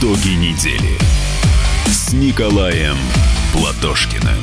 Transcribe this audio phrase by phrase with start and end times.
[0.00, 0.96] Итоги недели
[1.86, 2.96] с Николаем
[3.52, 4.40] Платошкиным.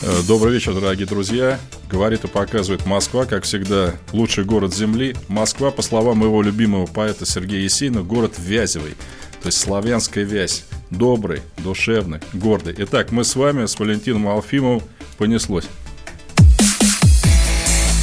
[0.00, 1.60] Э, добрый вечер, дорогие друзья.
[1.90, 5.14] Говорит и показывает Москва, как всегда, лучший город Земли.
[5.28, 8.94] Москва, по словам моего любимого поэта Сергея Есина, город вязевый.
[9.42, 10.64] То есть славянская вязь.
[10.88, 12.74] Добрый, душевный, гордый.
[12.78, 14.82] Итак, мы с вами, с Валентином Алфимовым,
[15.18, 15.66] понеслось.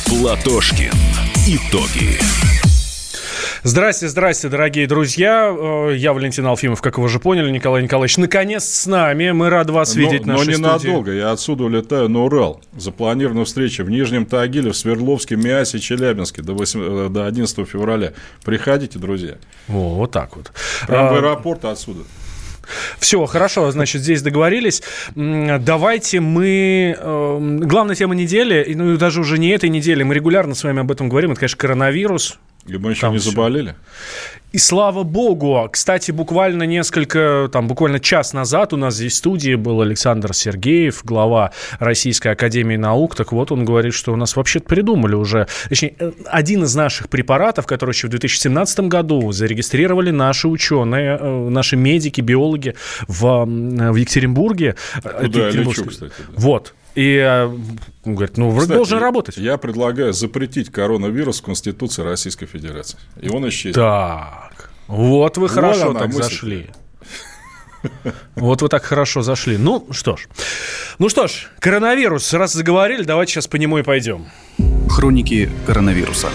[0.06, 0.94] Платошкин.
[1.48, 2.20] Итоги.
[3.66, 5.50] Здрасте, здрасте, дорогие друзья.
[5.58, 8.18] Э, я Валентин Алфимов, как вы уже поняли, Николай Николаевич.
[8.18, 9.32] Наконец с нами.
[9.32, 11.04] Мы рады вас видеть но, в нашей Но ненадолго.
[11.04, 11.20] Студии.
[11.20, 12.62] Я отсюда улетаю на Урал.
[12.76, 18.12] Запланирована встреча в Нижнем Тагиле, в Свердловске, Миасе, Челябинске до, 8, э, до 11 февраля.
[18.44, 19.36] Приходите, друзья.
[19.70, 20.52] О, вот так вот.
[20.86, 21.14] Прямо а...
[21.14, 22.02] в аэропорт отсюда.
[23.00, 24.84] Все, хорошо, значит, здесь договорились.
[25.16, 26.98] Давайте мы...
[27.00, 30.92] Э, главная тема недели, ну, даже уже не этой недели, мы регулярно с вами об
[30.92, 32.40] этом говорим, это, конечно, коронавирус.
[32.68, 33.32] И мы еще там не все.
[33.32, 33.76] заболели.
[34.54, 35.68] И слава богу.
[35.72, 41.04] Кстати, буквально несколько, там, буквально час назад у нас здесь в студии был Александр Сергеев,
[41.04, 43.16] глава Российской Академии Наук.
[43.16, 45.48] Так вот, он говорит, что у нас вообще-то придумали уже...
[45.70, 51.50] Точнее, э, один из наших препаратов, который еще в 2017 году зарегистрировали наши ученые, э,
[51.50, 52.76] наши медики, биологи
[53.08, 54.76] в, в Екатеринбурге.
[55.02, 56.14] Куда я лечу, кстати.
[56.20, 56.34] Да.
[56.36, 56.74] Вот.
[56.96, 59.38] И э, он говорит, ну, вроде Кстати, должен работать.
[59.38, 62.98] Я предлагаю запретить коронавирус в Конституции Российской Федерации.
[63.20, 63.76] И он исчезнет.
[63.76, 66.24] Так, вот вы хорошо вот так мысль.
[66.24, 66.70] зашли.
[68.36, 69.58] Вот вы так хорошо зашли.
[69.58, 70.28] Ну, что ж.
[71.00, 72.34] Ну что ж, коронавирус.
[72.34, 74.28] Раз заговорили, давайте сейчас по нему и пойдем.
[74.90, 76.30] Хроники коронавируса.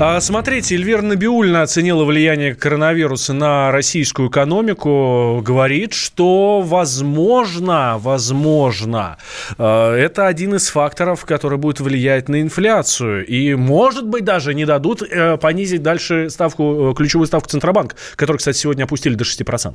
[0.00, 5.40] А, смотрите, Эльвира Набиульна оценила влияние коронавируса на российскую экономику.
[5.40, 9.18] Говорит, что возможно, возможно,
[9.56, 13.24] а, это один из факторов, который будет влиять на инфляцию.
[13.24, 18.38] И, может быть, даже не дадут э, понизить дальше ставку, э, ключевую ставку Центробанка, которую,
[18.38, 19.74] кстати, сегодня опустили до 6%.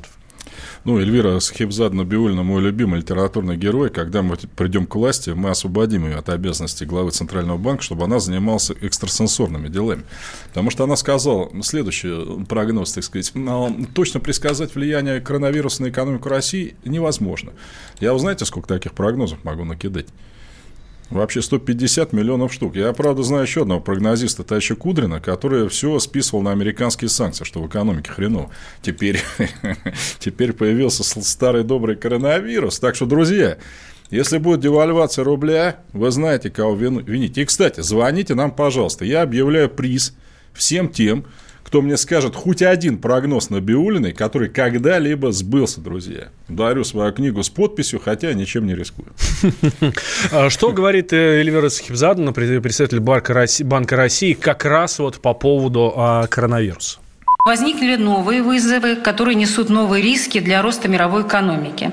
[0.85, 3.89] Ну, Эльвира Схибзадна Биульна, мой любимый литературный герой.
[3.89, 8.19] Когда мы придем к власти, мы освободим ее от обязанностей главы Центрального банка, чтобы она
[8.19, 10.03] занималась экстрасенсорными делами.
[10.47, 13.33] Потому что она сказала следующий прогноз, так сказать,
[13.93, 17.51] точно предсказать влияние коронавируса на экономику России невозможно.
[17.99, 20.07] Я, вы знаете, сколько таких прогнозов могу накидать?
[21.09, 22.75] Вообще 150 миллионов штук.
[22.75, 27.61] Я, правда, знаю еще одного прогнозиста, Таща Кудрина, который все списывал на американские санкции, что
[27.61, 28.51] в экономике хреново.
[28.83, 29.19] Теперь,
[30.19, 32.79] теперь появился старый добрый коронавирус.
[32.79, 33.57] Так что, друзья,
[34.11, 37.37] если будет девальвация рубля, вы знаете, кого винить.
[37.39, 39.03] И, кстати, звоните нам, пожалуйста.
[39.03, 40.15] Я объявляю приз
[40.53, 41.25] всем тем,
[41.63, 46.29] кто мне скажет хоть один прогноз на Биулиной, который когда-либо сбылся, друзья.
[46.47, 49.09] Дарю свою книгу с подписью, хотя ничем не рискую.
[50.31, 56.27] А что говорит э, Эльвира Сахибзадовна, председатель Банка России, как раз вот по поводу а,
[56.27, 56.99] коронавируса?
[57.45, 61.91] Возникли новые вызовы, которые несут новые риски для роста мировой экономики.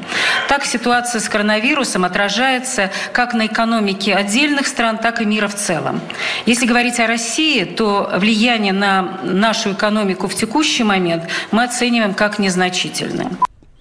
[0.48, 6.00] Так ситуация с коронавирусом отражается как на экономике отдельных стран, так и мира в целом.
[6.46, 12.40] Если говорить о России, то влияние на нашу экономику в текущий момент мы оцениваем как
[12.40, 13.30] незначительное.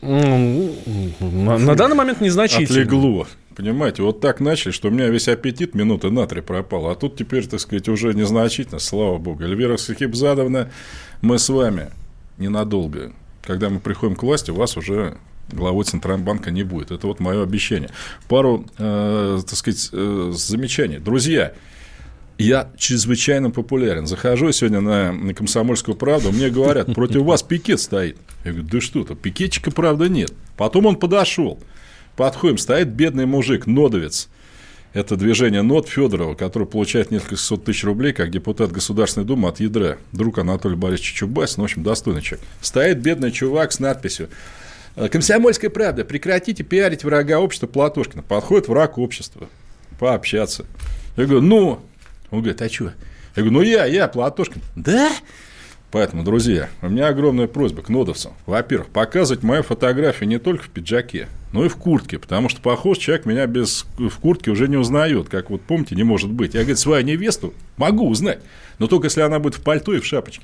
[0.02, 2.82] На данный момент незначительно.
[2.82, 3.28] Отлегло.
[3.56, 6.90] Понимаете, вот так начали, что у меня весь аппетит минуты на три пропал.
[6.90, 9.44] А тут теперь, так сказать, уже незначительно, слава богу.
[9.44, 10.70] Эльвира Сахибзадовна,
[11.26, 11.90] мы с вами
[12.38, 13.12] ненадолго.
[13.42, 15.18] Когда мы приходим к власти, у вас уже
[15.52, 16.92] главой Центрального не будет.
[16.92, 17.90] Это вот мое обещание.
[18.28, 21.00] Пару, э, так сказать, э, замечаний.
[21.00, 21.54] Друзья,
[22.38, 24.06] я чрезвычайно популярен.
[24.06, 28.18] Захожу сегодня на, на комсомольскую правду, мне говорят, против вас пикет стоит.
[28.44, 30.32] Я говорю, да что-то, пикетчика, правда, нет.
[30.58, 31.60] Потом он подошел.
[32.16, 34.30] Подходим, стоит бедный мужик, нодовец.
[34.96, 39.60] Это движение НОД Федорова, который получает несколько сот тысяч рублей как депутат Государственной Думы от
[39.60, 39.98] ядра.
[40.14, 42.48] Друг Анатолия Борисовича Чубайс, ну, в общем, достойный человек.
[42.62, 44.30] Стоит бедный чувак с надписью
[44.96, 48.24] «Комсомольская правда, прекратите пиарить врага общества Платошкина».
[48.24, 49.50] Подходит враг общества,
[50.00, 50.66] пообщаться.
[51.18, 51.82] Я говорю, ну,
[52.32, 52.86] он говорит, а что?
[53.36, 54.62] Я говорю, ну я, я, Платошкин.
[54.78, 55.12] Да?
[55.96, 58.34] Поэтому, друзья, у меня огромная просьба к нодовцам.
[58.46, 62.98] Во-первых, показывать мою фотографию не только в пиджаке, но и в куртке, потому что похож
[62.98, 66.54] человек меня без в куртке уже не узнает, как вот помните, не может быть.
[66.54, 68.40] Я, говорит, свою невесту могу узнать,
[68.78, 70.44] но только если она будет в пальто и в шапочке.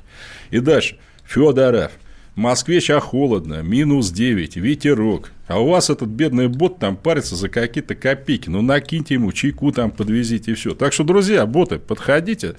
[0.50, 0.96] И дальше.
[1.26, 1.92] Федоров.
[2.34, 5.32] В Москве сейчас холодно, минус 9, ветерок.
[5.48, 8.48] А у вас этот бедный бот там парится за какие-то копейки.
[8.48, 10.74] Ну, накиньте ему чайку там, подвезите и все.
[10.74, 12.54] Так что, друзья, боты, подходите.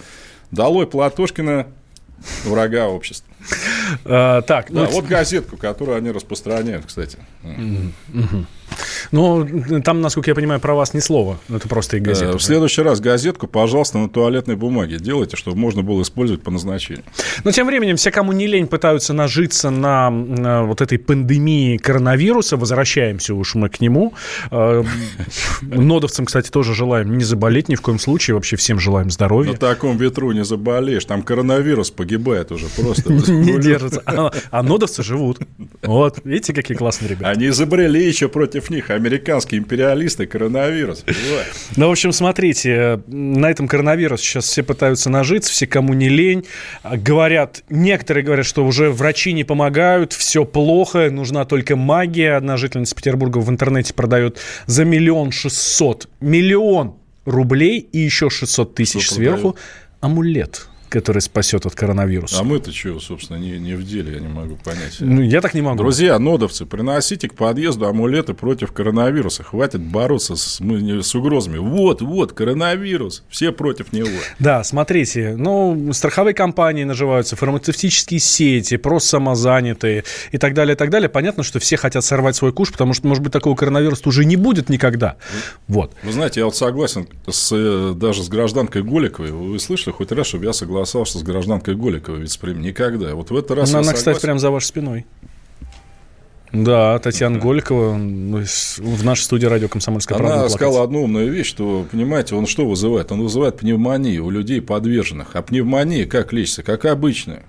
[0.51, 1.66] Долой Платошкина,
[2.44, 3.33] врага общества.
[4.06, 7.18] А, так, ну, вот газетку, которую они распространяют, кстати.
[9.12, 9.48] Ну,
[9.84, 11.40] там, насколько я понимаю, про вас ни слова.
[11.50, 12.38] Это просто и э, газета.
[12.38, 17.04] В следующий раз газетку, пожалуйста, на туалетной бумаге делайте, чтобы можно было использовать по назначению.
[17.44, 22.58] Но тем временем все, кому не лень, пытаются нажиться на, на вот этой пандемии коронавируса.
[22.58, 24.14] Возвращаемся уж мы к нему.
[24.52, 24.84] Э,
[25.62, 28.36] нодовцам, кстати, тоже желаем не заболеть ни в коем случае.
[28.36, 29.52] Вообще всем желаем здоровья.
[29.52, 31.06] На таком ветру не заболеешь.
[31.06, 33.14] Там коронавирус погибает уже просто.
[33.34, 34.02] Не держится.
[34.06, 35.40] А, а нодовцы живут.
[35.81, 37.30] Вот, видите, какие классные ребята.
[37.30, 41.04] Они изобрели еще против них американские империалисты коронавирус.
[41.75, 46.45] Ну, в общем, смотрите, на этом коронавирус сейчас все пытаются нажиться, все, кому не лень.
[46.83, 52.36] Говорят, некоторые говорят, что уже врачи не помогают, все плохо, нужна только магия.
[52.36, 56.95] Одна жительница Петербурга в интернете продает за миллион шестьсот, миллион
[57.25, 59.56] рублей и еще 600 тысяч сверху
[60.01, 62.40] амулет который спасет от коронавируса.
[62.40, 64.98] А мы-то чего, собственно, не, не в деле, я не могу понять.
[65.00, 65.78] Ну, я так не могу.
[65.78, 69.42] Друзья, нодовцы, приносите к подъезду амулеты против коронавируса.
[69.42, 71.57] Хватит бороться с, с угрозами.
[71.57, 73.24] Вот, вот, коронавирус.
[73.28, 74.07] Все против него.
[74.38, 80.92] Да, смотрите, ну, страховые компании наживаются, фармацевтические сети, просто самозанятые и так далее, и так
[80.92, 81.10] далее.
[81.10, 84.36] Понятно, что все хотят сорвать свой куш, потому что, может быть, такого коронавируса уже не
[84.36, 85.16] будет никогда.
[85.68, 85.95] Вот.
[86.04, 89.31] Вы знаете, я вот согласен с, э, даже с гражданкой Голиковой.
[89.31, 93.15] Вы слышали хоть раз, чтобы я согласен согласовался с гражданкой Голиковой вице Никогда.
[93.15, 95.06] Вот в этот раз Она, она кстати, прямо за вашей спиной.
[96.51, 100.41] Да, Татьяна Голикова ну, в нашей студии радио «Комсомольская правда».
[100.41, 103.12] Она сказала одну умную вещь, что, понимаете, он что вызывает?
[103.12, 105.35] Он вызывает пневмонию у людей подверженных.
[105.35, 106.62] А пневмония как лечится?
[106.62, 107.41] Как обычная.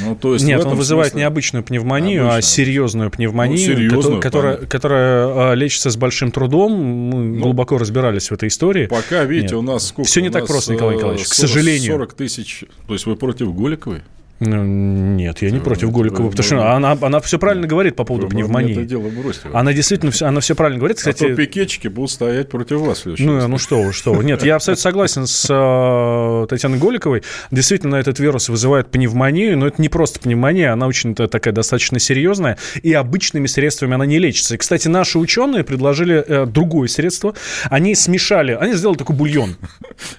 [0.00, 1.22] Ну, то есть Нет, он вызывает смысле...
[1.22, 2.36] не обычную пневмонию, Обычно.
[2.36, 6.72] а серьезную пневмонию, ну, серьезную, которая, которая, лечится с большим трудом.
[6.72, 8.86] Мы ну, глубоко разбирались в этой истории.
[8.86, 9.54] Пока, видите, Нет.
[9.54, 10.08] у нас сколько?
[10.08, 11.92] Все не так просто, Николай Николаевич, 40, к сожалению.
[11.92, 12.64] 40 тысяч.
[12.86, 14.02] То есть вы против Голиковой?
[14.44, 18.02] Ну, нет, я не ну, против Голикова, потому что она, она все правильно говорит по
[18.02, 18.72] поводу пневмонии.
[18.72, 19.48] Это дело бросьте.
[19.52, 20.96] Она действительно все, она все правильно говорит.
[20.96, 23.04] Кстати, а то пикетчики будут стоять против вас.
[23.04, 24.24] Ну, ну что вы, что вы.
[24.24, 27.22] Нет, я абсолютно согласен с э, Татьяной Голиковой.
[27.52, 32.58] Действительно, этот вирус вызывает пневмонию, но это не просто пневмония, она очень такая достаточно серьезная,
[32.82, 34.56] и обычными средствами она не лечится.
[34.56, 37.34] И, кстати, наши ученые предложили э, другое средство.
[37.70, 39.54] Они смешали, они сделали такой бульон.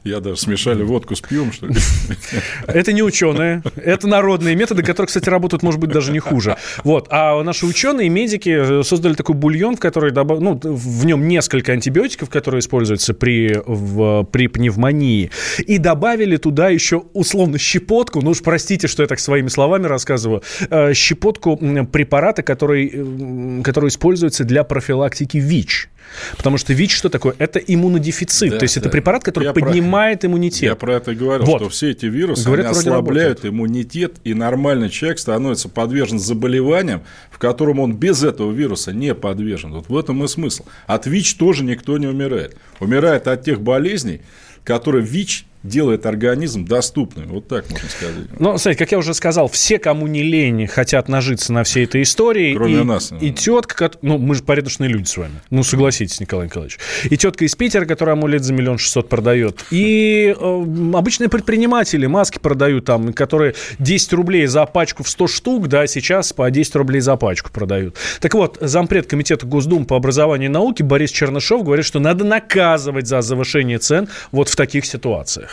[0.05, 1.75] Я даже смешали водку с пьем, что ли.
[2.67, 6.55] Это не ученые, это народные методы, которые, кстати, работают, может быть, даже не хуже.
[6.83, 7.07] Вот.
[7.09, 10.39] А наши ученые, медики э, создали такой бульон, в который добав...
[10.39, 15.31] ну, в нем несколько антибиотиков, которые используются при, в, при пневмонии,
[15.65, 20.43] и добавили туда еще условно щепотку, ну уж простите, что я так своими словами рассказываю,
[20.69, 21.57] э, щепотку
[21.91, 25.89] препарата, который, э, который используется для профилактики ВИЧ.
[26.37, 27.35] Потому что ВИЧ что такое?
[27.37, 28.51] Это иммунодефицит.
[28.51, 28.81] Да, То есть да.
[28.81, 30.27] это препарат, который я поднимает про...
[30.27, 30.63] иммунитет.
[30.63, 31.61] Я про это и говорил, вот.
[31.61, 37.37] что все эти вирусы Говорят, они ослабляют иммунитет, и нормальный человек становится подвержен заболеваниям, в
[37.37, 39.73] котором он без этого вируса не подвержен.
[39.73, 40.65] Вот в этом и смысл.
[40.87, 42.55] От ВИЧ тоже никто не умирает.
[42.79, 44.21] Умирает от тех болезней,
[44.63, 47.29] которые ВИЧ делает организм доступным.
[47.29, 48.15] Вот так можно сказать.
[48.37, 52.03] Ну, смотрите, как я уже сказал, все, кому не лень, хотят нажиться на всей этой
[52.03, 52.53] истории.
[52.55, 53.13] Кроме и, нас.
[53.19, 55.41] И тетка, ну, мы же порядочные люди с вами.
[55.49, 56.79] Ну, согласитесь, Николай Николаевич.
[57.05, 59.63] И тетка из Питера, которая амулет за миллион шестьсот продает.
[59.71, 65.67] И э, обычные предприниматели маски продают там, которые 10 рублей за пачку в 100 штук,
[65.67, 67.95] да, сейчас по 10 рублей за пачку продают.
[68.19, 73.07] Так вот, зампред комитета Госдумы по образованию и науке Борис Чернышов говорит, что надо наказывать
[73.07, 75.52] за завышение цен вот в таких ситуациях.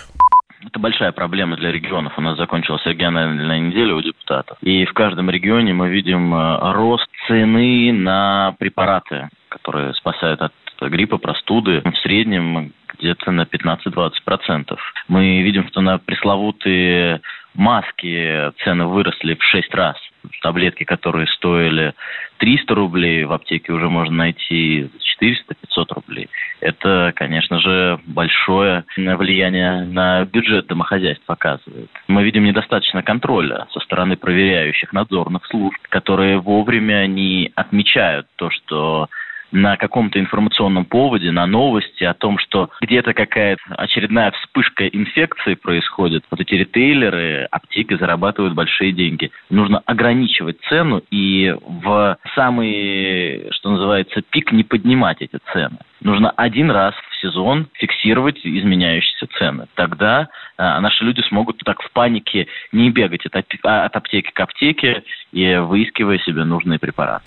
[0.66, 2.18] Это большая проблема для регионов.
[2.18, 4.58] У нас закончилась региональная неделя у депутатов.
[4.60, 11.18] И в каждом регионе мы видим э, рост цены на препараты, которые спасают от гриппа,
[11.18, 11.82] простуды.
[11.84, 14.76] В среднем где-то на 15-20%.
[15.08, 17.22] Мы видим, что на пресловутые
[17.54, 19.96] маски цены выросли в 6 раз
[20.42, 21.94] таблетки, которые стоили
[22.38, 24.90] 300 рублей, в аптеке уже можно найти
[25.22, 26.28] 400-500 рублей.
[26.60, 31.90] Это, конечно же, большое влияние на бюджет домохозяйств показывает.
[32.08, 39.08] Мы видим недостаточно контроля со стороны проверяющих надзорных служб, которые вовремя не отмечают то, что
[39.52, 46.24] на каком-то информационном поводе, на новости о том, что где-то какая-то очередная вспышка инфекции происходит,
[46.30, 49.30] вот эти ритейлеры, аптеки зарабатывают большие деньги.
[49.48, 55.78] Нужно ограничивать цену и в самый, что называется, пик не поднимать эти цены.
[56.02, 59.66] Нужно один раз в сезон фиксировать изменяющиеся цены.
[59.74, 65.02] Тогда а, наши люди смогут так в панике не бегать от, от аптеки к аптеке
[65.32, 67.24] и выискивая себе нужные препараты.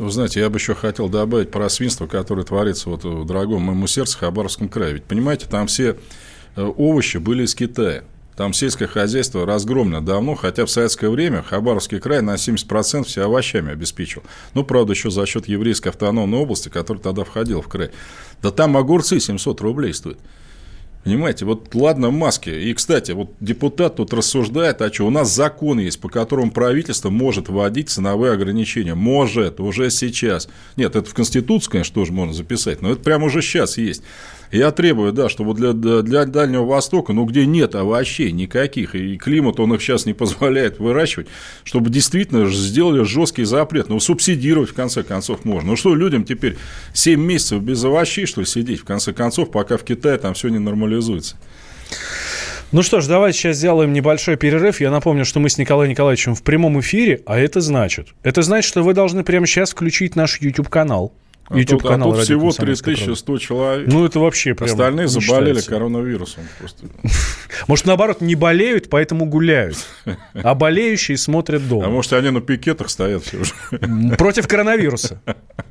[0.00, 3.86] Вы знаете, я бы еще хотел добавить про свинство, которое творится вот в дорогом моему
[3.86, 4.94] сердцу Хабаровском крае.
[4.94, 5.98] Ведь, понимаете, там все
[6.56, 8.04] э, овощи были из Китая.
[8.34, 13.72] Там сельское хозяйство разгромлено давно, хотя в советское время Хабаровский край на 70% все овощами
[13.72, 14.22] обеспечил.
[14.54, 17.90] Ну, правда, еще за счет еврейской автономной области, которая тогда входила в край.
[18.40, 20.18] Да там огурцы 700 рублей стоят.
[21.04, 22.50] Понимаете, вот ладно маски.
[22.50, 27.08] И, кстати, вот депутат тут рассуждает, а что, у нас закон есть, по которому правительство
[27.08, 28.94] может вводить ценовые ограничения.
[28.94, 30.48] Может, уже сейчас.
[30.76, 34.02] Нет, это в Конституции, конечно, тоже можно записать, но это прямо уже сейчас есть.
[34.50, 39.60] Я требую, да, чтобы для, для Дальнего Востока, ну, где нет овощей никаких, и климат
[39.60, 41.28] он их сейчас не позволяет выращивать,
[41.62, 43.88] чтобы действительно сделали жесткий запрет.
[43.88, 45.70] Ну, субсидировать, в конце концов, можно.
[45.70, 46.56] Ну, что людям теперь
[46.94, 50.48] 7 месяцев без овощей, что ли, сидеть, в конце концов, пока в Китае там все
[50.48, 51.36] не нормализуется?
[52.72, 54.80] Ну что ж, давайте сейчас сделаем небольшой перерыв.
[54.80, 58.08] Я напомню, что мы с Николаем Николаевичем в прямом эфире, а это значит?
[58.22, 61.12] Это значит, что вы должны прямо сейчас включить наш YouTube-канал.
[61.50, 62.10] YouTube канал.
[62.10, 63.88] А тут, а всего 3100 человек.
[63.88, 66.44] Ну, это вообще прям Остальные заболели коронавирусом.
[66.58, 66.86] Просто.
[67.66, 69.76] Может, наоборот, не болеют, поэтому гуляют.
[70.34, 71.86] А болеющие смотрят дома.
[71.86, 74.16] А может, они на пикетах стоят все уже.
[74.16, 75.20] Против коронавируса.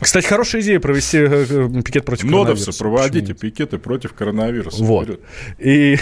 [0.00, 2.78] Кстати, хорошая идея провести э, э, пикет против Нодовцы, коронавируса.
[2.78, 4.82] проводите пикеты против коронавируса.
[4.84, 5.20] Вот.
[5.58, 5.98] И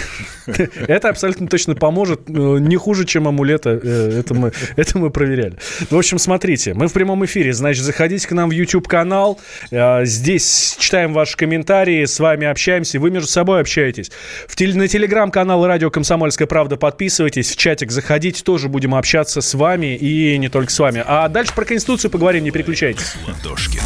[0.47, 2.29] это абсолютно точно поможет.
[2.29, 3.71] Э, не хуже, чем амулета.
[3.71, 5.57] Это мы, это мы проверяли.
[5.89, 7.55] В общем, смотрите, мы в прямом эфире.
[7.55, 9.41] Значит, заходите к нам в YouTube-канал.
[9.71, 13.01] Здесь читаем ваши комментарии, с вами общаемся.
[13.01, 14.11] Вы между собой общаетесь.
[14.47, 17.51] В теле, на телеграм-канал «Радио Комсомольская правда» подписывайтесь.
[17.51, 18.43] В чатик заходите.
[18.43, 21.03] Тоже будем общаться с вами и не только с вами.
[21.07, 22.45] А дальше про Конституцию поговорим.
[22.45, 23.15] Не переключайтесь.
[23.27, 23.86] Ладошкина.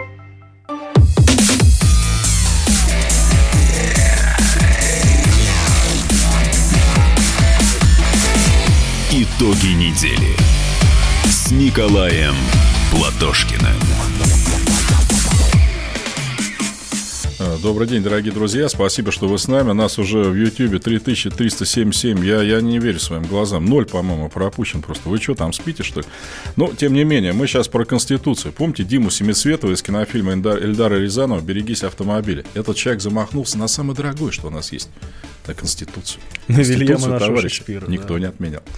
[9.37, 10.35] Итоги недели
[11.25, 12.33] с Николаем
[12.91, 13.75] Платошкиным.
[17.39, 18.69] А, добрый день, дорогие друзья.
[18.69, 19.71] Спасибо, что вы с нами.
[19.71, 22.23] Нас уже в Ютьюбе 3377.
[22.25, 23.65] Я, я не верю своим глазам.
[23.65, 25.09] Ноль, по-моему, пропущен просто.
[25.09, 26.05] Вы что, там спите, что ли?
[26.55, 28.53] Но, тем не менее, мы сейчас про Конституцию.
[28.53, 32.43] Помните Диму Семицветова из кинофильма Эльдара Рязанова «Берегись автомобиля»?
[32.53, 34.89] Этот человек замахнулся на самое дорогое, что у нас есть
[35.47, 36.21] на Конституцию.
[36.47, 38.19] На Вильяма товарищ Шекспира, никто да.
[38.19, 38.61] не отменял.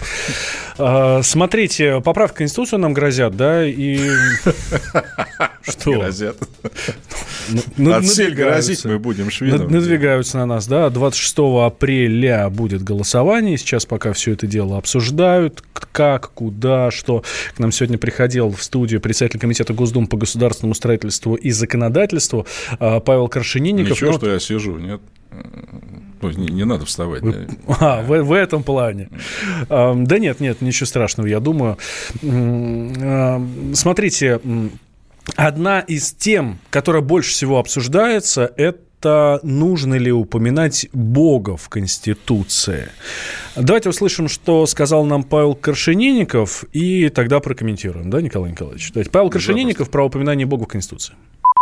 [0.76, 3.96] А, смотрите, поправка Конституцию нам грозят, да, и...
[5.62, 5.92] Что?
[5.92, 6.36] Грозят.
[7.76, 9.70] Ну, От всех грозить мы будем шведом.
[9.70, 10.90] Надвигаются на нас, да.
[10.90, 13.56] 26 апреля будет голосование.
[13.56, 15.62] Сейчас пока все это дело обсуждают.
[15.92, 17.22] Как, куда, что.
[17.54, 22.46] К нам сегодня приходил в студию председатель комитета Госдумы по государственному строительству и законодательству
[22.78, 23.92] а, Павел Крашенинников.
[23.92, 25.00] Ничего, что я сижу, нет?
[26.22, 27.22] Ну, не, не надо вставать.
[27.22, 27.32] Вы...
[27.32, 27.76] Да.
[27.80, 29.10] А, в, в этом плане.
[29.68, 31.76] А, да нет, нет, ничего страшного, я думаю.
[32.22, 34.40] А, смотрите,
[35.36, 42.88] одна из тем, которая больше всего обсуждается, это нужно ли упоминать Бога в Конституции.
[43.54, 48.92] Давайте услышим, что сказал нам Павел Коршенинников, и тогда прокомментируем, да, Николай Николаевич?
[48.92, 49.10] Давайте.
[49.10, 51.14] Павел Коршенинников про упоминание Бога в Конституции.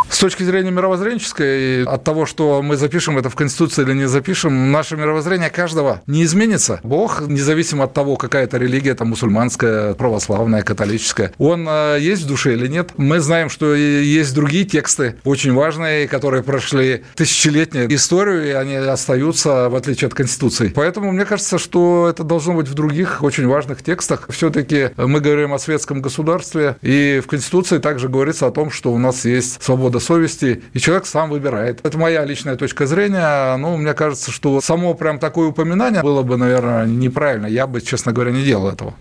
[0.09, 4.71] С точки зрения мировоззренческой, от того, что мы запишем это в Конституции или не запишем,
[4.71, 6.81] наше мировоззрение каждого не изменится.
[6.83, 12.27] Бог, независимо от того, какая это религия, там мусульманская, православная, католическая, он э, есть в
[12.27, 12.91] душе или нет.
[12.97, 19.69] Мы знаем, что есть другие тексты, очень важные, которые прошли тысячелетнюю историю, и они остаются,
[19.69, 20.73] в отличие от Конституции.
[20.75, 24.27] Поэтому мне кажется, что это должно быть в других очень важных текстах.
[24.31, 28.99] Все-таки мы говорим о светском государстве, и в Конституции также говорится о том, что у
[28.99, 31.81] нас есть свобода свобода совести, и человек сам выбирает.
[31.83, 33.57] Это моя личная точка зрения.
[33.57, 37.47] Ну, мне кажется, что само прям такое упоминание было бы, наверное, неправильно.
[37.47, 38.95] Я бы, честно говоря, не делал этого.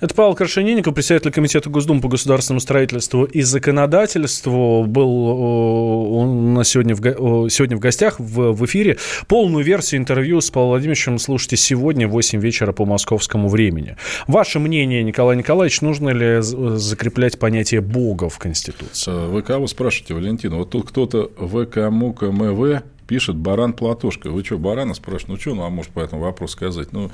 [0.00, 4.84] Это Павел Крашенинников, председатель Комитета Госдумы по государственному строительству и законодательству.
[4.84, 8.98] Был он на сегодня в, сегодня в гостях в, в эфире.
[9.28, 13.96] Полную версию интервью с Павлом Владимировичем слушайте сегодня в 8 вечера по московскому времени.
[14.26, 19.10] Ваше мнение, Николай Николаевич, нужно ли закреплять понятие Бога в Конституции?
[19.28, 20.54] Вы кого спрашиваете, Валентин?
[20.54, 24.30] Вот тут кто-то ВК МУК МВ пишет Баран Платошка.
[24.30, 25.32] Вы что, Барана спрашиваете?
[25.32, 26.92] Ну, что ну, а может по этому вопросу сказать?
[26.92, 27.10] Ну,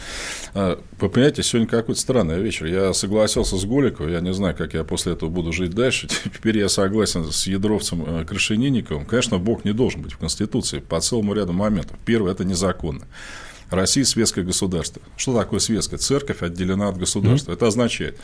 [0.55, 2.67] а, вы понимаете, сегодня какой-то странный вечер.
[2.67, 6.09] Я согласился с Голиковым, я не знаю, как я после этого буду жить дальше.
[6.25, 9.07] Теперь я согласен с Ядровцем э, Крашенинниковым.
[9.07, 11.99] Конечно, Бог не должен быть в Конституции по целому ряду моментов.
[12.05, 13.07] Первое– это незаконно.
[13.71, 15.01] Россия светское государство.
[15.17, 15.99] Что такое светское?
[15.99, 17.53] Церковь отделена от государства.
[17.53, 17.57] Mm-hmm.
[17.57, 18.19] Это означает,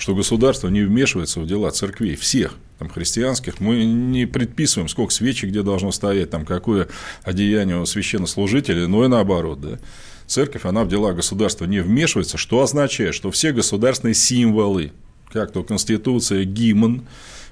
[0.00, 3.60] что государство не вмешивается в дела церквей, всех там, христианских.
[3.60, 6.88] Мы не предписываем, сколько свечи где должно стоять, там, какое
[7.22, 9.60] одеяние у священнослужителя, но и наоборот.
[9.60, 9.78] Да?
[10.26, 14.92] Церковь, она в дела государства не вмешивается, что означает, что все государственные символы,
[15.30, 17.06] как то Конституция, гимн,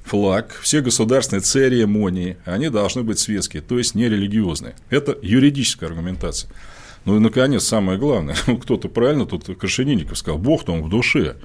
[0.05, 4.75] флаг, все государственные церемонии, они должны быть светские, то есть не религиозные.
[4.89, 6.51] Это юридическая аргументация.
[7.05, 11.37] Ну и, наконец, самое главное, кто-то правильно тут Крашенинников сказал, Бог-то он в душе.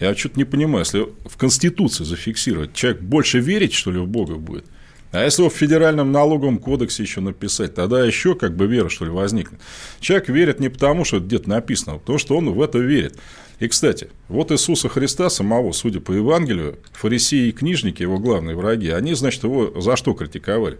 [0.00, 4.34] Я что-то не понимаю, если в Конституции зафиксировать, человек больше верить, что ли, в Бога
[4.34, 4.66] будет?
[5.12, 9.06] А если его в федеральном налоговом кодексе еще написать, тогда еще как бы вера, что
[9.06, 9.60] ли, возникнет.
[10.00, 13.16] Человек верит не потому, что это где-то написано, а потому что он в это верит.
[13.58, 18.90] И, кстати, вот Иисуса Христа самого, судя по Евангелию, фарисеи и книжники, его главные враги,
[18.90, 20.78] они, значит, его за что критиковали?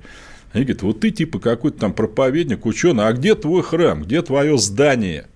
[0.52, 4.58] Они говорят, вот ты типа какой-то там проповедник, ученый, а где твой храм, где твое
[4.58, 5.28] здание?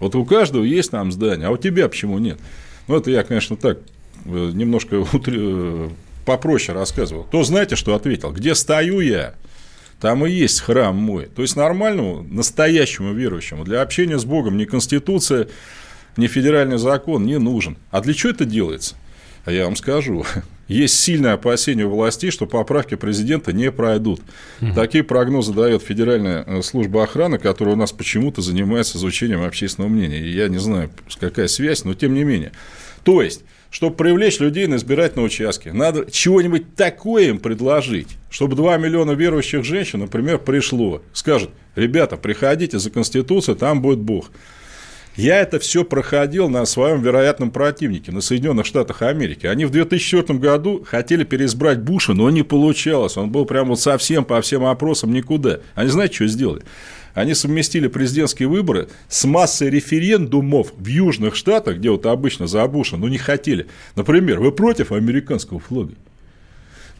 [0.00, 2.38] Вот у каждого есть там здание, а у тебя почему нет?
[2.90, 3.78] Ну, это я, конечно, так
[4.24, 5.90] э, немножко э,
[6.24, 7.22] попроще рассказывал.
[7.22, 8.32] То знаете, что ответил?
[8.32, 9.34] Где стою я,
[10.00, 11.26] там и есть храм мой.
[11.26, 15.46] То есть нормальному, настоящему верующему для общения с Богом ни Конституция,
[16.16, 17.76] ни федеральный закон не нужен.
[17.92, 18.96] А для чего это делается?
[19.44, 20.26] А я вам скажу.
[20.70, 24.20] Есть сильное опасение у властей, что поправки президента не пройдут.
[24.62, 24.72] Угу.
[24.76, 30.20] Такие прогнозы дает Федеральная э, служба охраны, которая у нас почему-то занимается изучением общественного мнения.
[30.20, 32.52] И я не знаю, какая связь, но тем не менее.
[33.02, 38.76] То есть, чтобы привлечь людей на избирательные участки, надо чего-нибудь такое им предложить, чтобы 2
[38.76, 44.30] миллиона верующих женщин, например, пришло, скажет, ребята, приходите за Конституцию, там будет Бог.
[45.20, 49.44] Я это все проходил на своем вероятном противнике, на Соединенных Штатах Америки.
[49.44, 53.18] Они в 2004 году хотели переизбрать Буша, но не получалось.
[53.18, 55.60] Он был прям вот совсем по всем опросам никуда.
[55.74, 56.62] Они знаете, что сделали?
[57.12, 62.96] Они совместили президентские выборы с массой референдумов в Южных Штатах, где вот обычно за Буша,
[62.96, 63.66] но не хотели.
[63.96, 65.92] Например, вы против американского флага?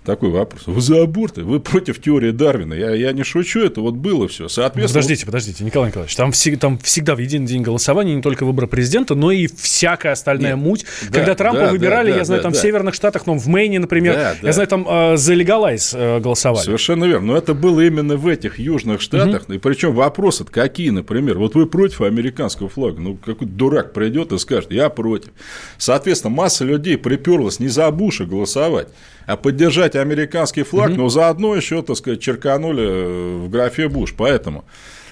[0.05, 0.63] Такой вопрос.
[0.67, 1.43] Вы за аборты?
[1.43, 2.75] Вы против теории Дарвина?
[2.75, 4.49] Я, я не шучу, это вот было все.
[4.49, 8.45] Соответственно, подождите, подождите, Николай Николаевич, там, всег, там всегда в един день голосования не только
[8.45, 10.65] выборы президента, но и всякая остальная Нет.
[10.65, 10.87] муть.
[11.03, 12.59] Да, Когда Трампа да, выбирали, да, я знаю, да, там да.
[12.59, 14.47] в северных штатах, ну, в Мэйне, например, да, да.
[14.47, 16.65] я знаю, там э, за легалайз э, голосовали.
[16.65, 17.29] Совершенно верно.
[17.29, 19.45] Но это было именно в этих южных штатах.
[19.45, 19.55] Угу.
[19.55, 23.01] И причем вопросы какие, например, вот вы против американского флага?
[23.01, 25.31] Ну, какой дурак придет и скажет, я против.
[25.79, 28.89] Соответственно, масса людей приперлась не за Буша голосовать,
[29.37, 31.03] поддержать американский флаг, угу.
[31.03, 34.15] но заодно еще, так сказать, черканули э, в графе Буш.
[34.17, 34.65] Поэтому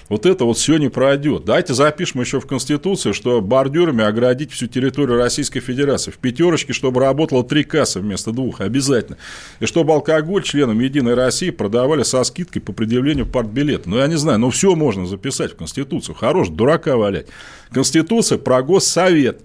[0.09, 1.45] вот это вот все не пройдет.
[1.45, 6.09] Давайте запишем еще в Конституцию, что бордюрами оградить всю территорию Российской Федерации.
[6.09, 9.19] В пятерочке, чтобы работало три кассы вместо двух, обязательно.
[9.59, 13.87] И чтобы алкоголь членам Единой России продавали со скидкой по предъявлению партбилета.
[13.87, 16.15] Ну, я не знаю, но все можно записать в Конституцию.
[16.15, 17.27] Хорош дурака валять.
[17.71, 19.41] Конституция про госсовет,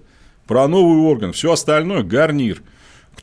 [0.47, 2.63] про новый орган, все остальное гарнир–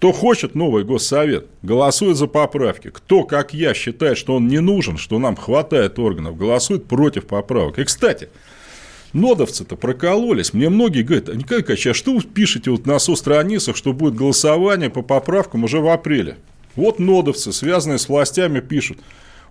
[0.03, 2.91] кто хочет новый госсовет, голосует за поправки.
[2.91, 7.79] Кто, как я, считает, что он не нужен, что нам хватает органов, голосует против поправок.
[7.79, 8.29] И, кстати,
[9.13, 10.55] нодовцы-то прокололись.
[10.55, 14.17] Мне многие говорят, а Николай Николаевич, а что вы пишете вот на со-страницах, что будет
[14.17, 16.37] голосование по поправкам уже в апреле?
[16.75, 18.99] Вот нодовцы, связанные с властями, пишут.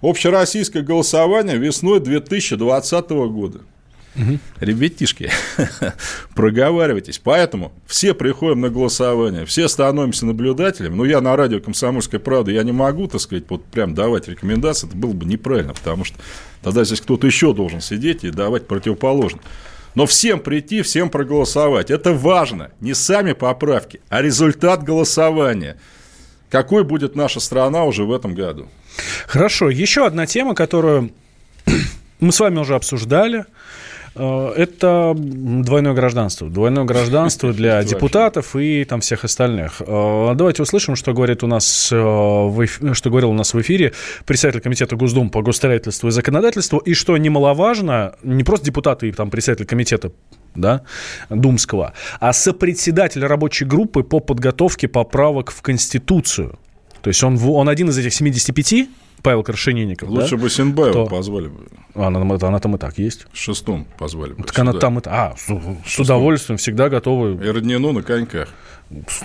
[0.01, 3.61] Общероссийское голосование весной 2020 года.
[4.15, 4.39] Угу.
[4.59, 5.31] Ребятишки,
[6.35, 7.19] проговаривайтесь.
[7.19, 10.97] Поэтому все приходим на голосование, все становимся наблюдателем.
[10.97, 14.87] Но я на радио «Комсомольская правда» я не могу, так сказать, вот прям давать рекомендации.
[14.87, 16.17] Это было бы неправильно, потому что
[16.61, 19.39] тогда здесь кто-то еще должен сидеть и давать противоположно.
[19.95, 21.91] Но всем прийти, всем проголосовать.
[21.91, 22.71] Это важно.
[22.79, 25.77] Не сами поправки, а результат голосования.
[26.49, 28.67] Какой будет наша страна уже в этом году?
[29.27, 29.69] Хорошо.
[29.69, 31.11] Еще одна тема, которую
[32.19, 33.45] мы с вами уже обсуждали.
[34.15, 36.49] Э, это двойное гражданство.
[36.49, 39.81] Двойное гражданство для депутатов и там всех остальных.
[39.85, 41.95] Э, давайте услышим, что говорит у нас, э,
[42.93, 43.93] что говорил у нас в эфире
[44.25, 49.29] председатель комитета Госдумы по госстроительству и законодательству, и что немаловажно, не просто депутаты и там
[49.29, 50.11] председатель комитета
[50.55, 50.81] да,
[51.29, 56.59] Думского, а сопредседатель рабочей группы по подготовке поправок в Конституцию.
[57.01, 58.87] То есть он, он один из этих 75
[59.21, 60.09] Павел Крашенинников.
[60.09, 60.43] Лучше да?
[60.43, 61.05] бы Синбаева то...
[61.05, 61.67] позвали бы.
[61.93, 63.27] Она, она, она там и так есть.
[63.33, 64.43] Шестом позвали бы.
[64.43, 64.61] Так сюда.
[64.61, 65.47] она там и А, с,
[65.85, 67.43] с удовольствием, всегда готовы.
[67.43, 68.49] И Роднину на коньках.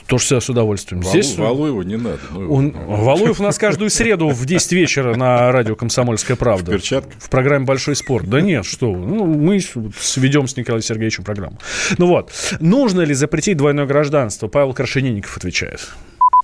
[0.07, 1.01] Тоже с удовольствием.
[1.01, 1.37] Валу, Здесь...
[1.37, 2.21] Валуеву не надо.
[2.31, 2.69] Ну, Он...
[2.69, 2.97] ну.
[3.05, 6.71] Валуев у нас каждую среду в 10 вечера на радио «Комсомольская правда».
[6.71, 7.15] В перчатках?
[7.19, 8.29] В программе «Большой спорт».
[8.29, 11.59] Да нет, что ну, мы сведем с Николаем Сергеевичем программу.
[11.99, 12.33] Ну вот.
[12.61, 14.47] Нужно ли запретить двойное гражданство?
[14.47, 15.89] Павел Крашенинников отвечает.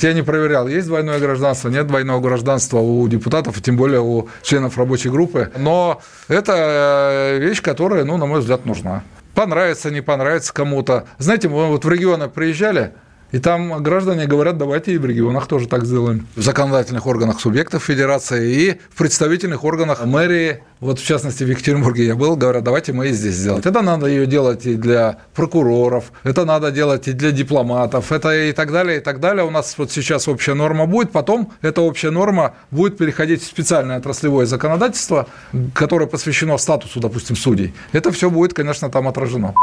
[0.03, 4.29] Я не проверял, есть двойное гражданство, нет двойного гражданства у депутатов, и тем более у
[4.43, 5.53] членов рабочей группы.
[5.57, 9.05] Но это э, вещь, которая, ну, на мой взгляд, нужна.
[9.35, 11.07] Понравится, не понравится кому-то.
[11.19, 12.93] Знаете, мы вот в регионы приезжали,
[13.33, 16.29] и там граждане говорят, давайте и в регионах тоже так сделаем.
[16.37, 22.07] В законодательных органах субъектов федерации и в представительных органах мэрии, вот в частности в Екатеринбурге
[22.07, 23.65] я был, говорят, давайте мы и здесь сделать.
[23.65, 28.53] Это надо ее делать и для прокуроров, это надо делать и для дипломатов, это и
[28.53, 29.45] так далее, и так далее.
[29.45, 33.99] У нас вот сейчас общая норма будет, потом эта общая норма будет переходить в специальное
[33.99, 35.27] отраслевое законодательство,
[35.75, 37.75] которое посвящено статусу, допустим, судей.
[37.93, 39.55] Это все будет, конечно, там отражено.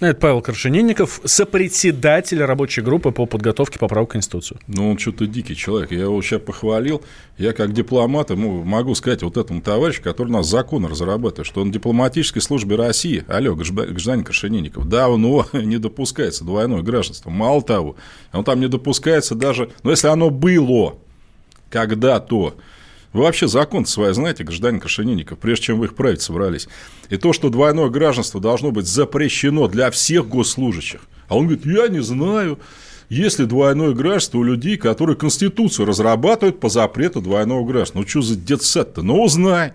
[0.00, 4.58] Это Павел Крашенинников, сопредседатель рабочей группы по подготовке поправок к Конституцию.
[4.66, 5.92] Ну, он что-то дикий человек.
[5.92, 7.02] Я его сейчас похвалил.
[7.36, 11.60] Я как дипломат ему могу сказать вот этому товарищу, который у нас закон разрабатывает, что
[11.60, 17.28] он в дипломатической службе России, алло, гражданин Крашенинников, да, у него не допускается двойное гражданство.
[17.28, 17.96] Мало того,
[18.32, 20.96] он там не допускается даже, ну, если оно было
[21.68, 22.54] когда-то,
[23.12, 26.68] вы вообще закон свой знаете, гражданин Крашенинников, прежде чем вы их править собрались.
[27.08, 31.00] И то, что двойное гражданство должно быть запрещено для всех госслужащих.
[31.28, 32.60] А он говорит, я не знаю,
[33.08, 37.98] есть ли двойное гражданство у людей, которые Конституцию разрабатывают по запрету двойного гражданства.
[38.00, 39.02] Ну, что за детсет-то?
[39.02, 39.72] Ну, узнай.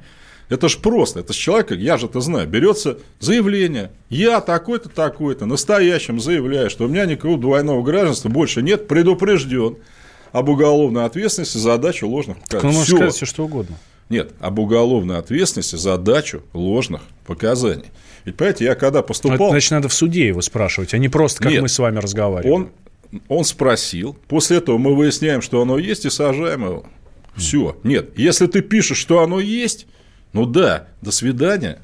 [0.48, 1.20] Это ж просто.
[1.20, 3.92] Это ж человек, я же это знаю, берется заявление.
[4.10, 9.78] Я такой-то, такой-то, настоящим заявляю, что у меня никакого двойного гражданства больше нет, предупрежден
[10.36, 12.62] об уголовной ответственности за дачу ложных показаний.
[12.62, 13.78] Так он может сказать все, что угодно.
[14.10, 17.86] Нет, об уголовной ответственности за дачу ложных показаний.
[18.26, 19.36] Ведь, понимаете, я когда поступал...
[19.36, 22.00] Это, значит, надо в суде его спрашивать, а не просто, как Нет, мы с вами
[22.00, 22.54] разговариваем.
[22.54, 26.86] Он, он спросил, после этого мы выясняем, что оно есть, и сажаем его.
[27.38, 27.78] Все.
[27.84, 29.88] Нет, если ты пишешь, что оно есть,
[30.34, 31.80] ну да, до свидания.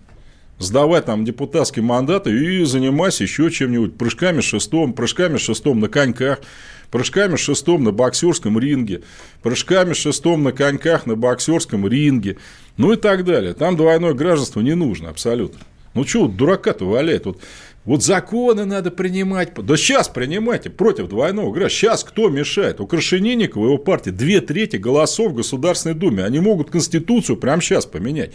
[0.59, 3.97] Сдавай там депутатский мандат и занимайся еще чем-нибудь.
[3.97, 6.41] Прыжками шестом, прыжками шестом на коньках
[6.91, 9.01] прыжками шестом на боксерском ринге,
[9.41, 12.37] прыжками шестом на коньках на боксерском ринге,
[12.77, 13.53] ну и так далее.
[13.53, 15.59] Там двойное гражданство не нужно абсолютно.
[15.93, 17.25] Ну, что дурака-то валяет?
[17.25, 17.39] Вот,
[17.83, 19.53] вот законы надо принимать.
[19.55, 21.79] Да сейчас принимайте против двойного гражданства.
[21.79, 22.79] Сейчас кто мешает?
[22.79, 26.23] У Крашенинникова и его партии две трети голосов в Государственной Думе.
[26.23, 28.31] Они могут Конституцию прямо сейчас поменять.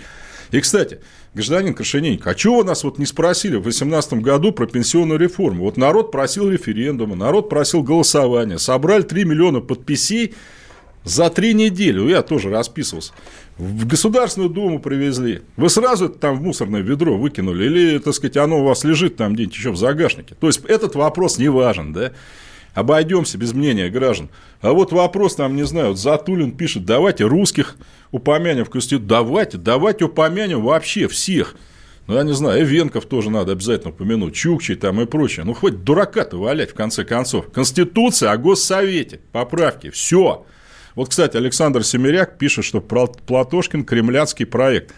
[0.50, 1.00] И, кстати,
[1.34, 5.64] гражданин Крашенинник, а чего вы нас вот не спросили в 2018 году про пенсионную реформу?
[5.64, 10.34] Вот народ просил референдума, народ просил голосования, собрали 3 миллиона подписей
[11.06, 13.12] за три недели, я тоже расписывался,
[13.58, 15.42] в Государственную Думу привезли.
[15.56, 17.64] Вы сразу это там в мусорное ведро выкинули?
[17.64, 20.34] Или, так сказать, оно у вас лежит там где-нибудь еще в загашнике?
[20.34, 22.12] То есть, этот вопрос не важен, да?
[22.76, 24.28] Обойдемся без мнения граждан.
[24.60, 27.76] А вот вопрос там, не знаю, вот Затулин пишет, давайте русских
[28.10, 29.06] упомянем в Конституции.
[29.06, 31.54] Давайте, давайте упомянем вообще всех.
[32.06, 35.46] Ну, я не знаю, Эвенков тоже надо обязательно упомянуть, Чукчи там и прочее.
[35.46, 37.50] Ну, хоть дурака-то валять, в конце концов.
[37.50, 40.44] Конституция о Госсовете, поправки, все.
[40.94, 44.92] Вот, кстати, Александр Семеряк пишет, что Платошкин– кремлянский проект.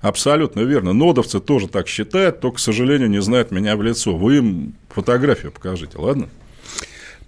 [0.00, 0.92] Абсолютно верно.
[0.92, 4.14] Нодовцы тоже так считают, только, к сожалению, не знают меня в лицо.
[4.14, 6.28] Вы им фотографию покажите, ладно?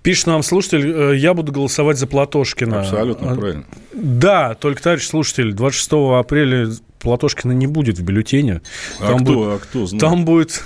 [0.06, 2.82] Пишет нам слушатель, э, я буду голосовать за Платошкина.
[2.82, 3.64] Абсолютно а, правильно.
[3.92, 5.90] Да, только, товарищ слушатель, 26
[6.20, 6.68] апреля
[7.00, 8.62] Платошкина не будет в бюллетене.
[9.00, 10.00] А там кто, будет, а кто знает?
[10.00, 10.62] Там будет...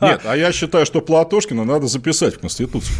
[0.00, 2.96] Нет, а я считаю, что Платошкина надо записать в Конституцию.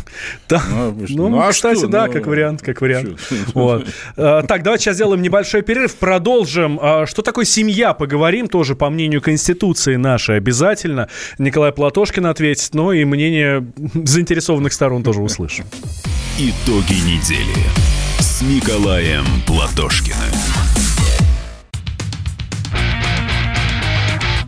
[0.48, 0.62] Там...
[0.70, 1.88] Ну, ну, ну а кстати, что?
[1.88, 3.20] да, ну, как вариант, как вариант.
[3.54, 3.86] Вот.
[4.16, 6.78] А, так, давайте сейчас сделаем небольшой перерыв, продолжим.
[6.80, 11.08] А, что такое семья, поговорим тоже по мнению Конституции нашей обязательно.
[11.38, 15.64] Николай Платошкин ответит, но и мнение заинтересованных сторон тоже услышим.
[16.38, 17.54] Итоги недели
[18.18, 20.43] с Николаем Платошкиным.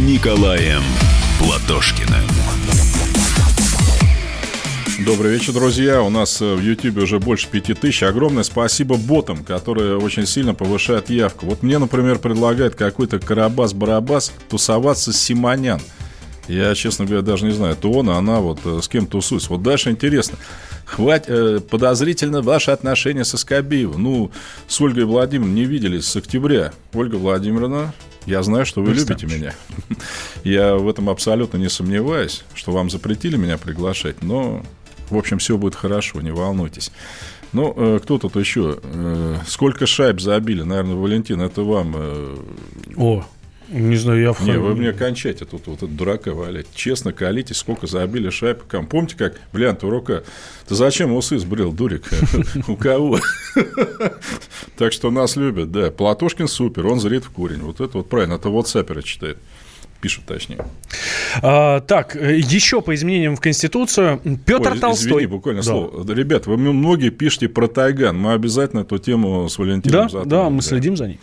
[0.00, 0.82] Николаем
[1.38, 2.24] Платошкиным.
[5.06, 6.02] Добрый вечер, друзья.
[6.02, 8.02] У нас э, в YouTube уже больше пяти тысяч.
[8.02, 11.46] Огромное спасибо ботам, которые очень сильно повышают явку.
[11.46, 15.80] Вот мне, например, предлагает какой-то Карабас-Барабас тусоваться с Симонян.
[16.48, 19.50] Я, честно говоря, даже не знаю, то он, а она вот э, с кем тусуется.
[19.50, 20.38] Вот дальше интересно.
[20.86, 24.02] Хватит, э, подозрительно ваши отношения со Скобеевым.
[24.02, 24.32] Ну,
[24.66, 26.72] с Ольгой Владимировной не виделись с октября.
[26.92, 27.94] Ольга Владимировна,
[28.26, 29.54] я знаю, что вы любите меня.
[30.44, 34.62] Я в этом абсолютно не сомневаюсь, что вам запретили меня приглашать, но,
[35.10, 36.90] в общем, все будет хорошо, не волнуйтесь.
[37.52, 38.78] Ну, э, кто тут еще?
[38.82, 40.62] Э, сколько шайб забили?
[40.62, 41.94] Наверное, Валентин, это вам.
[41.96, 42.36] э,
[42.96, 43.24] О,
[43.68, 44.32] не знаю, я...
[44.32, 46.66] в- Не, вы мне кончайте тут вот этот дурака валять.
[46.74, 48.62] Честно, колитесь, сколько забили шайб.
[48.88, 50.22] Помните, как, ты рука,
[50.68, 52.04] ты зачем усы сбрил, дурик?
[52.68, 53.18] У кого?
[54.76, 55.90] Так что нас любят, да.
[55.92, 57.60] Платошкин супер, он зрит в корень.
[57.60, 59.38] Вот это вот правильно, это вот саперы читает.
[60.00, 60.58] Пишут точнее.
[61.40, 64.20] А, так, еще по изменениям в Конституцию.
[64.44, 65.10] Петр Ой, Толстой.
[65.12, 65.66] Извини, буквально Да.
[65.68, 66.12] слово.
[66.12, 68.18] Ребят, вы многие пишете про Тайган.
[68.18, 71.20] Мы обязательно эту тему с Валентином Да, затронем, да, мы следим за ней.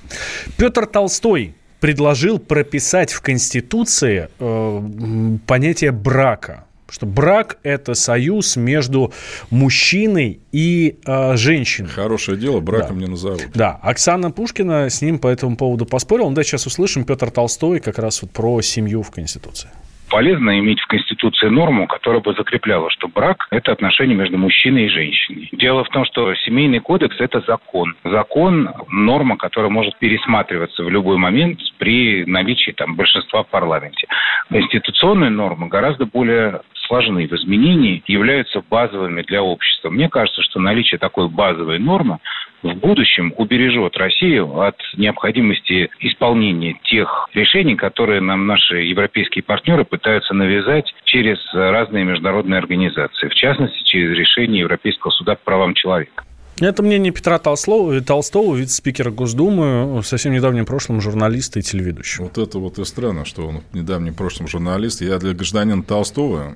[0.57, 6.63] Петр Толстой предложил прописать в Конституции э, понятие брака.
[6.89, 9.13] Что брак– это союз между
[9.49, 11.89] мужчиной и э, женщиной.
[11.89, 13.05] Хорошее дело, браком Да.
[13.05, 13.47] не назовут.
[13.53, 16.27] Да, Оксана Пушкина с ним по этому поводу поспорила.
[16.29, 19.69] Ну, да, сейчас услышим Петр Толстой как раз вот про семью в Конституции.
[20.11, 24.89] Полезно иметь в Конституции норму, которая бы закрепляла, что брак– это отношение между мужчиной и
[24.89, 25.49] женщиной.
[25.53, 27.95] Дело в том, что семейный кодекс– это закон.
[28.03, 34.07] Закон– норма, которая может пересматриваться в любой момент при наличии там, большинства в парламенте.
[34.49, 39.89] Конституционные нормы гораздо более сложны в изменении, являются базовыми для общества.
[39.89, 42.17] Мне кажется, что наличие такой базовой нормы
[42.63, 50.33] в будущем убережет Россию от необходимости исполнения тех решений, которые нам наши европейские партнеры пытаются
[50.33, 56.23] навязать через разные международные организации, в частности, через решение Европейского суда по правам человека.
[56.59, 62.25] Это мнение Петра Толстого, Толстого вице-спикера Госдумы, в совсем недавнем прошлом журналиста и телеведущего.
[62.25, 65.01] Вот это вот и странно, что он в недавнем прошлом журналист.
[65.01, 66.53] Я для гражданина Толстого,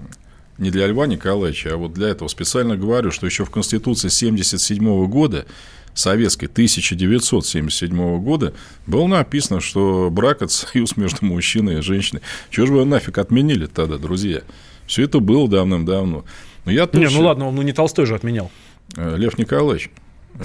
[0.60, 5.08] не для Льва Николаевича, а вот для этого специально говорю, что еще в Конституции 1977
[5.08, 5.46] года,
[5.96, 8.54] советской 1977 года,
[8.86, 12.22] было написано, что брак– это союз между мужчиной и женщиной.
[12.50, 14.42] Чего же вы нафиг отменили тогда, друзья?
[14.86, 16.26] Все это было давным-давно.
[16.66, 18.52] Но я Не, ну ладно, он ну, не Толстой же отменял.
[18.98, 19.90] Э, Лев Николаевич.
[20.36, 20.44] э,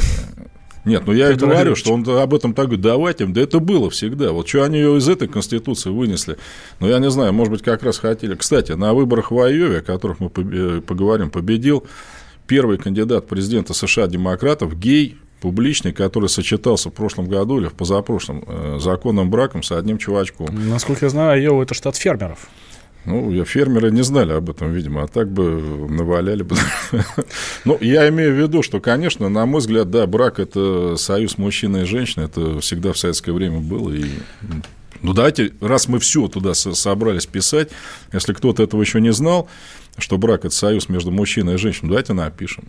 [0.84, 3.26] Нет, ну я и говорю, что он об этом так говорит, давайте.
[3.26, 4.32] Да это было всегда.
[4.32, 6.36] Вот что они ее из этой Конституции вынесли.
[6.78, 8.34] Ну, я не знаю, может быть, как раз хотели.
[8.34, 11.86] Кстати, на выборах в Айове, о которых мы побе- поговорим, победил
[12.46, 18.44] первый кандидат президента США демократов, гей, публичный, который сочетался в прошлом году или в позапрошлом
[18.46, 20.48] э, законным браком с одним чувачком.
[20.68, 22.48] Насколько я знаю, Айова– это штат фермеров.
[23.06, 26.56] Ну, фермеры не знали об этом, видимо, а так бы наваляли бы.
[27.64, 31.82] Ну, я имею в виду, что, конечно, на мой взгляд, да, брак– это союз мужчины
[31.82, 33.90] и женщины, это всегда в советское время было.
[33.90, 34.04] И...
[35.02, 37.70] Ну, давайте, раз мы все туда со- собрались писать,
[38.12, 39.48] если кто-то этого еще не знал,
[39.98, 42.64] что брак– это союз между мужчиной и женщиной, давайте напишем.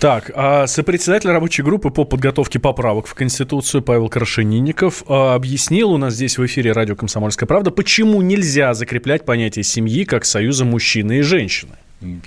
[0.00, 5.98] Так, а сопредседатель рабочей группы по подготовке поправок в Конституцию Павел Крашенинников а, объяснил у
[5.98, 11.18] нас здесь в эфире радио «Комсомольская правда», почему нельзя закреплять понятие семьи как союза мужчины
[11.18, 11.72] и женщины.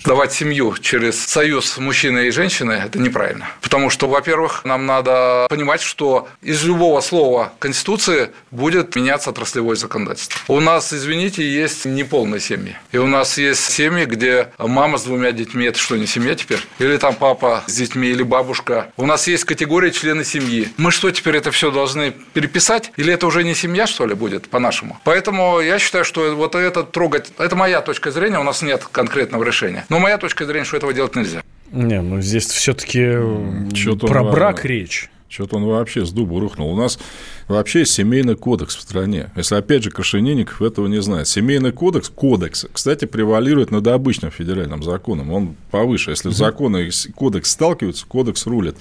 [0.06, 3.50] Давать семью через союз мужчины и женщины– это неправильно.
[3.62, 10.40] Потому что, во-первых, нам надо понимать, что из любого слова Конституции будет меняться отраслевое законодательство.
[10.48, 12.78] У нас, извините, есть неполные семьи.
[12.94, 16.60] И у нас есть семьи, где мама с двумя детьми– это что, не семья теперь?
[16.80, 18.92] Или там папа с детьми, или бабушка.
[18.96, 20.70] У нас есть категория члены семьи.
[20.78, 22.94] Мы что, теперь это все должны переписать?
[22.96, 24.98] Или это уже не семья, что ли, будет по-нашему?
[25.04, 29.44] Поэтому я считаю, что вот это трогать, это моя точка зрения, у нас нет конкретного
[29.44, 29.65] решения.
[29.90, 31.44] Но моя точка зрения, что этого делать нельзя.
[31.72, 33.18] Не, ну здесь все-таки
[33.74, 35.10] Чё-то про он, брак а, речь.
[35.28, 36.72] Что-то он вообще с дуба рухнул.
[36.72, 36.98] У нас
[37.48, 39.32] вообще семейный кодекс в стране.
[39.36, 41.28] Если, опять же, Крашенинников этого не знает.
[41.28, 45.32] Семейный кодекс, кодекс, кстати, превалирует над обычным федеральным законом.
[45.34, 46.12] Он повыше.
[46.12, 48.78] Если закон и кодекс сталкиваются, кодекс рулит.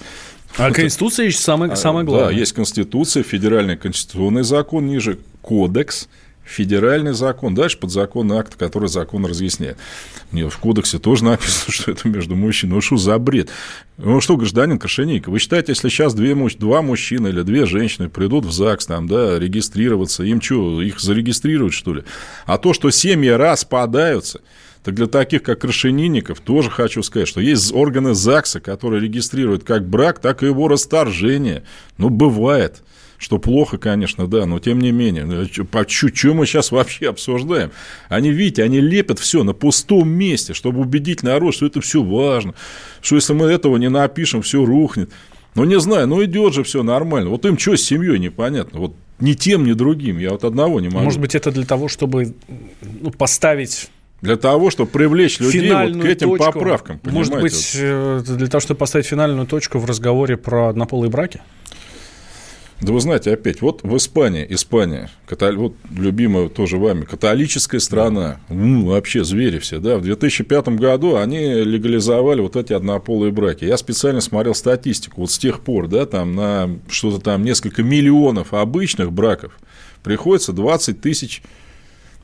[0.57, 2.29] А Это- Конституция есть самое, А, самое главное.
[2.29, 6.07] Да, есть Конституция, федеральный конституционный закон, ниже кодекс,
[6.45, 9.77] федеральный закон, дальше подзаконный акт, который закон разъясняет.
[10.31, 12.75] Нет, в кодексе тоже написано, что это между мужчиной.
[12.75, 13.49] Ну что за бред?
[13.97, 18.45] Ну что, гражданин Крашенинников, вы считаете, если сейчас две, два мужчины или две женщины придут
[18.45, 22.03] в ЗАГС, там, да, регистрироваться, им что, их зарегистрируют, что ли?
[22.45, 24.41] А то, что семьи распадаются,
[24.83, 29.87] так для таких, как Крашенинников, тоже хочу сказать, что есть органы ЗАГСа, которые регистрируют как
[29.87, 31.63] брак, так и его расторжение.
[31.97, 32.83] Ну, бывает.
[33.17, 35.47] Что плохо, конечно, да, но тем не менее.
[35.87, 37.71] Что мы сейчас вообще обсуждаем?
[38.09, 42.53] Они, видите, они лепят все на пустом месте, чтобы убедить народ, что это все важно.
[43.01, 45.11] Что если мы этого не напишем, все рухнет.
[45.55, 47.29] Ну, не знаю, ну идет же все нормально.
[47.29, 48.79] Вот им что с семьей непонятно.
[48.79, 50.19] Вот ни тем, ни другим.
[50.19, 51.05] Я вот одного не могу.
[51.05, 52.35] Может быть, это для того, чтобы
[52.81, 53.89] ну, поставить
[54.21, 56.51] для того, чтобы привлечь людей вот к этим точку.
[56.53, 56.99] поправкам.
[57.03, 61.41] Может быть, э, для того, чтобы поставить финальную точку в разговоре про однополые браки?
[62.81, 65.55] Да вы знаете, опять, вот в Испании, Испания, катол...
[65.55, 71.39] вот любимая тоже вами, католическая страна, ну, вообще звери все, да, в 2005 году они
[71.39, 73.63] легализовали вот эти однополые браки.
[73.63, 78.53] Я специально смотрел статистику, вот с тех пор, да, там на что-то там несколько миллионов
[78.53, 79.57] обычных браков
[80.03, 81.41] приходится 20 тысяч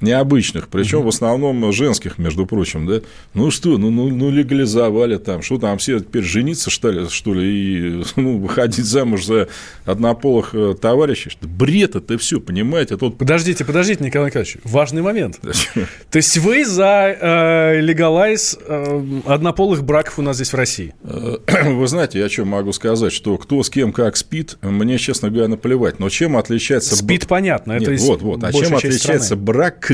[0.01, 3.01] необычных, причем в основном женских, между прочим, да.
[3.33, 7.33] Ну что, ну, ну, ну легализовали там, что там все теперь жениться, что ли, что
[7.33, 9.47] ли, и ну, выходить замуж за
[9.85, 11.29] однополых э, товарищей.
[11.29, 12.97] Что бред это все, понимаете?
[12.97, 13.17] Тут...
[13.17, 15.39] Подождите, подождите, Николай Николаевич, важный момент.
[15.41, 20.93] То есть вы за э, легалайз э, однополых браков у нас здесь в России?
[21.03, 25.29] Э, вы знаете, я что могу сказать, что кто с кем как спит, мне, честно
[25.29, 25.99] говоря, наплевать.
[25.99, 26.95] Но чем отличается...
[26.95, 27.73] Спит, понятно.
[27.73, 28.43] Нет, это вот, вот.
[28.43, 29.41] А чем отличается страны?
[29.41, 29.90] брак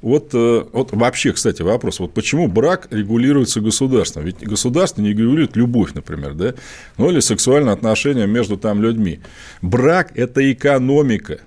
[0.00, 1.98] вот, э, вот вообще, кстати, вопрос.
[1.98, 4.24] Вот почему брак регулируется государством?
[4.24, 6.54] Ведь государство не регулирует любовь, например, да?
[6.96, 9.20] Ну, или сексуальные отношения между там людьми.
[9.60, 11.40] Брак– это экономика.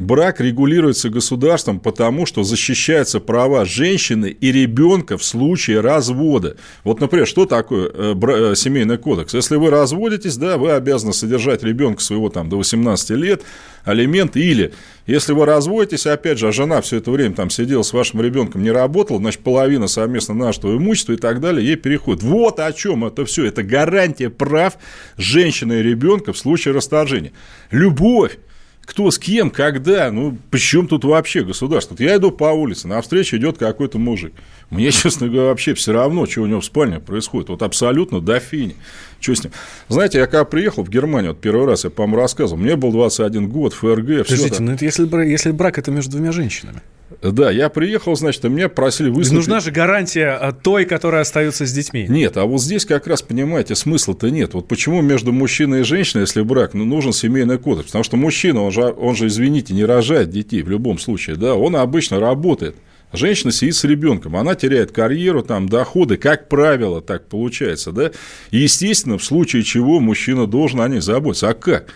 [0.00, 6.56] Брак регулируется государством, потому что защищаются права женщины и ребенка в случае развода.
[6.82, 9.34] Вот, например, что такое э, э, семейный кодекс?
[9.34, 13.42] Если вы разводитесь, да, вы обязаны содержать ребенка своего там до 18 лет,
[13.84, 14.72] алименты, или
[15.06, 18.64] если вы разводитесь, опять же, а жена все это время там сидела с вашим ребенком,
[18.64, 22.24] не работала, значит, половина совместно нашего имущества и так далее, ей переходит.
[22.24, 23.44] Вот о чем это все.
[23.44, 24.76] Это гарантия прав
[25.16, 27.30] женщины и ребенка в случае расторжения.
[27.70, 28.38] Любовь
[28.84, 31.96] кто с кем, когда, ну, причем тут вообще государство?
[31.98, 34.34] я иду по улице, на встречу идет какой-то мужик.
[34.70, 37.48] Мне, честно говоря, вообще все равно, что у него в спальне происходит.
[37.48, 38.76] Вот абсолютно до фини.
[39.20, 39.52] Что с ним?
[39.88, 43.48] Знаете, я когда приехал в Германию, вот первый раз я, по-моему, рассказывал, мне был 21
[43.48, 44.24] год, ФРГ.
[44.24, 46.82] Подождите, но это если, если брак это между двумя женщинами.
[47.22, 49.36] Да, я приехал, значит, и меня просили выступить.
[49.36, 52.06] Нужна же гарантия той, которая остается с детьми.
[52.08, 54.54] Нет, а вот здесь как раз, понимаете, смысла-то нет.
[54.54, 57.86] Вот почему между мужчиной и женщиной, если брак, ну, нужен семейный кодекс?
[57.86, 61.54] Потому что мужчина, он же, он же, извините, не рожает детей в любом случае, да,
[61.54, 62.76] он обычно работает.
[63.12, 68.10] Женщина сидит с ребенком, она теряет карьеру, там, доходы, как правило, так получается, да.
[68.50, 71.48] И, естественно, в случае чего мужчина должен о ней заботиться.
[71.48, 71.86] А как?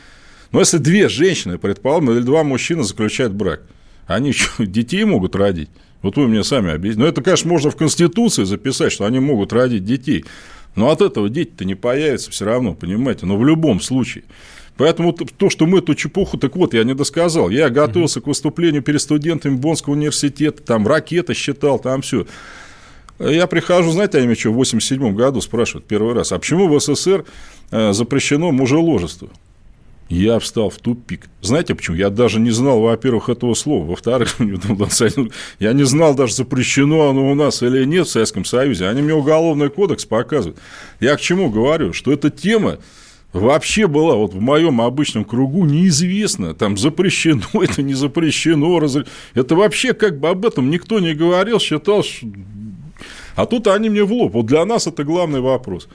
[0.53, 3.63] Ну, если две женщины, предположим, или два мужчины заключают брак–
[4.09, 5.71] они что, детей могут родить?
[6.03, 7.03] Вот вы мне сами объясните.
[7.03, 10.25] Ну, это, конечно, можно в Конституции записать, что они могут родить детей.
[10.75, 13.27] Но от этого дети-то не появятся все равно, понимаете?
[13.27, 14.25] Но в любом случае.
[14.77, 17.51] Поэтому то, что мы эту чепуху, так вот, я не досказал.
[17.51, 22.27] Я готовился к выступлению перед студентами Боннского университета, там ракеты считал, там все.
[23.19, 26.81] Я прихожу, знаете, они меня что, в 87 году спрашивают первый раз, а почему в
[26.81, 27.25] СССР
[27.73, 29.29] э, запрещено мужеложество?
[30.09, 31.29] Я встал в тупик.
[31.43, 31.97] Знаете почему?
[31.97, 33.85] Я даже не знал, во-первых, этого слова.
[33.85, 34.37] Во-вторых,
[35.59, 38.89] я не знал даже, запрещено оно у нас или нет в Советском Союзе.
[38.89, 40.59] Они мне уголовный кодекс показывают.
[41.01, 41.93] Я к чему говорю?
[41.93, 42.79] Что эта тема
[43.35, 46.55] вообще была вот в моем обычном кругу неизвестна.
[46.55, 48.81] Там запрещено, это не запрещено.
[49.35, 52.27] Это вообще как бы об этом никто не говорил, считал, что...
[53.37, 54.33] А тут они мне в лоб.
[54.33, 55.89] Вот для нас это главный вопрос.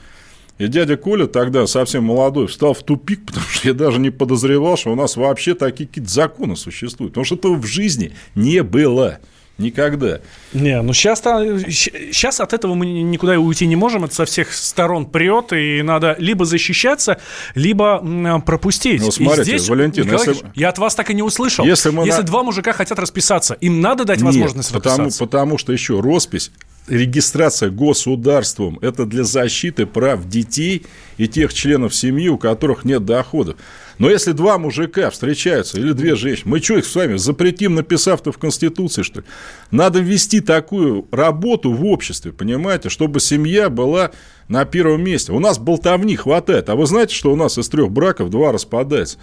[0.60, 4.78] И дядя Коля тогда, совсем молодой, встал в тупик, потому что я даже не подозревал,
[4.78, 7.14] что у нас вообще такие какие-то законы существуют.
[7.14, 9.20] Потому что этого в жизни не было.
[9.60, 10.20] Никогда.
[10.52, 14.04] Не, ну сейчас, сейчас от этого мы никуда уйти не можем.
[14.04, 17.20] Это со всех сторон прет, и надо либо защищаться,
[17.54, 19.02] либо пропустить.
[19.02, 20.38] Ну, смотрите, и здесь, Валентин, если...
[20.56, 21.66] я от вас так и не услышал.
[21.66, 22.28] Если, мы если на...
[22.28, 25.26] два мужика хотят расписаться, им надо дать возможность Нет, потому, расписаться.
[25.26, 26.52] Потому что еще роспись
[26.88, 30.86] регистрация государством– это для защиты прав детей
[31.18, 33.58] и тех членов семьи, у которых нет доходов.
[34.00, 38.32] Но если два мужика встречаются или две женщины, мы что их с вами запретим, написав-то
[38.32, 39.26] в Конституции, что ли?
[39.72, 44.12] Надо ввести такую работу в обществе, понимаете, чтобы семья была
[44.48, 45.32] на первом месте.
[45.32, 46.70] У нас болтовни хватает.
[46.70, 49.18] А вы знаете, что у нас из трех браков два распадается?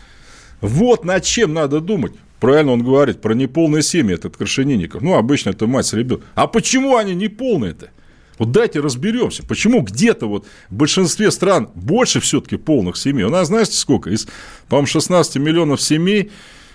[0.61, 2.13] Вот над чем надо думать.
[2.41, 5.03] Правильно он говорит про неполные семьи, этот Крашенинников.
[5.03, 6.27] Ну, обычно это мать с ребенком.
[6.35, 7.91] А почему они неполные-то?
[8.39, 13.25] Вот дайте разберемся, почему где-то вот в большинстве стран больше все-таки полных семей.
[13.25, 14.09] У нас, знаете, сколько?
[14.09, 14.27] Из,
[14.69, 16.31] по-моему, 16 миллионов семей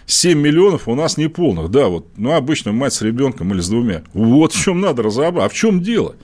[0.06, 1.72] 7 миллионов у нас неполных.
[1.72, 4.04] Да, вот, ну, обычно мать с ребенком или с двумя.
[4.14, 5.46] Вот в чем надо разобраться.
[5.46, 6.16] А в чем дело?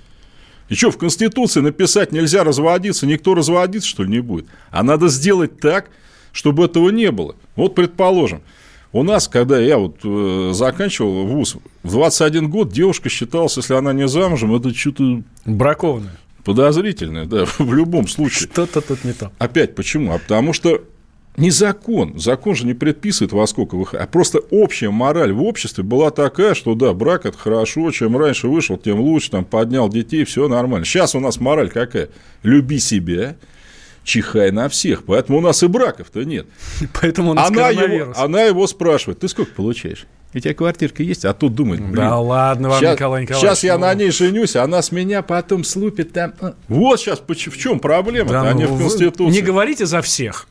[0.70, 4.46] И что, в Конституции написать нельзя разводиться, никто разводиться, что ли, не будет?
[4.70, 5.90] А надо сделать так,
[6.32, 7.36] чтобы этого не было.
[7.56, 8.42] Вот, предположим,
[8.94, 13.94] у нас, когда я вот э, заканчивал вуз, в 21 год девушка считалась, если она
[13.94, 15.24] не замужем, это что-то...
[15.46, 16.18] Бракованное.
[16.44, 18.50] Подозрительное, да, в любом случае.
[18.52, 19.32] Что-то тут не то.
[19.40, 20.14] Опять почему?
[20.14, 20.82] А потому что
[21.38, 22.20] Не закон.
[22.20, 24.04] Закон же не предписывает, во сколько выходить.
[24.04, 28.50] А просто общая мораль в обществе была такая, что да, брак это хорошо, чем раньше
[28.50, 30.86] вышел, тем лучше, там, поднял детей, все нормально.
[30.86, 32.10] Сейчас у нас мораль какая?
[32.44, 33.38] Люби себя,
[34.04, 35.04] чихай на всех.
[35.04, 36.48] Поэтому у нас и браков-то нет.
[37.02, 40.06] Поэтому у нас она его, она его спрашивает, ты сколько получаешь?
[40.34, 43.50] У тебя квартирка есть, а тут думает, блин, Да ладно вам, сейчас, Николай Николаевич.
[43.50, 43.82] сейчас я ну.
[43.82, 46.34] на ней женюсь, она с меня потом слупит там.
[46.40, 46.54] а.
[46.70, 49.34] Вот сейчас в чем проблема, Да, а не ну, в вы Конституции.
[49.34, 50.48] Не говорите за всех.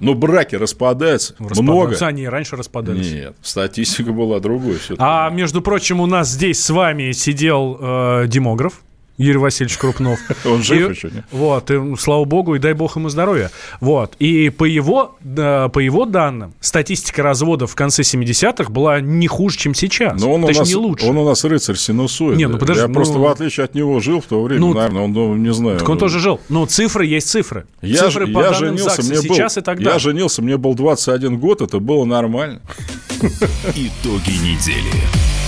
[0.00, 1.62] Но браки распадаются, Распадаются.
[1.62, 2.06] много.
[2.06, 3.12] Они раньше распадались.
[3.12, 8.80] Нет, статистика была другой А между прочим, у нас здесь с вами сидел э, демограф.
[9.20, 10.18] Юрий Васильевич Крупнов.
[10.46, 11.24] Он жив И- еще, не?
[11.30, 13.50] Вот, и, слава богу, и дай бог ему здоровья.
[13.80, 19.26] Вот, и по его, да, по его данным, статистика разводов в конце 70-х была не
[19.26, 20.18] хуже, чем сейчас.
[20.20, 21.06] Но он у, Точнее, нас, не лучше.
[21.06, 22.36] он у нас рыцарь синусоида.
[22.36, 24.74] Не, ну подожди, Я ну- просто в отличие от него жил в то время, Ну,
[24.74, 25.78] наверное, он, ну, не знаю.
[25.78, 26.40] Так он тоже жил.
[26.48, 27.66] Но цифры есть цифры.
[27.82, 29.92] Я, цифры по я данным женился, ЗАГСа мне был, сейчас и тогда.
[29.92, 32.62] я женился, мне был 21 год, это было нормально.
[33.20, 34.90] Итоги недели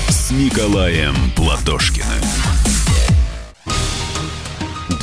[0.08, 2.06] с Николаем Платошкиным.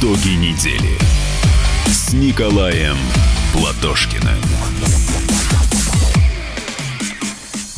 [0.00, 0.96] Итоги недели
[1.86, 2.94] с Николаем
[3.52, 4.36] Платошкиным.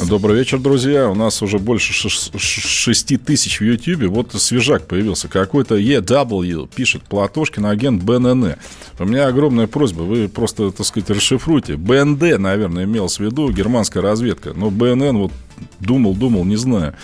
[0.06, 1.08] Добрый вечер, друзья.
[1.08, 4.08] У нас уже больше 6 тысяч в Ютьюбе.
[4.08, 5.28] Вот свежак появился.
[5.28, 8.54] Какой-то EW пишет Платошкин, агент БНН.
[8.98, 10.02] У меня огромная просьба.
[10.02, 11.76] Вы просто, так сказать, расшифруйте.
[11.76, 14.52] БНД, наверное, имел в виду германская разведка.
[14.54, 15.32] Но БНН вот
[15.78, 16.94] думал, думал, не знаю.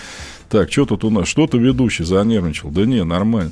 [0.49, 1.27] Так, что тут у нас?
[1.27, 2.69] Что-то ведущий занервничал.
[2.69, 3.51] Да не, нормально.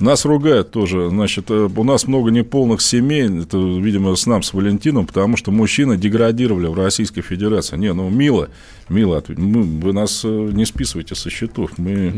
[0.00, 1.08] Нас ругают тоже.
[1.10, 3.42] Значит, э, у нас много неполных семей.
[3.42, 7.76] Это, видимо, с нам, с Валентином, потому что мужчины деградировали в Российской Федерации.
[7.76, 8.48] Не, ну, мило,
[8.88, 9.22] мило.
[9.36, 11.72] мы- вы нас э, не списывайте со счетов.
[11.76, 12.12] Мы,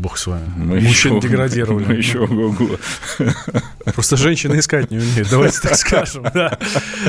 [0.00, 0.44] Бог с вами.
[0.56, 1.84] мы Мужчин еще- деградировали.
[1.86, 2.68] Мы еще ого-го.
[3.94, 6.24] Просто женщины искать не умеют, давайте так скажем.
[6.34, 6.58] да.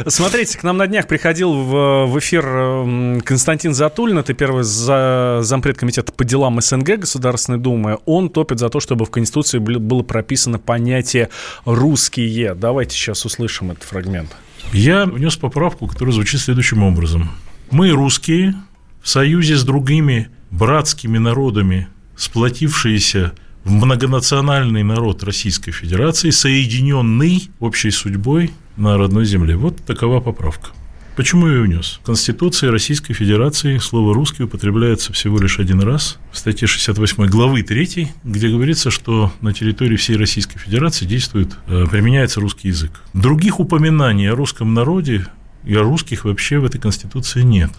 [0.07, 5.39] Смотрите, к нам на днях приходил в, в эфир м, Константин Затулин, это первый за,
[5.43, 7.99] зампред комитета по делам СНГ Государственной Думы.
[8.05, 11.29] Он топит за то, чтобы в Конституции были- было прописано понятие
[11.65, 12.55] «русские».
[12.55, 14.35] Давайте сейчас услышим этот фрагмент.
[14.71, 17.31] Я внес поправку, которая звучит следующим образом.
[17.69, 18.55] Мы, русские,
[19.01, 28.51] в союзе с другими братскими народами, сплотившиеся в многонациональный народ Российской Федерации, соединенный общей судьбой
[28.77, 29.55] на родной земле.
[29.55, 30.69] Вот такова поправка.
[31.15, 31.99] Почему я ее внес?
[32.01, 37.61] В Конституции Российской Федерации слово «русский» употребляется всего лишь один раз в статье 68 главы
[37.61, 43.03] 3, где говорится, что на территории всей Российской Федерации действует, э, применяется русский язык.
[43.13, 45.27] Других упоминаний о русском народе
[45.63, 47.69] и о русских вообще в этой Конституции нет.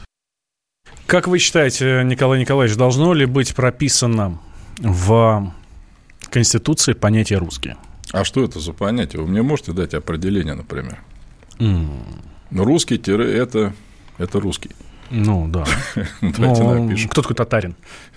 [1.07, 4.39] Как вы считаете, Николай Николаевич, должно ли быть прописано
[4.79, 5.53] в
[6.31, 7.79] Конституции понятие «русские»?
[8.13, 9.23] А что это за понятие?
[9.23, 11.01] Вы мне можете дать определение, например?
[11.59, 11.91] Ну,
[12.55, 13.75] Русский тире это,
[14.19, 14.71] это русский.
[15.11, 15.65] Ну, да.
[16.21, 17.11] Давайте Ну, напишем.
[17.11, 17.75] Кто такой татарин?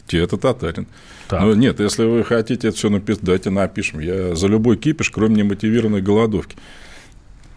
[0.07, 0.87] Те это татарин.
[1.27, 1.41] Так.
[1.41, 3.99] Ну, нет, если вы хотите это все написать, давайте напишем.
[3.99, 6.55] Я за любой кипиш, кроме немотивированной голодовки.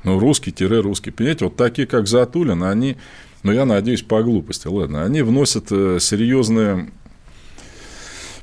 [0.03, 1.11] Ну, русский-русский.
[1.11, 2.97] Понимаете, вот такие, как Затулин, они,
[3.43, 6.91] ну, я надеюсь, по глупости, ладно, они вносят э, серьезные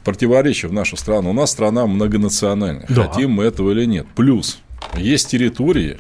[0.04, 1.32] противоречия в нашу страну.
[1.32, 2.86] У нас страна многонациональная.
[2.88, 3.08] Да.
[3.08, 4.08] Хотим мы этого или нет.
[4.16, 4.60] Плюс,
[4.96, 5.98] есть территории,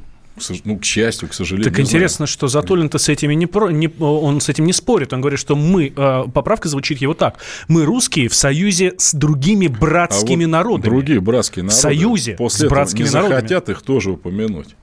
[0.63, 1.65] ну, к счастью, к сожалению.
[1.65, 1.87] Так не знаю.
[1.87, 5.13] интересно, что Затулин-то с этими не, про, не он с этим не спорит.
[5.13, 9.67] Он говорит, что мы э, поправка звучит его так: мы русские в союзе с другими
[9.67, 10.91] братскими А вот народами.
[10.91, 11.77] Другие братские народы.
[11.77, 13.35] В союзе после с братскими не народами.
[13.35, 14.75] захотят их тоже упомянуть.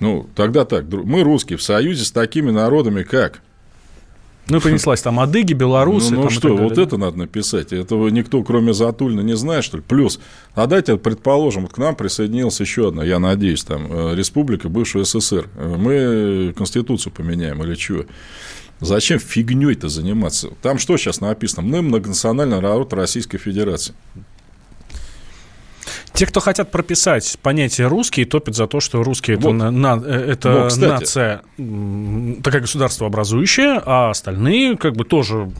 [0.00, 0.84] Ну, тогда так.
[0.86, 3.40] Мы русские в союзе с такими народами, как...
[4.48, 6.10] Ну, понеслась там адыги, белорусы.
[6.10, 7.72] ну, ну там что, вот это надо написать.
[7.72, 9.82] Этого никто, кроме Затульна, не знает, что ли?
[9.86, 10.20] Плюс,
[10.54, 15.04] а дайте, предположим, вот к нам присоединилась еще одна, я надеюсь, там, э, республика бывшего
[15.04, 15.48] СССР.
[15.56, 18.04] Э, Мы Конституцию поменяем или чего?
[18.80, 20.50] Зачем фигней-то заниматься?
[20.60, 21.62] Там что сейчас написано?
[21.62, 23.94] Мы многонациональный народ Российской Федерации.
[26.14, 29.52] Те, кто хотят прописать понятие русский, топят за то, что русские это, Вот.
[29.54, 31.42] на- на- э, это Но, кстати- нация
[32.42, 35.50] такая государство образующая, а остальные как бы тоже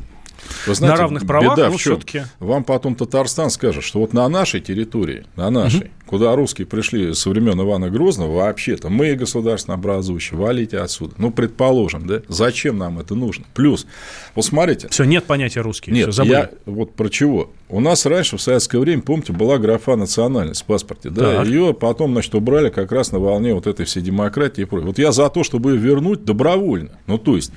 [0.66, 1.96] Вы знаете, на равных правах, беда но в чем?
[1.96, 2.22] все-таки.
[2.38, 7.30] Вам потом Татарстан скажет, что вот на нашей территории, на нашей, куда русские пришли со
[7.30, 11.14] времен Ивана Грозного, вообще-то мы государственно образующие, валите отсюда.
[11.18, 12.22] Ну, предположим, да?
[12.28, 13.44] Зачем нам это нужно?
[13.54, 13.86] Плюс,
[14.34, 14.88] вот смотрите.
[14.88, 15.90] Все, нет понятия русский.
[15.90, 16.32] Нет, Всё, забыли.
[16.32, 17.50] я вот про чего.
[17.68, 21.10] У нас раньше в советское время, помните, была графа национальность в паспорте.
[21.10, 21.46] Да, Так.
[21.46, 24.86] ее потом, значит, убрали как раз на волне вот этой всей демократии и прочее.
[24.88, 26.90] Вот я за то, чтобы ее вернуть добровольно.
[27.06, 27.50] Ну, то есть,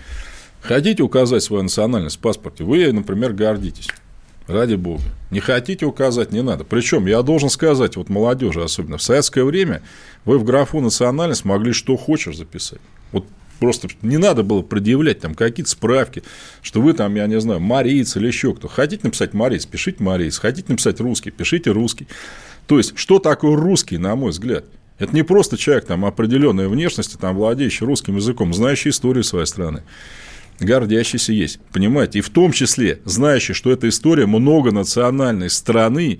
[0.61, 3.87] хотите указать свою национальность в паспорте, вы например, гордитесь.
[4.47, 5.03] Ради бога.
[5.29, 6.63] Не хотите указать, не надо.
[6.63, 9.81] Причем я должен сказать, вот молодежи особенно, в советское время
[10.23, 12.79] вы в графу национальность могли что хочешь записать.
[13.11, 13.27] Вот
[13.59, 16.23] просто не надо было предъявлять там какие-то справки,
[16.61, 18.69] что вы там, я не знаю, мариец или еще кто.
[18.69, 20.39] Хотите написать мариец, пишите мариец.
[20.39, 22.07] Хотите написать русский, пишите русский.
[22.67, 24.63] То есть, что такое русский, на мой взгляд?
[24.97, 29.83] Это не просто человек там определенной внешности, там, владеющий русским языком, знающий историю своей страны
[30.59, 36.19] гордящийся есть, понимаете, и в том числе знающий, что эта история многонациональной страны,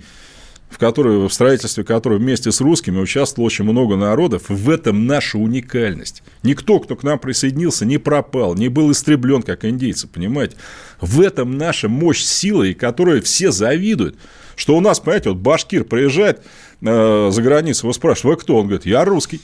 [0.70, 5.38] в которой, в строительстве которой вместе с русскими участвовало очень много народов, в этом наша
[5.38, 6.22] уникальность.
[6.42, 10.56] Никто, кто к нам присоединился, не пропал, не был истреблен, как индейцы, понимаете.
[11.00, 14.16] В этом наша мощь, сила, и которой все завидуют.
[14.56, 16.42] Что у нас, понимаете, вот башкир приезжает
[16.82, 18.56] э, за границу, его спрашивают, вы кто?
[18.56, 19.40] Он говорит, я русский.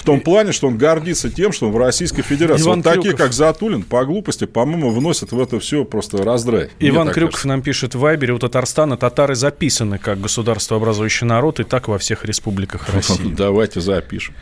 [0.00, 2.64] В том плане, что он гордится тем, что он в Российской Федерации.
[2.64, 3.20] Иван вот такие, Крюков.
[3.20, 6.70] как Затулин, по глупости, по-моему, вносят в это все просто раздрай.
[6.80, 11.26] Мне Иван так Крюков нам пишет в Вайбере, у Татарстана татары записаны как государство образующий
[11.26, 13.28] народ, и так во всех республиках России.
[13.28, 14.34] Давайте запишем.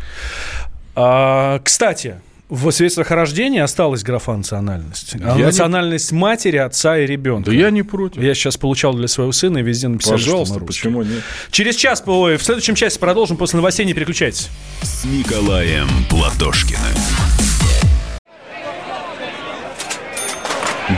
[0.95, 5.15] А, кстати, в свидетельствах о рождении осталась графа национальность.
[5.17, 7.51] А Я не- национальность матери, отца и ребенка.
[7.51, 8.23] Да я не против.
[8.23, 11.23] Я сейчас получал для своего сына и везде написали, Пожалуйста, что почему нет?
[11.51, 14.49] Через час, ой, в следующем часе продолжим после новостей, не переключайтесь.
[14.83, 16.81] С Николаем Платошкиным.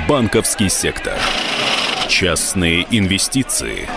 [0.08, 1.14] Банковский сектор.
[2.08, 3.88] Частные инвестиции.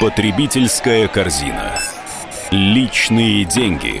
[0.00, 1.78] Потребительская корзина.
[2.50, 4.00] Личные деньги.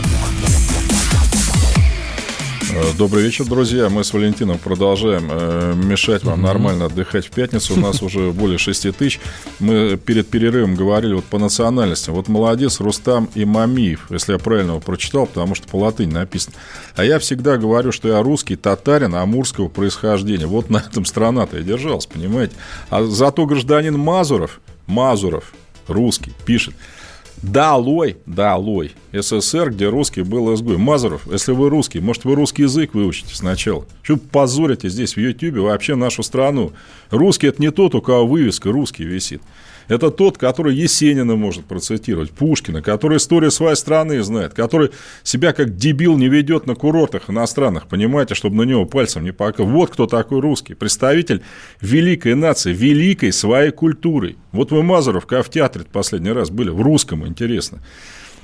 [2.73, 3.89] Э, Добрый вечер, друзья.
[3.89, 7.73] Мы с Валентином продолжаем э, мешать вам нормально отдыхать в пятницу.
[7.73, 9.19] У нас уже более 6 тысяч.
[9.59, 12.13] Мы перед перерывом говорили вот по национальностям.
[12.13, 16.55] Вот молодец Рустам Имамиев, если я правильно его прочитал, потому что по латыни написано.
[16.95, 20.45] А я всегда говорю, что я русский татарин амурского происхождения.
[20.45, 22.55] Вот на этом страна-то и держалась, понимаете.
[22.89, 25.51] А зато гражданин Мазуров, Мазуров,
[25.87, 26.73] русский, пишет.
[27.41, 28.91] Долой, долой.
[29.11, 30.77] СССР, где русский был изгой.
[30.77, 33.85] Мазуров, если вы русский, может, вы русский язык выучите сначала.
[34.03, 36.71] Что позорите здесь в Ютьюбе вообще нашу страну?
[37.09, 39.41] Русский– это не тот, у кого вывеска «русский» висит.
[39.87, 44.91] Это тот, который Есенина может процитировать, Пушкина, который историю своей страны знает, который
[45.23, 49.73] себя как дебил не ведет на курортах иностранных, понимаете, чтобы на него пальцем не показывать.
[49.73, 50.73] Вот кто такой русский.
[50.73, 51.41] Представитель
[51.81, 54.37] великой нации, великой своей культурой.
[54.51, 57.79] Вот вы, Мазуров, в театре последний раз были, в русском, интересно.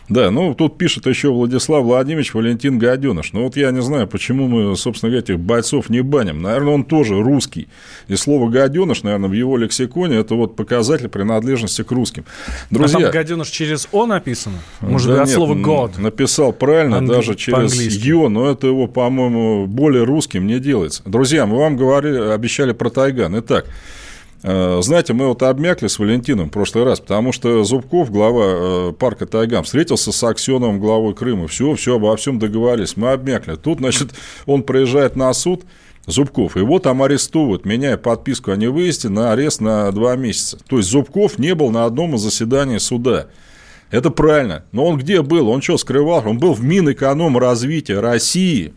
[0.10, 3.34] Да, ну тут пишет еще Владислав Владимирович Валентин Гаденыш.
[3.34, 6.42] Ну вот я не знаю, почему мы, собственно говоря, этих бойцов не баним.
[6.42, 7.68] Наверное, он тоже русский.
[8.08, 12.24] И слово гаденыш, наверное, в его лексиконе это вот показатель принадлежности к русским.
[12.72, 14.58] Друзья, А там гаденыш через «о» написано?
[14.80, 16.00] Может да от нет, слова «god».
[16.00, 17.74] Написал правильно, Англи- даже через.
[17.98, 21.02] «ё», но это его, по-моему, более русским не делается.
[21.06, 23.38] Друзья, мы вам говорили, обещали про Тайган.
[23.40, 23.66] Итак,
[24.42, 29.26] знаете, мы вот обмякли с Валентином в прошлый раз, потому что Зубков, глава э, парка
[29.26, 31.48] Тайгам, встретился с Аксеновым, главой Крыма.
[31.48, 32.98] Все, все, обо всем договорились.
[32.98, 33.56] Мы обмякли.
[33.56, 34.10] Тут, значит,
[34.46, 35.64] он приезжает на суд,
[36.08, 40.58] Зубков, его там арестовывают, меняя подписку о невыезде на арест на два месяца.
[40.68, 43.28] То есть Зубков не был на одном из заседаний суда.
[43.92, 44.64] Это правильно.
[44.72, 45.50] Но он где был?
[45.50, 46.24] Он что, скрывал?
[46.26, 48.74] Он был в Минэкономразвития России,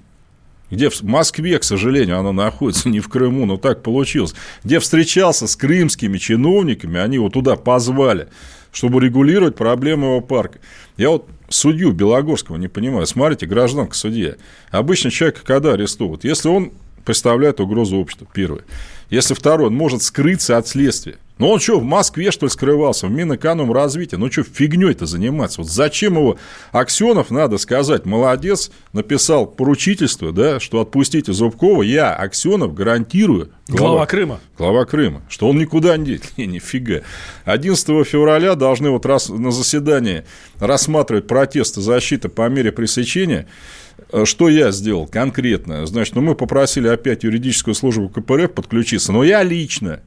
[0.71, 5.47] где в Москве, к сожалению, оно находится, не в Крыму, но так получилось, где встречался
[5.47, 8.29] с крымскими чиновниками, они его туда позвали,
[8.73, 10.59] чтобы регулировать проблемы его парка.
[10.97, 13.07] Я вот судью Белогорского не понимаю.
[13.07, 14.37] Смотрите, гражданка судья.
[14.71, 16.25] Обычно человека когда арестовывают?
[16.25, 16.73] Если он
[17.05, 18.63] представляет угрозу обществу, первое.
[19.11, 21.17] Если второе, он может скрыться от следствия.
[21.41, 24.17] Ну, он что, в Москве, что ли, скрывался, в Минэкономразвитии?
[24.17, 25.63] Ну, что, фигней-то заниматься?
[25.63, 26.37] Вот зачем его...
[26.71, 33.49] Аксенов, надо сказать, молодец, написал поручительство, да, что отпустите Зубкова, я, Аксенов, гарантирую...
[33.69, 34.41] Глава, глава Крыма.
[34.59, 36.31] Глава Крыма, что он никуда не денет.
[36.37, 37.01] Не, нифига.
[37.47, 40.25] 11 февраля должны вот раз на заседании
[40.59, 43.47] рассматривать протесты защиты по мере пресечения
[44.25, 45.87] что я сделал конкретно?
[45.87, 50.01] Значит, ну, мы попросили опять юридическую службу КПРФ подключиться, но я лично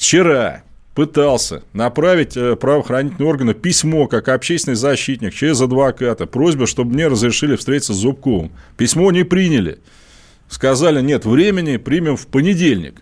[0.00, 0.62] вчера
[0.94, 7.54] пытался направить э, правоохранительные органы письмо, как общественный защитник, через адвоката, просьба, чтобы мне разрешили
[7.54, 8.50] встретиться с Зубковым.
[8.78, 9.78] Письмо не приняли.
[10.48, 12.94] Сказали, нет времени, примем в понедельник.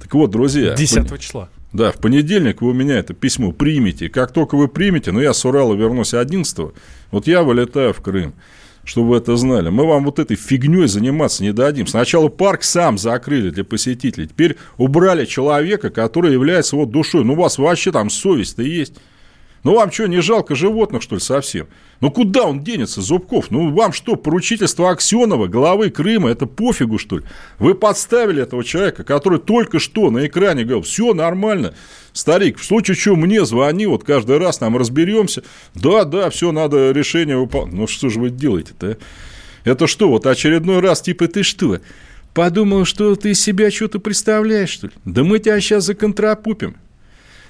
[0.00, 0.74] Так вот, друзья.
[0.74, 1.50] 10 числа.
[1.74, 4.08] Да, в понедельник вы у меня это письмо примете.
[4.08, 6.72] как только вы примете, ну, я с Урала вернусь 11
[7.10, 8.34] вот я вылетаю в Крым
[8.84, 9.68] чтобы вы это знали.
[9.68, 11.86] Мы вам вот этой фигней заниматься не дадим.
[11.86, 17.24] Сначала парк сам закрыли для посетителей, теперь убрали человека, который является вот душой.
[17.24, 18.94] Ну, у вас вообще там совесть-то есть.
[19.64, 21.68] Ну, вам что, не жалко животных, что ли, совсем?
[22.00, 23.50] Ну, куда он денется, Зубков?
[23.50, 27.24] Ну, вам что, поручительство Аксенова, главы Крыма, это пофигу, что ли?
[27.60, 31.74] Вы подставили этого человека, который только что на экране говорил, все нормально,
[32.12, 35.44] старик, в случае чего мне звони, вот каждый раз нам разберемся.
[35.74, 37.74] Да, да, все, надо решение выполнять.
[37.74, 38.96] Ну, что же вы делаете-то, а?
[39.64, 41.78] Это что, вот очередной раз, типа, ты что,
[42.34, 44.92] подумал, что ты себя что-то представляешь, что ли?
[45.04, 46.76] Да мы тебя сейчас законтрапупим.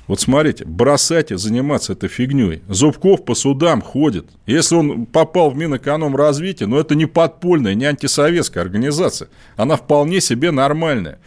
[0.09, 2.62] Вот смотрите, бросайте заниматься этой фигней.
[2.68, 4.26] Зубков по судам ходит.
[4.46, 9.28] Если он попал в Минэкономразвитие, но это не подпольная, не антисоветская организация.
[9.57, 11.18] Она вполне себе нормальная.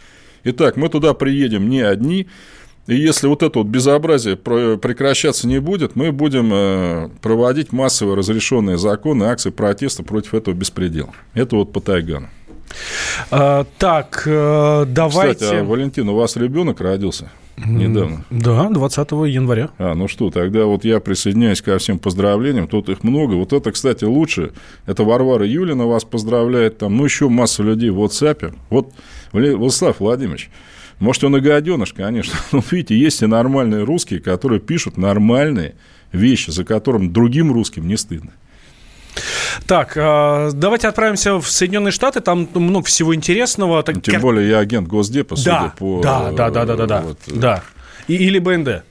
[0.44, 2.28] Итак, мы туда приедем не одни.
[2.86, 8.78] И если вот это вот безобразие прекращаться не будет, мы будем э, проводить массовые разрешенные
[8.78, 11.10] законы, акции протеста против этого беспредела.
[11.34, 12.28] Это вот по Тайгану.
[13.32, 15.44] А, так, э, давайте...
[15.44, 17.30] Кстати, а, Валентин, у вас ребенок родился?
[17.56, 18.24] Недавно.
[18.30, 19.70] Да, 20 января.
[19.78, 22.68] А, ну что, тогда вот я присоединяюсь ко всем поздравлениям.
[22.68, 23.34] Тут их много.
[23.34, 24.52] Вот это, кстати, лучше.
[24.84, 26.78] Это Варвара Юлина вас поздравляет.
[26.78, 28.54] Там, ну, еще масса людей в WhatsApp.
[28.68, 28.92] Вот,
[29.32, 30.50] Владислав Владимирович,
[30.98, 32.34] может, он и гаденыш, конечно.
[32.52, 35.74] Но, видите, есть и нормальные русские, которые пишут нормальные
[36.12, 38.32] вещи, за которым другим русским не стыдно.
[39.66, 43.82] Так, э, давайте отправимся в Соединенные Штаты, там много всего интересного.
[43.82, 46.00] Тем более я агент Госдепа, судя да, по...
[46.02, 47.62] Да, да, да, да, да, да, вот, да.
[48.08, 48.82] И, или БНД.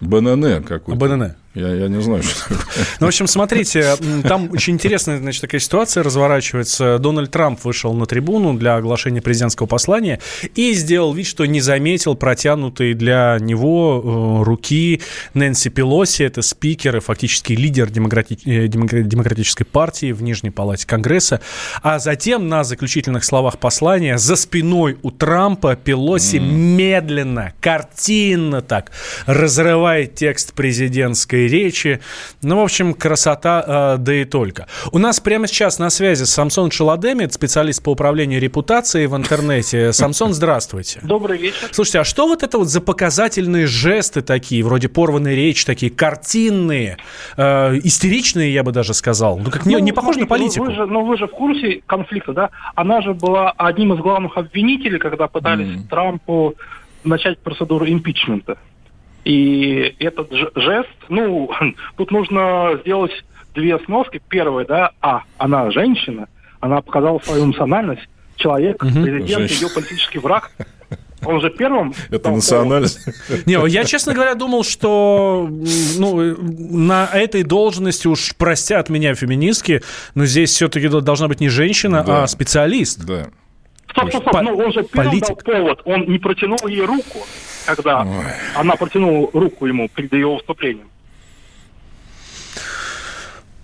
[0.00, 0.98] БНН какой-то.
[0.98, 1.34] БНН.
[1.52, 2.86] Я, я не знаю, что такое.
[3.00, 6.98] Ну, в общем, смотрите, там очень интересная, значит, такая ситуация разворачивается.
[7.00, 10.20] Дональд Трамп вышел на трибуну для оглашения президентского послания
[10.54, 15.00] и сделал вид, что не заметил протянутой для него э, руки
[15.34, 16.22] Нэнси Пелоси.
[16.22, 18.38] Это спикер и фактически лидер демократи...
[18.44, 21.40] Э, демократической партии в Нижней Палате Конгресса.
[21.82, 26.40] А затем на заключительных словах послания за спиной у Трампа Пелоси mm.
[26.40, 28.92] медленно, картинно так
[29.26, 32.00] разрывает текст президентской красивые речи.
[32.42, 34.66] Ну, в общем, красота, э, да и только.
[34.92, 39.92] У нас прямо сейчас на связи Самсон Челадемит, специалист по управлению репутацией в интернете.
[39.92, 41.00] Самсон, здравствуйте.
[41.02, 41.68] Добрый вечер.
[41.72, 46.96] Слушайте, а что вот это вот за показательные жесты такие, вроде порванной речи, такие картинные,
[47.36, 49.38] э, истеричные, я бы даже сказал?
[49.38, 50.64] Ну, как не, ну, не похоже смотрите, на политику.
[50.66, 52.50] Вы же, ну, вы же в курсе конфликта, да?
[52.74, 55.88] Она же была одним из главных обвинителей, когда пытались mm.
[55.88, 56.54] Трампу
[57.04, 58.58] начать процедуру импичмента.
[59.24, 61.50] И этот жест, ну,
[61.96, 63.12] тут нужно сделать
[63.54, 64.20] две сноски.
[64.28, 66.28] Первое, да, а, она женщина,
[66.60, 69.68] она показала свою национальность, человек, президент, Женщина.
[69.68, 70.50] ее политический враг.
[71.24, 71.94] Он же первым...
[72.10, 73.00] Это национальность.
[73.46, 75.48] Не, я, честно говоря, думал, что
[75.98, 79.82] ну, на этой должности уж простят меня феминистки,
[80.14, 82.24] но здесь все-таки должна быть не женщина, да.
[82.24, 83.04] а специалист.
[83.04, 83.28] Да.
[83.90, 85.44] Стоп, стоп, стоп, но он же первым Политик.
[85.44, 87.20] дал повод, он не протянул ей руку
[87.66, 88.24] когда Ой.
[88.56, 90.88] она протянула руку ему перед его выступлением.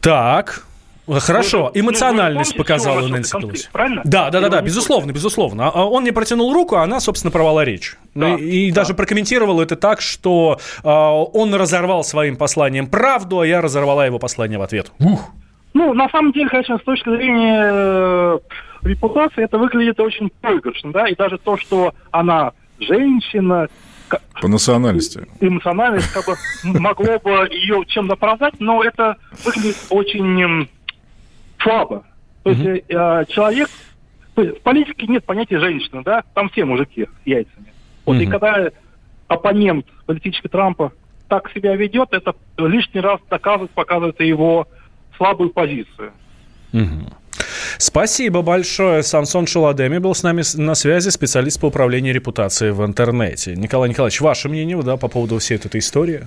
[0.00, 0.62] Так,
[1.08, 3.68] Хорошо, ну, эмоциональность ну, показала Нэнси Пелоси.
[3.72, 4.02] Правильно?
[4.04, 5.68] Да, да, да, да, безусловно, безусловно.
[5.68, 7.96] А, а он не протянул руку, а она, собственно, порвала речь.
[8.16, 8.80] Да, и да.
[8.80, 14.18] даже прокомментировал это так, что э, он разорвал своим посланием правду, а я разорвала его
[14.18, 14.90] послание в ответ.
[14.98, 15.30] Ух.
[15.74, 18.38] Ну, на самом деле, конечно, с точки зрения э,
[18.86, 23.68] репутации, это выглядит очень проигрышно, да, и даже то, что она женщина,
[24.40, 25.26] по национальности.
[25.40, 26.36] Эмоциональность как бы
[26.78, 30.68] могло бы ее чем-то оправдать, но это выглядит очень
[31.58, 32.04] слабо.
[32.44, 33.68] То есть э, человек...
[34.34, 36.22] То есть в политике нет понятия женщины, да?
[36.34, 37.66] Там все мужики с яйцами.
[38.04, 38.70] Вот и когда
[39.28, 40.92] оппонент политический Трампа
[41.28, 44.68] так себя ведет, это лишний раз доказывает, показывает его
[45.16, 46.12] слабую позицию.
[47.78, 49.02] Спасибо большое.
[49.02, 53.54] Самсон Шаладеми был с нами на связи, специалист по управлению репутацией в интернете.
[53.56, 56.26] Николай Николаевич, ваше мнение да, по поводу всей этой истории?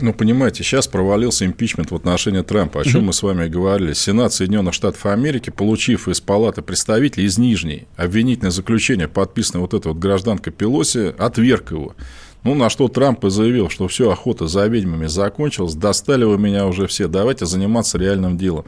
[0.00, 3.94] Ну, понимаете, сейчас провалился импичмент в отношении Трампа, о чем мы с вами говорили.
[3.94, 9.88] Сенат Соединенных Штатов Америки, получив из Палаты представителей из Нижней обвинительное заключение, подписанное вот этой
[9.88, 11.96] вот гражданкой Пелоси, отверг его.
[12.44, 16.66] Ну, на что Трамп и заявил, что все, охота за ведьмами закончилась, достали вы меня
[16.66, 18.66] уже все, давайте заниматься реальным делом.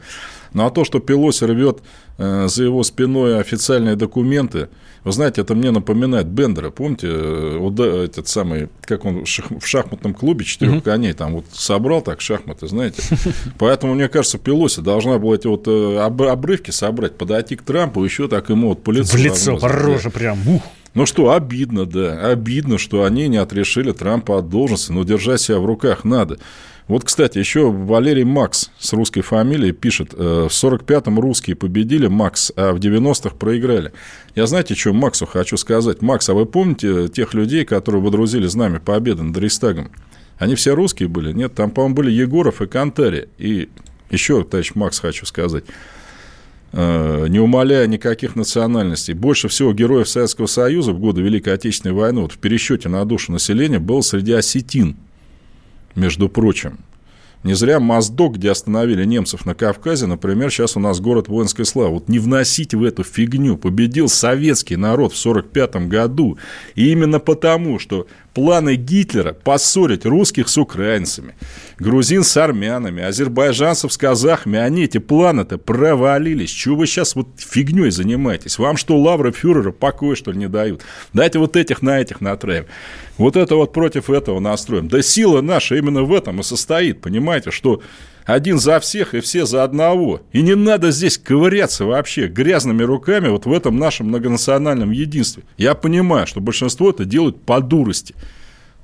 [0.53, 1.79] Ну, а то, что Пелоси рвет
[2.17, 4.69] э, за его спиной официальные документы,
[5.03, 10.43] вы знаете, это мне напоминает Бендера, помните, э, этот самый, как он в шахматном клубе
[10.45, 10.81] четырех угу.
[10.81, 13.01] коней там вот собрал так шахматы, знаете.
[13.59, 18.27] Поэтому, мне кажется, Пелоси должна была эти вот э, обрывки собрать, подойти к Трампу, еще
[18.27, 19.17] так ему вот по лицу.
[19.17, 20.37] В лицо, по роже прям.
[20.47, 20.61] Ух.
[20.93, 25.59] Ну что, обидно, да, обидно, что они не отрешили Трампа от должности, но держать себя
[25.59, 26.37] в руках надо.
[26.87, 32.51] Вот, кстати, еще Валерий Макс с русской фамилией пишет, э, в 45-м русские победили, Макс,
[32.57, 33.93] а в 90-х проиграли.
[34.35, 36.01] Я знаете, что Максу хочу сказать?
[36.01, 39.91] Макс, а вы помните тех людей, которые водрузили знамя победы над Рейстагом?
[40.37, 41.31] Они все русские были?
[41.31, 43.29] Нет, там, по-моему, были Егоров и Кантари.
[43.37, 43.69] И
[44.09, 45.63] еще, товарищ Макс, хочу сказать
[46.73, 49.13] не умаляя никаких национальностей.
[49.13, 53.31] Больше всего героев Советского Союза в годы Великой Отечественной войны вот в пересчете на душу
[53.31, 54.95] населения было среди осетин–
[55.95, 56.79] между прочим.
[57.43, 61.95] Не зря Моздок, где остановили немцев на Кавказе, например, сейчас у нас город воинской славы.
[61.95, 63.57] Вот не вносить в эту фигню.
[63.57, 66.37] Победил советский народ в 1945 году.
[66.75, 71.35] И именно потому, что планы Гитлера поссорить русских с украинцами,
[71.79, 76.49] грузин с армянами, азербайджанцев с казахами, они эти планы-то провалились.
[76.49, 78.57] Чего вы сейчас вот фигней занимаетесь?
[78.57, 80.81] Вам что, лавры фюрера покоя, что ли, не дают?
[81.13, 82.65] Дайте вот этих на этих натравим.
[83.17, 84.87] Вот это вот против этого настроим.
[84.87, 87.81] Да сила наша именно в этом и состоит, понимаете, что
[88.25, 90.21] один за всех и все за одного.
[90.31, 95.43] И не надо здесь ковыряться вообще грязными руками вот в этом нашем многонациональном единстве.
[95.57, 98.15] Я понимаю, что большинство это делают по дурости.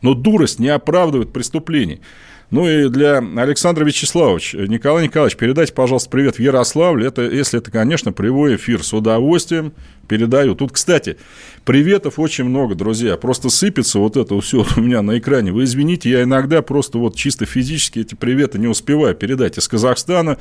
[0.02, 2.02] Но дурость не оправдывает преступлений.
[2.50, 7.08] Ну и для Александра Вячеславовича, Николай Николаевич, передайте, пожалуйста, привет в Ярославле.
[7.08, 9.74] Это, если это, конечно, прямой эфир, с удовольствием
[10.08, 10.56] передаю.
[10.56, 11.18] Тут, кстати,
[11.66, 13.18] приветов очень много, друзья.
[13.18, 15.52] Просто сыпется вот это все у меня на экране.
[15.52, 19.58] Вы извините, я иногда просто вот чисто физически эти приветы не успеваю передать.
[19.58, 20.38] Из Казахстана,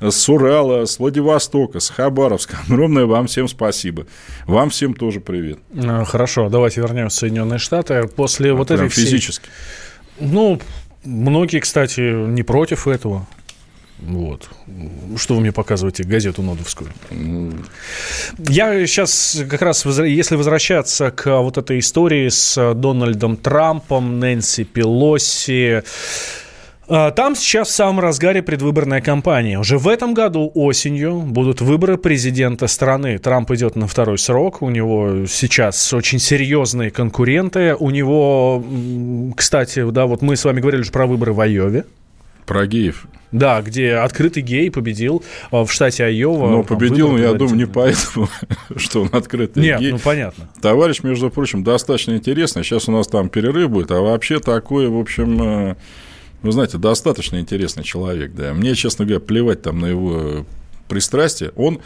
[0.00, 2.60] с Урала, с Владивостока, с Хабаровска.
[2.66, 4.06] Огромное вам всем спасибо.
[4.46, 5.58] Вам всем тоже привет.
[5.76, 8.08] А, хорошо, давайте вернемся в Соединенные Штаты.
[8.08, 9.44] После а вот этой физически.
[9.44, 9.92] Всей...
[10.20, 10.60] Ну,
[11.04, 13.26] Многие, кстати, не против этого.
[13.98, 14.48] Вот.
[15.16, 16.90] Что вы мне показываете, газету Нодовскую?
[18.48, 25.84] Я сейчас как раз, если возвращаться к вот этой истории с Дональдом Трампом, Нэнси Пелоси,
[26.86, 29.58] там сейчас в самом разгаре предвыборная кампания.
[29.58, 33.18] Уже в этом году осенью будут выборы президента страны.
[33.18, 34.62] Трамп идет на второй срок.
[34.62, 37.76] У него сейчас очень серьезные конкуренты.
[37.78, 38.62] У него,
[39.36, 41.84] кстати, да, вот мы с вами говорили уже про выборы в Айове.
[42.46, 43.06] Про геев.
[43.30, 46.50] Да, где открытый гей победил а, в штате Айова.
[46.50, 48.28] Но победил, я думаю, не поэтому,
[48.76, 49.92] что он открытый Нет, гей.
[49.92, 50.50] ну понятно.
[50.60, 52.62] Товарищ, между прочим, достаточно интересный.
[52.62, 55.76] Сейчас у нас там перерыв будет, а вообще такое, в общем,
[56.42, 58.52] э, вы знаете, достаточно интересный человек, да.
[58.54, 60.46] Мне, честно говоря, плевать там на его
[60.88, 61.52] пристрастие.
[61.56, 61.80] Он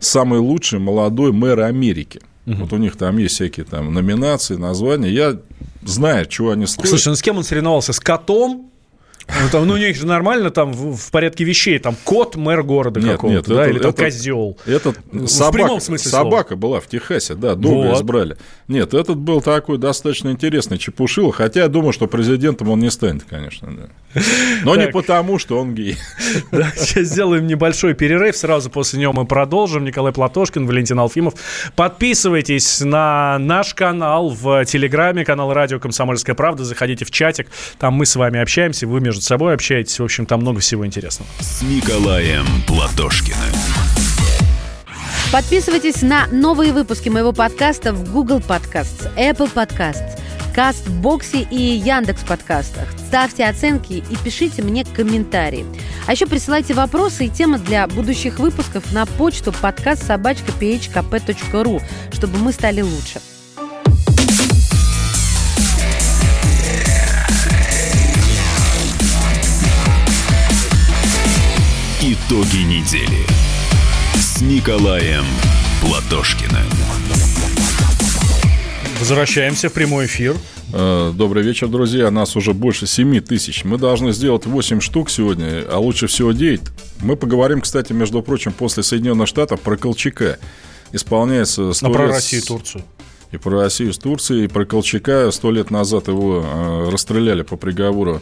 [0.00, 2.20] самый лучший молодой мэр Америки.
[2.46, 2.56] Угу.
[2.56, 5.10] Вот у них там есть всякие там номинации, названия.
[5.10, 5.38] Я
[5.82, 6.88] знаю, чего они стоят.
[6.88, 7.92] Слушай, ну с кем он соревновался?
[7.92, 8.71] С котом?
[9.28, 12.62] Ну, там, ну, у них же нормально там в, в порядке вещей, там кот мэр
[12.62, 14.58] города какого-то, да, это, или там это, козел.
[14.66, 16.60] Этот в собака, прямом смысле собака слова.
[16.60, 17.96] была в Техасе, да, долго вот.
[17.96, 18.36] избрали.
[18.68, 23.24] Нет, этот был такой достаточно интересный чепушил, хотя я думаю, что президентом он не станет,
[23.24, 24.20] конечно, да.
[24.64, 25.96] Но не потому, что он гей.
[26.50, 29.84] Да, сейчас сделаем небольшой перерыв, сразу после него мы продолжим.
[29.84, 31.34] Николай Платошкин, Валентин Алфимов.
[31.76, 37.48] Подписывайтесь на наш канал в Телеграме, канал Радио Комсомольская правда, заходите в чатик,
[37.78, 39.98] там мы с вами общаемся, вы между собой общаетесь.
[39.98, 41.28] В общем, там много всего интересного.
[41.40, 43.38] С Николаем Платошкиным.
[45.32, 50.18] Подписывайтесь на новые выпуски моего подкаста в Google Podcasts, Apple Podcasts,
[50.54, 52.86] Кастбоксе и Яндекс подкастах.
[53.06, 55.64] Ставьте оценки и пишите мне комментарии.
[56.06, 60.52] А еще присылайте вопросы и темы для будущих выпусков на почту подкаст собачка
[62.12, 63.20] чтобы мы стали лучше.
[72.04, 73.24] Итоги недели
[74.16, 75.22] с Николаем
[75.80, 76.66] Платошкиным.
[78.98, 80.34] Возвращаемся в прямой эфир.
[80.72, 82.10] Э, добрый вечер, друзья.
[82.10, 83.62] Нас уже больше 7 тысяч.
[83.62, 86.60] Мы должны сделать 8 штук сегодня, а лучше всего 9.
[87.02, 90.40] Мы поговорим, кстати, между прочим, после Соединенных Штатов про Колчака.
[90.90, 92.84] Исполняется 100 А про лет Россию и Турцию.
[93.30, 95.30] И про Россию с Турцией, и про Колчака.
[95.30, 98.20] Сто лет назад его э, расстреляли по приговору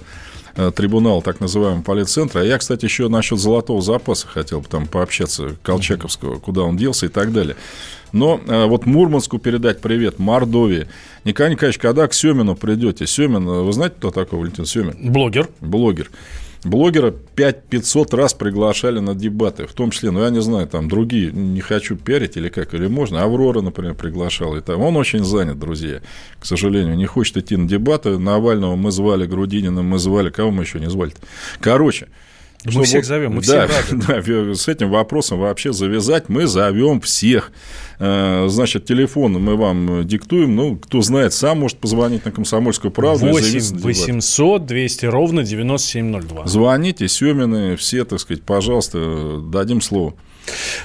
[0.57, 2.40] э, трибунала так называемого полицентра.
[2.40, 7.07] А я, кстати, еще насчет золотого запаса хотел бы там пообщаться, Колчаковского, куда он делся
[7.07, 7.57] и так далее.
[8.12, 10.88] Но э, вот Мурманску передать привет, Мордовии.
[11.24, 13.07] Николай Николаевич, когда к Семину придете?
[13.07, 15.12] Семин, э, вы знаете, кто такой Валентин Семин?
[15.12, 15.48] Блогер.
[15.61, 16.11] Блогер.
[16.64, 21.32] Блогера 5-500 раз приглашали на дебаты, в том числе, ну, я не знаю, там другие,
[21.32, 23.22] не хочу пиарить или как, или можно.
[23.22, 24.56] Аврора, например, приглашал.
[24.56, 24.80] И там.
[24.82, 26.02] Он очень занят, друзья,
[26.38, 28.18] к сожалению, не хочет идти на дебаты.
[28.18, 31.18] Навального мы звали, Грудинина мы звали, кого мы еще не звали -то?
[31.61, 32.08] Короче,
[32.64, 34.22] Мы что всех зовем, мы да, всем рады.
[34.48, 37.52] да, с этим вопросом вообще завязать мы зовем всех.
[37.98, 40.54] Э, Значит, телефон мы вам диктуем.
[40.54, 43.26] Ну, кто знает, сам может позвонить на комсомольскую правду.
[43.26, 43.98] и 8 заявиться на дебаты.
[44.00, 46.46] 800 200 ровно 9702.
[46.46, 50.14] Звоните, Семины, все, так сказать, пожалуйста, дадим слово.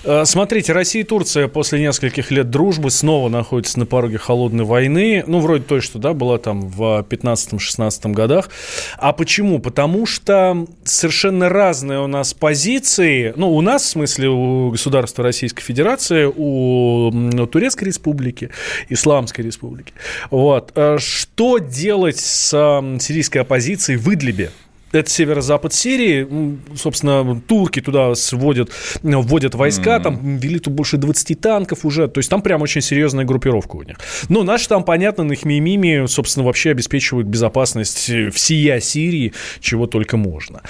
[0.04, 5.24] Э, Смотрите, Россия и Турция после нескольких лет дружбы снова находятся на пороге холодной войны.
[5.26, 8.50] Ну, вроде той, что да, была там в 15-16 годах.
[8.98, 9.60] А почему?
[9.60, 13.34] Потому что совершенно разные у нас позиции.
[13.36, 17.12] Ну, у нас, в смысле, у государства Российской Федерации, у
[17.48, 18.50] Турецкой Республики,
[18.90, 19.94] Исламской Республики.
[20.30, 20.72] Вот.
[20.76, 22.50] Э, Что делать с
[23.00, 24.52] сирийской оппозицией в Идлибе?
[25.00, 26.28] Это северо-запад Сирии.
[26.76, 28.72] Собственно, турки туда сводят,
[29.02, 32.08] вводят войска, там ввели тут больше 20 танков уже.
[32.08, 33.98] То есть там прям очень серьезная группировка у них.
[34.30, 39.88] Но наши там, понятно, на их мимими, собственно, вообще обеспечивают безопасность э, всея Сирии, чего
[39.88, 40.62] только можно.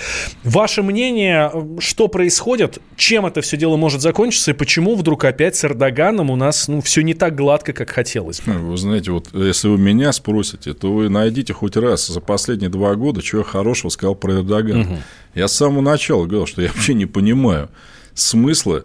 [0.43, 5.65] Ваше мнение, что происходит, чем это все дело может закончиться и почему вдруг опять с
[5.65, 8.53] Эрдоганом у нас ну, все не так гладко, как хотелось бы?
[8.53, 12.95] Вы знаете, вот если вы меня спросите, то вы найдите хоть раз за последние два
[12.95, 14.84] года, я хорошего сказал про Эрдогана.
[14.84, 14.97] Мгм.
[15.36, 17.70] Я с самого начала говорил, что я вообще не понимаю
[18.13, 18.84] смысла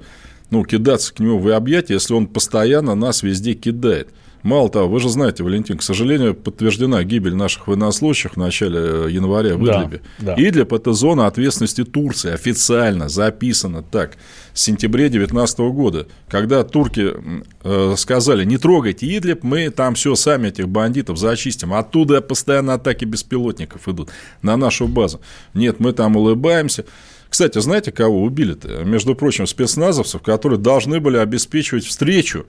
[0.50, 4.08] ну, кидаться к нему в объятия, если он постоянно нас везде кидает.
[4.42, 9.08] Мало того, вы же знаете, Валентин, к сожалению, подтверждена гибель наших военнослужащих в начале э,
[9.10, 10.02] января в Да, Идлибе.
[10.18, 10.34] да.
[10.36, 14.16] Идлиб– это зона ответственности Турции, официально записано так,
[14.54, 17.12] с сентября 2019 года, когда турки
[17.62, 21.74] э, сказали, не трогайте Идлиб, мы там все сами этих бандитов зачистим.
[21.74, 24.10] Оттуда постоянно атаки беспилотников идут
[24.42, 25.20] на нашу базу.
[25.54, 26.84] Нет, мы там улыбаемся.
[27.28, 28.82] Кстати, знаете, кого убили-то?
[28.84, 32.46] Между прочим, спецназовцев, которые должны были обеспечивать встречу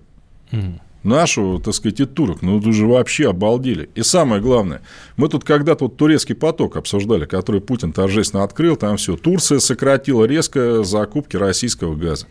[1.03, 2.41] нашу, так сказать, и турок.
[2.41, 3.89] Ну, же вообще обалдели.
[3.95, 4.81] И самое главное,
[5.17, 9.15] мы тут когда-то вот турецкий поток обсуждали, который Путин торжественно открыл, там все.
[9.17, 12.27] Турция сократила резко закупки российского газа.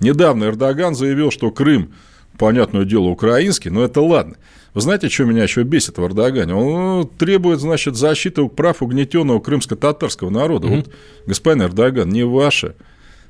[0.00, 1.92] Недавно Эрдоган заявил, что Крым,
[2.38, 4.36] понятное дело, украинский, но это ладно.
[4.74, 6.54] Вы знаете, что меня еще бесит в Эрдогане?
[6.54, 10.66] Он требует, значит, защиты прав угнетенного крымско-татарского народа.
[10.66, 10.90] Вот,
[11.24, 12.74] господин Эрдоган, не ваше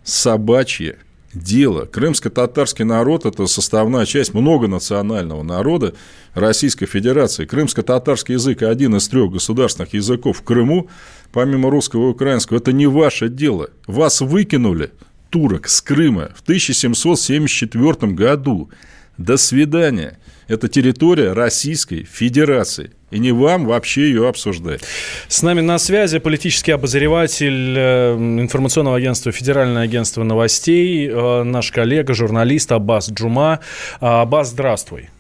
[0.03, 0.99] собачье
[1.37, 1.84] дело.
[1.84, 5.95] Крымско-татарский народ– это составная часть многонационального народа
[6.34, 7.45] Российской Федерации.
[7.45, 10.89] Крымско-татарский язык– один из трех государственных языков в Крыму,
[11.32, 12.59] помимо русского и украинского.
[12.59, 13.70] Это не ваше дело.
[13.87, 14.91] Вас выкинули,
[15.30, 18.70] турок, с Крыма в 1774 году.
[19.18, 20.18] До свидания.
[20.49, 22.92] Это территория Российской Федерации.
[23.11, 24.82] И не вам вообще ее обсуждать.
[25.28, 32.14] С нами на связи политический обозреватель э, информационного агентства Федеральное агентство новостей, э, наш коллега,
[32.14, 33.61] журналист Аббас Джума.
[34.01, 35.11] А, Аббас, здравствуй.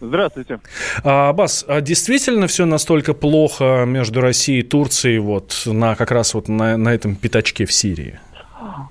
[0.00, 0.60] Здравствуйте.
[1.04, 6.34] А, Аббас, а действительно все настолько плохо между Россией и Турцией вот на как раз
[6.34, 8.18] вот на, на этом пятачке в Сирии?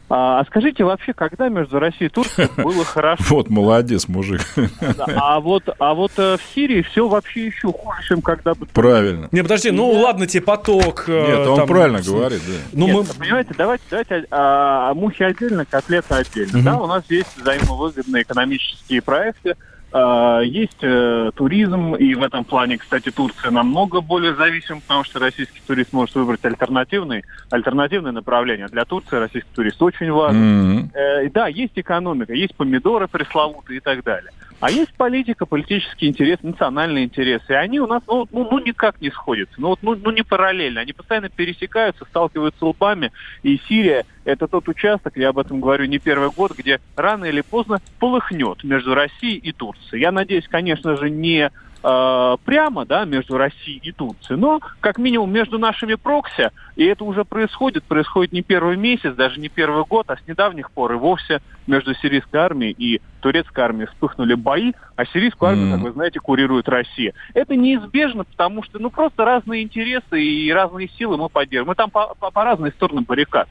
[0.10, 3.24] А, а скажите, вообще, когда между Россией и Турцией было хорошо?
[3.30, 4.42] Вот молодец, мужик.
[5.16, 8.66] А вот, а вот э, в Сирии все вообще еще хуже, чем когда бы...
[8.68, 9.28] Правильно.
[9.32, 11.06] Не, подожди, ну ладно тебе поток.
[11.08, 12.54] э, Нет, он правильно говорит, да.
[12.74, 13.04] Ну, мы...
[13.04, 16.62] понимаете, давайте, давайте а, мухи отдельно, котлеты отдельно.
[16.62, 19.56] Да, у нас есть взаимовыгодные экономические проекты, а,
[20.44, 25.62] есть э, туризм, и в этом плане, кстати, Турция намного более зависима, потому что российский
[25.66, 28.68] турист может выбрать альтернативный, альтернативное направление.
[28.68, 30.92] Для Турции российский турист очень важен.
[30.94, 34.32] Э, да, есть экономика, есть помидоры пресловутые и так далее.
[34.60, 37.54] А есть политика, политический интерес, национальные интересы.
[37.54, 39.60] И они у нас ну, ну, ну, никак не сходятся.
[39.60, 40.82] Ну, вот, ну, ну не параллельно.
[40.82, 43.12] Они постоянно пересекаются, сталкиваются лбами.
[43.44, 47.42] И Сирия– это тот участок, я об этом говорю не первый год, где рано или
[47.42, 50.02] поздно полыхнет между Россией и Турцией.
[50.02, 51.52] Я надеюсь, конечно же, не
[51.86, 57.04] э, прямо, да, между Россией и Турцией, но как минимум между нашими прокси, и это
[57.04, 60.96] уже происходит, происходит не первый месяц, даже не первый год, а с недавних пор и
[60.96, 66.20] вовсе между сирийской армией и турецкой армией вспыхнули бои, а сирийскую армию, как вы знаете,
[66.20, 67.14] курирует Россия.
[67.34, 71.70] Это неизбежно, потому что, ну, просто разные интересы и разные силы мы поддерживаем.
[71.70, 73.48] Мы там по, по, по разные стороны баррикад.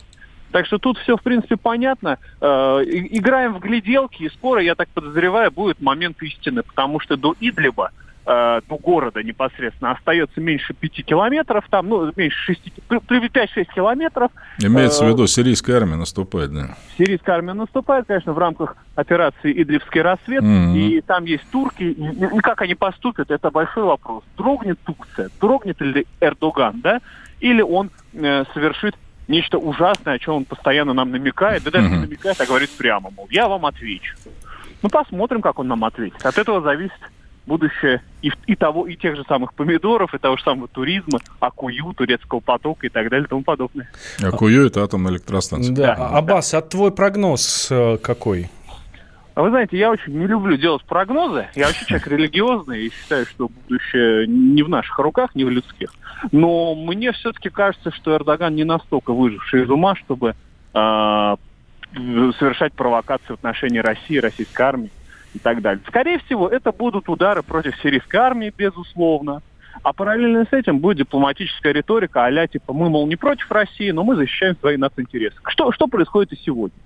[0.54, 2.18] Так что тут все, в принципе, понятно.
[2.40, 2.46] Э,
[2.84, 7.90] играем в гляделки, и скоро, я так подозреваю, будет момент истины, потому что до Идлиба,
[8.26, 14.30] э, до города непосредственно, остается меньше пяти километров, там, ну, меньше шести, 5-6 километров.
[14.60, 16.76] Имеется в виду, сирийская армия наступает, да?
[16.98, 20.76] Сирийская армия наступает, конечно, в рамках операции «Идлибский рассвет», mm-hmm.
[20.76, 24.24] и там есть турки, и, и как они поступят, это большой вопрос.
[24.36, 27.00] Дрогнет Турция, дрогнет ли Эрдоган, да,
[27.40, 28.94] или он э, совершит
[29.28, 33.10] нечто ужасное, о чем он постоянно нам намекает, да даже не намекает, а говорит прямо,
[33.10, 34.16] мол, я вам отвечу.
[34.82, 36.24] Ну, посмотрим, как он нам ответит.
[36.24, 36.92] От этого зависит
[37.46, 41.92] будущее и, и того, и тех же самых помидоров, и того же самого туризма, Акую,
[41.94, 43.88] турецкого потока и так далее и тому подобное.
[44.22, 45.74] Акую– это атомная электростанция.
[45.74, 45.94] Да.
[45.96, 46.08] да.
[46.08, 48.48] Аббас, а твой прогноз э, какой?
[49.34, 51.48] А вы знаете, я очень не люблю делать прогнозы.
[51.56, 55.90] Я вообще человек религиозный и считаю, что будущее не в наших руках, не в людских.
[56.30, 61.36] Но мне все-таки кажется, что Эрдоган не настолько выживший из ума, чтобы э,
[61.92, 64.90] совершать провокации в отношении России, российской армии
[65.34, 65.82] и так далее.
[65.86, 69.42] Скорее всего, это будут удары против сирийской армии, безусловно.
[69.82, 74.04] А параллельно с этим будет дипломатическая риторика а типа мы, мол, не против России, но
[74.04, 75.36] мы защищаем свои интересы.
[75.46, 76.78] Что, что происходит и сегодня?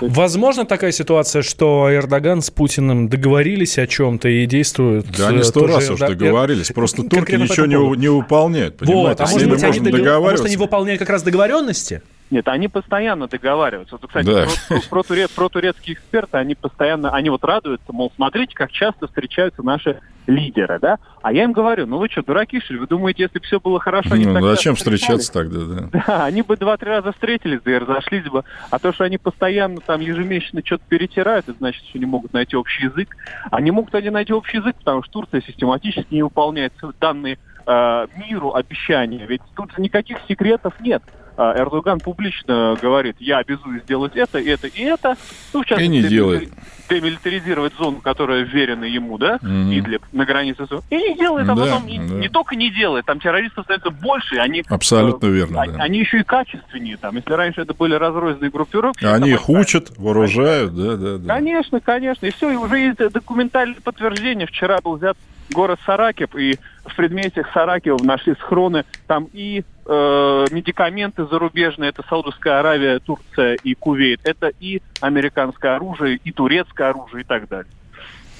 [0.00, 5.06] Возможно такая ситуация, что Эрдоган с Путиным договорились о чем-то и действуют...
[5.16, 9.08] Да, они сто раз уже договорились, просто турки ничего не, не выполняют, понимаете?
[9.08, 10.16] Вот, а может быть, они договариваться.
[10.16, 12.02] А может, они выполняют как раз договоренности?
[12.30, 13.96] Нет, они постоянно договариваются.
[14.00, 14.46] Вот, кстати, да.
[14.68, 18.70] про, про, про, туре, про турецкие эксперты, они постоянно, они вот радуются, мол, смотрите, как
[18.70, 20.98] часто встречаются наши лидеры, да?
[21.22, 22.78] А я им говорю, ну вы что, дураки, что ли?
[22.78, 26.02] Вы думаете, если бы все было хорошо, они ну, так зачем встречаться тогда, да?
[26.06, 28.44] Да, они бы два-три раза встретились, да и разошлись бы.
[28.70, 32.56] А то, что они постоянно там ежемесячно что-то перетирают, это значит, что они могут найти
[32.56, 33.16] общий язык.
[33.50, 38.54] Они могут они найти общий язык, потому что Турция систематически не выполняет данные э, миру
[38.54, 39.26] обещания.
[39.26, 41.02] Ведь тут никаких секретов нет.
[41.42, 45.16] А, Эрдоган публично говорит, я обязуюсь сделать это, это и это.
[45.54, 46.52] Ну, в частности, и не делает.
[46.94, 49.78] Демилитаризировать зону, которая вверена ему, да, mm-hmm.
[49.78, 50.66] Идлиб, на границе.
[50.90, 51.88] И не делает, а да, потом да.
[51.88, 54.64] Не, не только не делает, там террористов становится больше, они...
[54.68, 55.82] Абсолютно э, верно, они, да.
[55.82, 59.04] они еще и качественнее, там, если раньше это были разрозненные группировки...
[59.04, 61.34] Они их учат, вооружают, да, да, да.
[61.34, 64.46] Конечно, конечно, и все, и уже есть документальное подтверждение.
[64.46, 65.16] Вчера был взят
[65.50, 72.60] город Саракев, и в предместьях Саракева нашли схроны, там и э, медикаменты зарубежные, это Саудовская
[72.60, 77.70] Аравия, Турция и Кувейт, это и американское оружие, и турецкое оружие и так далее.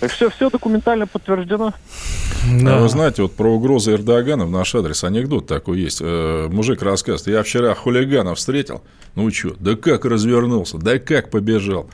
[0.08, 1.74] Все, все документально подтверждено.
[2.62, 2.78] Да.
[2.78, 6.00] А вы знаете, вот про угрозы Эрдогана в наш адрес анекдот такой есть.
[6.00, 8.82] Э, мужик рассказывает, я вчера хулигана встретил,
[9.14, 11.90] ну что, да как развернулся, да как побежал.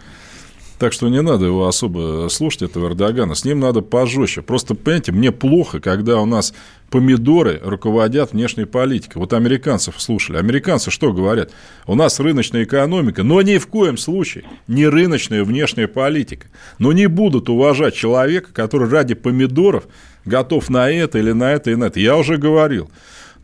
[0.79, 3.35] Так что не надо его особо слушать, этого Эрдогана.
[3.35, 4.43] С ним надо пожестче.
[4.43, 6.53] Просто, понимаете, мне плохо, когда у нас
[6.91, 9.19] помидоры руководят внешней политикой.
[9.19, 10.37] Вот американцев слушали.
[10.37, 11.51] Американцы что говорят?
[11.87, 16.49] У нас рыночная экономика, но ни в коем случае не рыночная внешняя политика.
[16.79, 19.85] Но не будут уважать человека, который ради помидоров
[20.27, 22.01] готов на это или на это и на это.
[22.01, 22.91] Я уже говорил.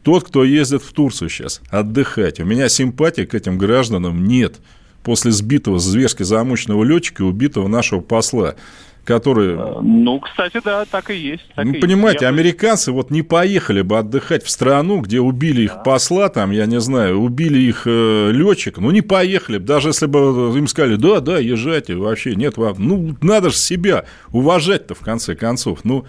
[0.03, 4.57] Тот, кто ездит в Турцию сейчас отдыхать, у меня симпатии к этим гражданам нет
[5.03, 8.55] после сбитого зверски замученного летчика и убитого нашего посла
[9.05, 9.55] который...
[9.55, 11.45] Э, ну, кстати, да, так и есть.
[11.55, 12.33] Так ну, и понимаете, есть.
[12.33, 16.81] американцы вот не поехали бы отдыхать в страну, где убили их посла, там, я не
[16.81, 21.21] знаю, убили их э, летчика, ну, не поехали бы, даже если бы им сказали, да,
[21.21, 22.77] да, езжайте, вообще нет вам.
[22.79, 25.81] Ну, надо же себя уважать-то, в конце концов.
[25.85, 26.07] Ну,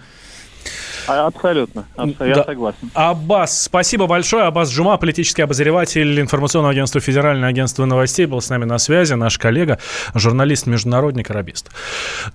[1.06, 2.44] абсолютно, абсолютно я да.
[2.44, 2.90] согласен.
[2.94, 4.44] Аббас, спасибо большое.
[4.44, 9.38] Аббас Джума, политический обозреватель информационного агентства Федеральное агентство новостей, был с нами на связи, наш
[9.38, 9.78] коллега,
[10.14, 11.70] журналист, международник, арабист.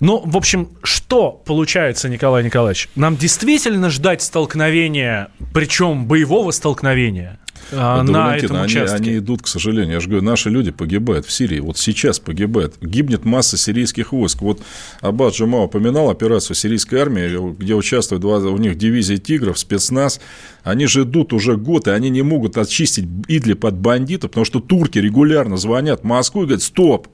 [0.00, 2.88] Ну, в общем, что получается, Николай Николаевич?
[2.94, 7.38] Нам действительно ждать столкновения, причем боевого столкновения?
[7.72, 8.96] А, на этом участке.
[8.96, 9.94] Они, они идут, к сожалению.
[9.94, 11.60] Я же говорю, наши люди погибают в Сирии.
[11.60, 12.74] Вот сейчас погибают.
[12.80, 14.42] Гибнет масса сирийских войск.
[14.42, 14.60] Вот
[15.00, 20.20] Аббат Джума упоминал операцию сирийской армии, где участвуют два, у них дивизии «Тигров», спецназ.
[20.62, 24.60] Они же идут уже год, и они не могут очистить Идлиб от бандитов, потому что
[24.60, 27.08] турки регулярно звонят в Москву и говорят, стоп,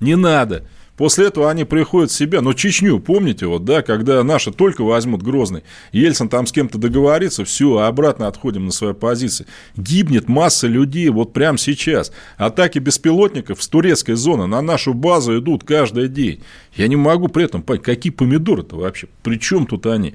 [0.00, 0.64] не надо.
[0.96, 2.40] После этого они приходят в себя.
[2.40, 7.44] Но Чечню, помните, вот, да, когда наши только возьмут Грозный, Ельцин там с кем-то договорится,
[7.44, 9.46] все, обратно отходим на свои позиции.
[9.76, 12.12] Гибнет масса людей вот прямо сейчас.
[12.36, 16.42] Атаки беспилотников с турецкой зоны на нашу базу идут каждый день.
[16.74, 20.14] Я не могу при этом понять, какие помидоры-то вообще, при чем тут они?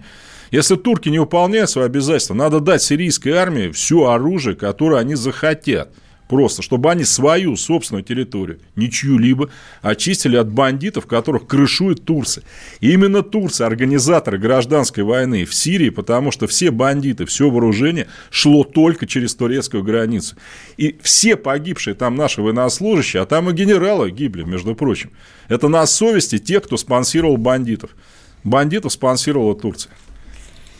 [0.51, 5.91] Если турки не выполняют свои обязательства, надо дать сирийской армии все оружие, которое они захотят.
[6.29, 9.49] Просто, чтобы они свою собственную территорию, не чью-либо,
[9.81, 12.43] очистили от бандитов, которых крышует Турция.
[12.81, 18.63] И именно Турция, организаторы гражданской войны в Сирии, потому что все бандиты, все вооружение шло
[18.63, 20.35] только через турецкую границу.
[20.77, 25.09] И все погибшие там наши военнослужащие, а там и генералы гибли, между прочим,
[25.47, 27.89] это на совести тех, кто спонсировал бандитов.
[28.43, 29.91] Бандитов спонсировала Турция.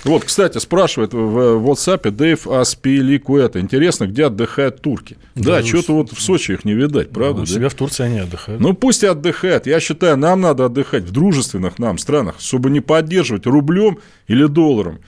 [0.04, 3.60] Вот, кстати, спрашивает в WhatsApp Дэйв Аспиликуэта.
[3.60, 5.18] Интересно, где отдыхают турки?
[5.36, 7.41] Да, да что-то вот в Сочи их не видать, правда?
[7.41, 7.52] Ну, да?
[7.52, 8.62] себя в Турции они отдыхают.
[8.62, 9.68] Ну, пусть и отдыхают.
[9.68, 15.00] Я считаю, нам надо отдыхать в дружественных нам странах, чтобы не поддерживать рублем или долларом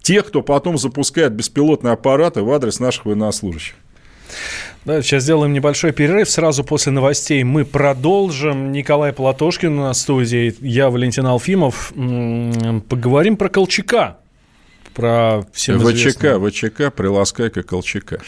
[0.00, 3.74] тех, кто потом запускает беспилотные аппараты в адрес наших военнослужащих.
[4.84, 6.30] Да, сейчас сделаем небольшой перерыв.
[6.30, 8.72] Сразу после новостей мы продолжим.
[8.72, 11.92] Николай Платошкин на студии, я Валентин Алфимов.
[12.88, 14.18] Поговорим про Колчака
[14.98, 16.50] про всем ВЧК, известного.
[16.50, 18.18] ВЧК, приласкайка Колчака.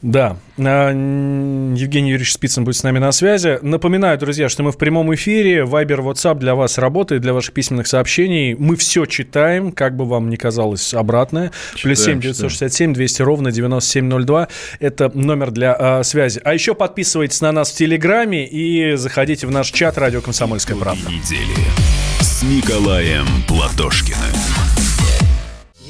[0.00, 0.38] Да.
[0.56, 3.58] А, Евгений Юрьевич Спицын будет с нами на связи.
[3.60, 5.66] Напоминаю, друзья, что мы в прямом эфире.
[5.66, 8.54] Вайбер, WhatsApp для вас работает, для ваших письменных сообщений.
[8.54, 11.52] Мы все читаем, как бы вам ни казалось обратное.
[11.74, 14.48] Читаем, Плюс 7 967 200 ровно 9702.
[14.80, 16.40] Это номер для а, связи.
[16.42, 21.10] А еще подписывайтесь на нас в Телеграме и заходите в наш чат «Радио Комсомольская правда».
[21.10, 21.66] недели
[22.20, 24.35] с Николаем Платошкиным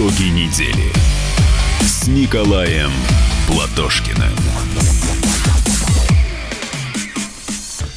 [0.00, 0.90] Итоги недели
[1.82, 2.88] с Николаем
[3.46, 4.32] Платошкиным.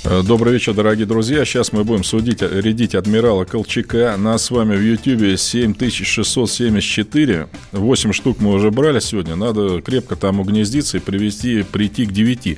[0.04, 1.45] Э, добрый вечер, дорогие друзья.
[1.45, 4.18] Сейчас мы будем судить, рядить адмирала Колчака.
[4.18, 7.47] Нас с вами в Ютьюбе 7674.
[7.72, 9.38] 8 штук мы уже брали сегодня.
[9.38, 12.58] Надо крепко там угнездиться и привести, прийти к 9.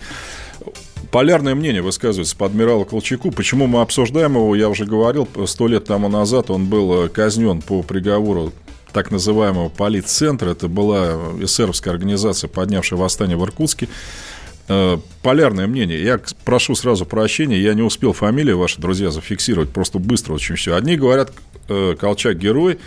[1.12, 3.30] Полярное мнение высказывается по адмиралу Колчаку.
[3.30, 7.84] Почему мы обсуждаем его, я уже говорил, сто лет тому назад он был казнен по
[7.84, 8.52] приговору
[8.96, 10.52] так называемого политцентра.
[10.52, 13.90] Это была эсеровская организация, поднявшая восстание в Иркутске.
[14.70, 16.02] Э, полярное мнение.
[16.02, 19.70] Я прошу сразу прощения, я не успел фамилии ваши, друзья, зафиксировать.
[19.70, 20.76] Просто быстро очень все.
[20.76, 21.34] Одни говорят,
[21.68, 22.80] э, Колчак герой,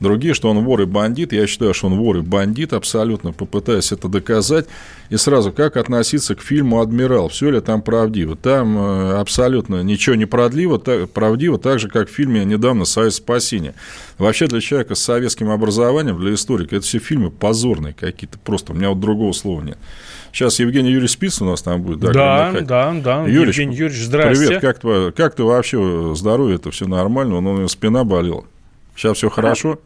[0.00, 1.32] Другие, что он вор и бандит.
[1.32, 4.66] Я считаю, что он вор и бандит, абсолютно попытаюсь это доказать.
[5.10, 7.28] И сразу, как относиться к фильму «Адмирал»?
[7.28, 8.34] Все ли там правдиво?
[8.34, 13.16] Там э, абсолютно ничего не продливо, так, правдиво, так же, как в фильме недавно «Союз
[13.16, 13.74] спасения».
[14.16, 18.38] Вообще, для человека с советским образованием, для историка, это все фильмы позорные какие-то.
[18.38, 19.76] Просто у меня вот другого слова нет.
[20.32, 21.98] Сейчас Евгений Юрьевич Спиц у нас там будет.
[21.98, 23.26] Да, да, да, да.
[23.26, 24.46] Юрьевич, Евгений Юрьевич, здрасте.
[24.46, 27.36] Привет, как, твое, как ты вообще здоровье, это все нормально?
[27.36, 28.44] У него спина болела.
[28.96, 29.78] Сейчас все хорошо?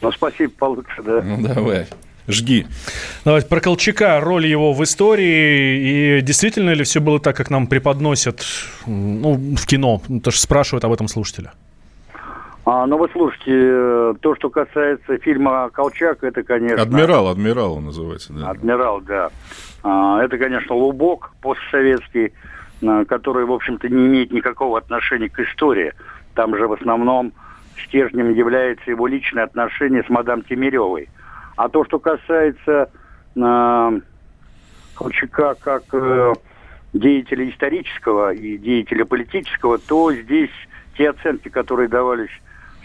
[0.00, 1.22] Ну, спасибо, получше, да.
[1.22, 1.86] Ну, давай.
[2.28, 2.66] Жги.
[3.24, 6.18] Давайте про Колчака, роль его в истории.
[6.18, 8.44] И действительно ли все было так, как нам преподносят
[8.86, 10.00] ну, в кино?
[10.08, 11.52] Ну, то, что спрашивают об этом слушателя.
[12.66, 16.82] А, ну, вы слушайте, то, что касается фильма «Колчак», это, конечно...
[16.82, 18.50] «Адмирал», «Адмирал» он называется, да.
[18.50, 19.30] «Адмирал», да.
[19.82, 22.32] А, это, конечно, лубок постсоветский,
[22.82, 25.94] а, который, в общем-то, не имеет никакого отношения к истории.
[26.34, 27.32] Там же в основном
[27.86, 31.08] стержнем является его личное отношение с мадам Тимиревой.
[31.56, 32.90] А то, что касается
[33.36, 34.00] э,
[34.94, 36.32] Колчака как э,
[36.92, 40.50] деятеля исторического и деятеля политического, то здесь
[40.96, 42.30] те оценки, которые давались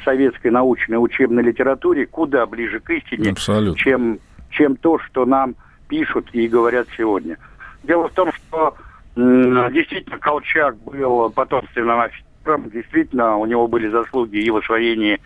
[0.03, 3.31] советской научной учебной литературе, куда ближе к истине,
[3.75, 4.19] чем,
[4.51, 5.55] чем то, что нам
[5.87, 7.37] пишут и говорят сегодня.
[7.83, 8.75] Дело в том, что
[9.15, 11.99] действительно Колчак был потомственным
[12.45, 15.19] офицером, Действительно, у него были заслуги и в освоении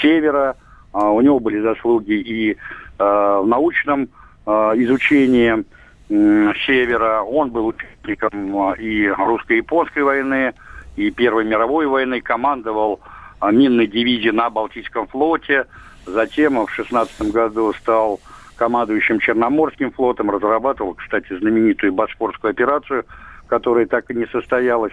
[0.00, 0.56] севера,
[0.92, 2.56] а, у него были заслуги и
[2.98, 4.08] а, в научном
[4.46, 5.64] а, изучении
[6.08, 7.22] севера.
[7.22, 10.52] Он был участником и русско-японской войны,
[10.96, 13.00] и Первой мировой войны, командовал
[13.42, 15.66] минной дивизии на Балтийском флоте.
[16.06, 18.20] Затем в 16 году стал
[18.56, 23.04] командующим Черноморским флотом, разрабатывал, кстати, знаменитую Босфорскую операцию,
[23.48, 24.92] которая так и не состоялась.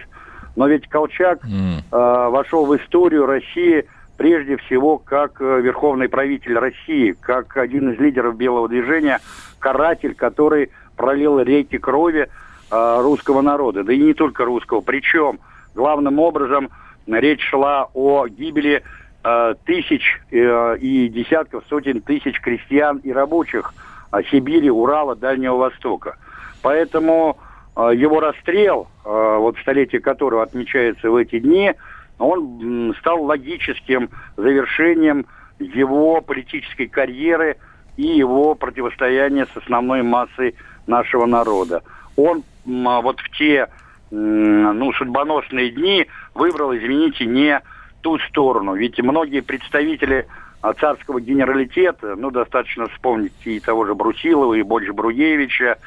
[0.56, 1.78] Но ведь Колчак mm.
[1.90, 7.98] э, вошел в историю России прежде всего как э, верховный правитель России, как один из
[7.98, 9.20] лидеров белого движения,
[9.58, 12.28] каратель, который пролил реки крови
[12.70, 14.80] э, русского народа, да и не только русского.
[14.80, 15.40] Причем
[15.74, 16.68] главным образом
[17.06, 18.82] речь шла о гибели
[19.24, 23.72] э, тысяч э, и десятков, сотен тысяч крестьян и рабочих
[24.12, 26.16] э, Сибири, Урала, Дальнего Востока.
[26.62, 27.38] Поэтому
[27.80, 31.72] его расстрел, э, вот столетие которого отмечается в эти дни,
[32.18, 35.26] он стал логическим завершением
[35.58, 37.56] его политической карьеры
[37.96, 40.54] и его противостояния с основной массой
[40.86, 41.82] нашего народа.
[42.16, 43.68] Он вот в те
[44.10, 47.60] ну, судьбоносные дни выбрал, извините, не
[48.02, 48.74] ту сторону.
[48.74, 50.26] Ведь многие представители
[50.60, 55.78] а, царского генералитета, ну, достаточно вспомнить и того же Брусилова, и Больше Бруевича,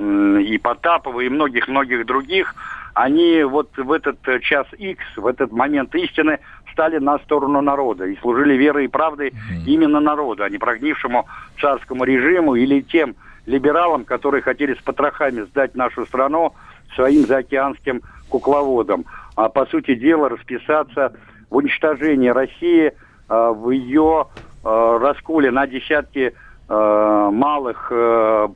[0.00, 2.54] и Потапова, и многих-многих других,
[2.94, 6.38] они вот в этот э, час X, в этот момент истины
[6.72, 9.64] стали на сторону народа и служили верой и правдой mm-hmm.
[9.66, 11.26] именно народу, а не прогнившему
[11.60, 13.14] царскому режиму или тем
[13.46, 16.54] либералам, которые хотели с потрохами сдать нашу страну
[16.94, 19.04] своим заокеанским кукловодам.
[19.36, 21.12] А по сути дела расписаться
[21.48, 22.92] в уничтожении России,
[23.28, 24.26] а, в ее
[24.64, 26.34] а, расколе на десятки
[26.70, 27.92] а, малых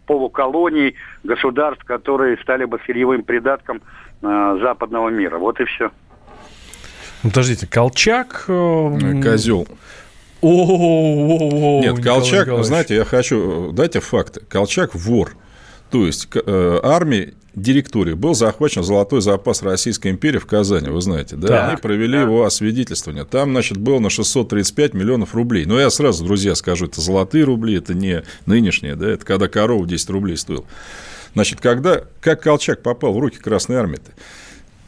[0.06, 3.82] полуколоний, государств, которые стали бы сырьевым придатком
[4.22, 5.36] западного мира.
[5.38, 5.90] Вот и все.
[7.24, 8.44] Ну, подождите, Колчак...
[8.48, 9.66] Э, Козел.
[10.42, 13.72] О, Нет, Колчак, знаете, я хочу...
[13.72, 14.40] Дайте факты.
[14.46, 15.30] Колчак вор.
[15.90, 21.36] То есть э, армии директории был захвачен золотой запас Российской империи в Казани, вы знаете,
[21.36, 21.48] да?
[21.48, 22.22] Так, Они провели да.
[22.22, 23.24] его освидетельствование.
[23.24, 25.64] Там, значит, было на 635 миллионов рублей.
[25.64, 29.10] Но я сразу, друзья, скажу, это золотые рубли, это не нынешние, да?
[29.10, 30.66] Это когда корова 10 рублей стоил.
[31.34, 34.12] Значит, когда, как Колчак попал в руки Красной Армии-то?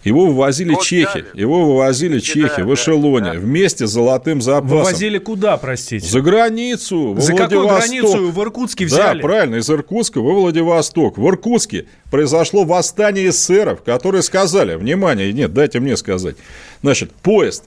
[0.07, 1.41] Его вывозили вот чехи, дали.
[1.41, 4.79] его вывозили чехи да, в эшелоне да, вместе с золотым запасом.
[4.79, 6.07] Вывозили куда, простите?
[6.07, 9.21] За границу, За какую границу в Иркутске взяли?
[9.21, 11.19] Да, правильно, из Иркутска во Владивосток.
[11.19, 16.37] В Иркутске произошло восстание эсеров, которые сказали, внимание, нет, дайте мне сказать,
[16.83, 17.65] значит, поезд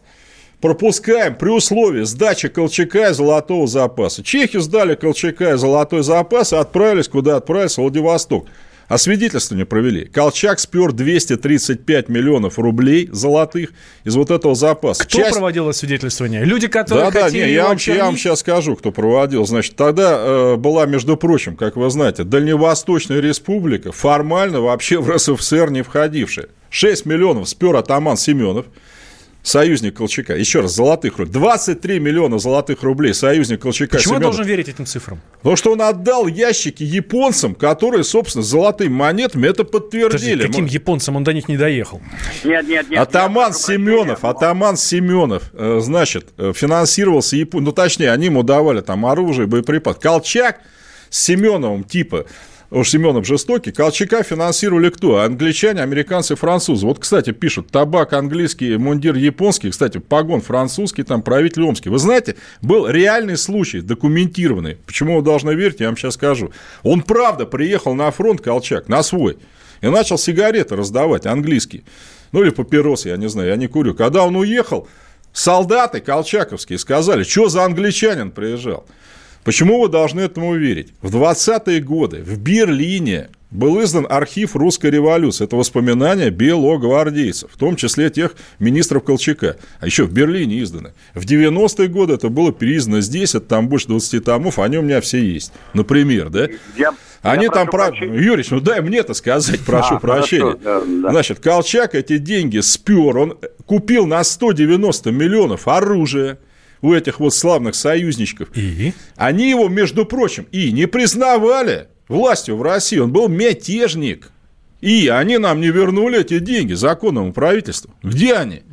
[0.61, 4.23] пропускаем при условии сдачи Колчака и золотого запаса.
[4.23, 8.45] Чехи сдали Колчака и золотой запас и отправились куда отправились, в Владивосток.
[8.89, 10.05] Освидетельствование провели.
[10.05, 13.69] Колчак спер 235 миллионов рублей золотых
[14.03, 15.03] из вот этого запаса.
[15.03, 15.33] Кто Часть...
[15.33, 16.43] проводил освидетельствование?
[16.43, 19.45] Люди, которые да, хотели да, не, я, вам, я вам сейчас скажу, кто проводил.
[19.45, 25.69] Значит, тогда э, была, между прочим, как вы знаете, Дальневосточная республика, формально вообще в РСФСР
[25.69, 26.47] не входившая.
[26.71, 28.65] 6 миллионов спер атаман Семенов–
[29.43, 30.35] союзник Колчака.
[30.35, 31.33] Еще раз, золотых рублей.
[31.33, 33.97] 23 миллиона золотых рублей союзник Колчака.
[33.97, 34.21] Почему Семенов.
[34.21, 35.21] я должен верить этим цифрам?
[35.37, 40.33] Потому что он отдал ящики японцам, которые, собственно, золотыми монетами это подтвердили.
[40.33, 42.01] Подожди, каким японцам он до них не доехал?
[42.43, 42.99] Нет, нет, нет.
[42.99, 47.65] Атаман нет, Семенов, атаман Семенов, э, значит, э, финансировался Японией.
[47.65, 49.97] Ну, точнее, они ему давали там оружие, боеприпас.
[49.97, 50.61] Колчак
[51.09, 52.25] с Семеновым типа
[52.71, 55.19] уж Семенов жестокий, Колчака финансировали кто?
[55.19, 56.85] Англичане, американцы, французы.
[56.85, 61.89] Вот, кстати, пишут, табак английский, мундир японский, кстати, погон французский, там правитель омский.
[61.89, 64.77] Вы знаете, был реальный случай, документированный.
[64.85, 66.51] Почему вы должны верить, я вам сейчас скажу.
[66.83, 69.37] Он, правда, приехал на фронт, Колчак, на свой,
[69.81, 71.83] и начал сигареты раздавать, английские.
[72.31, 73.95] Ну, или папиросы, я не знаю, я не курю.
[73.95, 74.87] Когда он уехал,
[75.33, 78.85] солдаты колчаковские сказали, что за англичанин приезжал.
[79.43, 80.93] Почему вы должны этому верить?
[81.01, 85.45] В 20-е годы в Берлине был издан архив русской революции.
[85.45, 89.57] Это воспоминания белогвардейцев, в том числе тех министров Колчака.
[89.79, 90.93] А еще в Берлине изданы.
[91.15, 95.01] В 90-е годы это было переиздано здесь, это там больше 20 томов, они у меня
[95.01, 95.51] все есть.
[95.73, 96.47] Например, да?
[96.77, 96.93] Я...
[97.21, 97.93] Они я там, про...
[97.93, 100.55] Юрий, ну дай мне это сказать, прошу а, прощения.
[100.63, 101.11] да, да.
[101.11, 106.37] Значит, Колчак эти деньги спер, он купил на 190 миллионов оружия,
[106.81, 108.49] у этих вот славных союзничков.
[108.55, 108.93] И?
[109.15, 112.99] Они его, между прочим, и не признавали властью в России.
[112.99, 114.29] Он был мятежник.
[114.81, 117.93] И они нам не вернули эти деньги законному правительству.
[118.01, 118.63] Где они?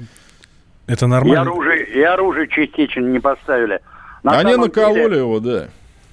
[0.87, 1.49] Это нормально.
[1.49, 3.81] И оружие, и оружие частично не поставили.
[4.23, 5.69] На они накололи деле, его, да.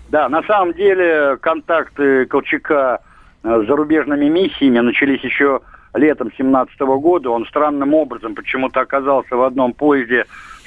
[0.10, 3.02] Да, на самом деле контакты Колчака
[3.44, 5.62] э, с зарубежными миссиями начались еще
[5.94, 7.30] летом 17 года.
[7.30, 10.26] Он странным образом почему-то оказался в одном поезде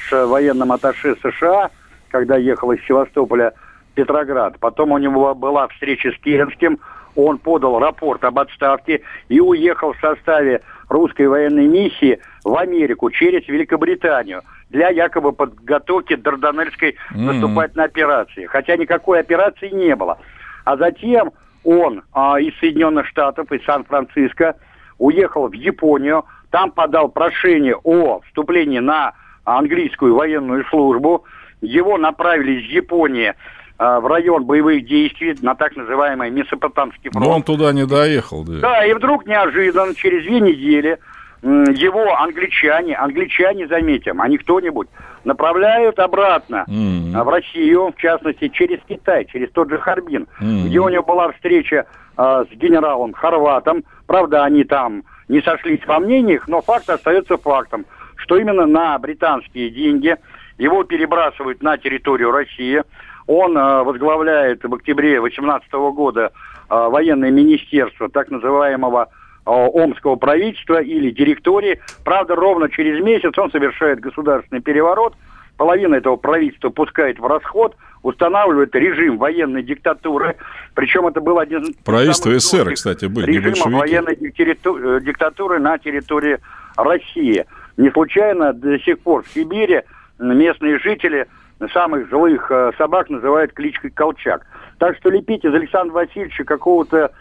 [0.08, 1.70] с военным атташе США,
[2.10, 3.52] когда ехал из Севастополя
[3.92, 4.56] в Петроград.
[4.60, 6.78] Потом у него была встреча с Керенским.
[7.14, 13.48] он подал рапорт об отставке и уехал в составе русской военной миссии в Америку через
[13.48, 17.26] Великобританию для якобы подготовки Дарданельской М-м.
[17.26, 18.46] наступательной операции.
[18.46, 20.18] Хотя никакой операции не было.
[20.64, 21.32] А затем
[21.64, 24.56] он а, из Соединенных Штатов, из Сан-Франциско,
[24.98, 29.14] уехал в Японию, там подал прошение о вступлении на
[29.46, 31.24] английскую военную службу.
[31.62, 33.34] Его направили из Японии
[33.78, 37.24] а, в район боевых действий на так называемый Месопотамский фронт.
[37.24, 38.58] Но он туда не доехал, да.
[38.60, 40.98] Да, и вдруг неожиданно, через две недели,
[41.42, 44.88] его англичане, англичане, заметим, а не кто-нибудь,
[45.24, 50.66] направляют обратно а, в Россию, в частности, через Китай, через тот же Харбин, М.
[50.66, 51.86] где у него была встреча
[52.16, 53.84] а, с генералом Хорватом.
[54.06, 57.84] Правда, они там не сошлись во мнениях, но факт остается фактом,
[58.16, 60.16] что именно на британские деньги
[60.58, 62.82] его перебрасывают на территорию России.
[63.26, 66.32] Он а, возглавляет в октябре 2018 года
[66.68, 69.08] а, военное министерство так называемого
[69.44, 71.80] а, Омского правительства или директории.
[72.04, 75.14] Правда, ровно через месяц он совершает государственный переворот,
[75.56, 80.36] половина этого правительства пускает в расход, устанавливает режим военной диктатуры.
[80.74, 83.70] Причем это был один Правительство жестких кстати, были, большевики.
[83.74, 86.38] военной диктату- э, диктатуры на территории
[86.76, 87.44] России.
[87.76, 89.82] Не случайно до сих пор в Сибири
[90.18, 91.26] местные жители
[91.72, 94.46] самых злых э, собак называют кличкой Колчак.
[94.78, 97.12] Так что лепить из Александра Васильевича какого-то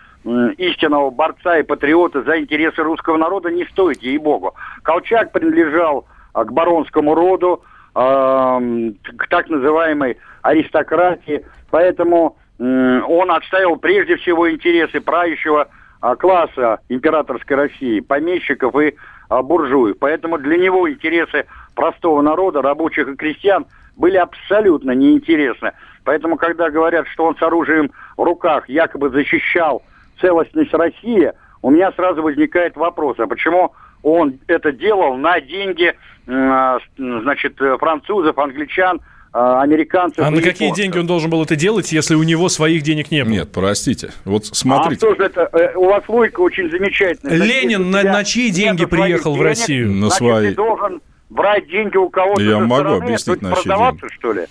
[0.57, 4.55] истинного борца и патриота за интересы русского народа не стоит, ей-богу.
[4.81, 7.61] Колчак принадлежал а, к баронскому роду,
[7.93, 15.67] эм, к так называемой аристократии, поэтому он отставил прежде всего интересы правящего
[16.01, 18.93] а, класса императорской России, помещиков и а,
[19.29, 19.97] буржуев.
[19.99, 21.45] Поэтому для него интересы
[21.75, 23.65] простого народа, рабочих и крестьян
[23.95, 25.71] были абсолютно неинтересны.
[26.03, 29.81] Поэтому, когда говорят, что он с оружием в руках якобы защищал
[30.21, 31.31] целостность России,
[31.61, 33.73] у меня сразу возникает вопрос, а почему
[34.03, 35.93] он это делал на деньги,
[36.27, 40.77] м, значит, французов, англичан, а, американцев А на какие японцев?
[40.83, 43.31] деньги он должен был это делать, если у него своих денег не было?
[43.33, 44.11] Нет, простите.
[44.23, 45.05] Вот смотрите.
[45.05, 45.49] А что же это?
[45.51, 47.35] Э, У вас логика очень замечательная.
[47.35, 49.91] Ленин на- на чьи деньги приехал в денег, Россию?
[49.91, 50.49] На значит, свои.
[50.49, 54.07] ты должен брать деньги у кого-то Я со могу стороны, объяснить, то на чьи продаваться,
[54.09, 54.41] что ли?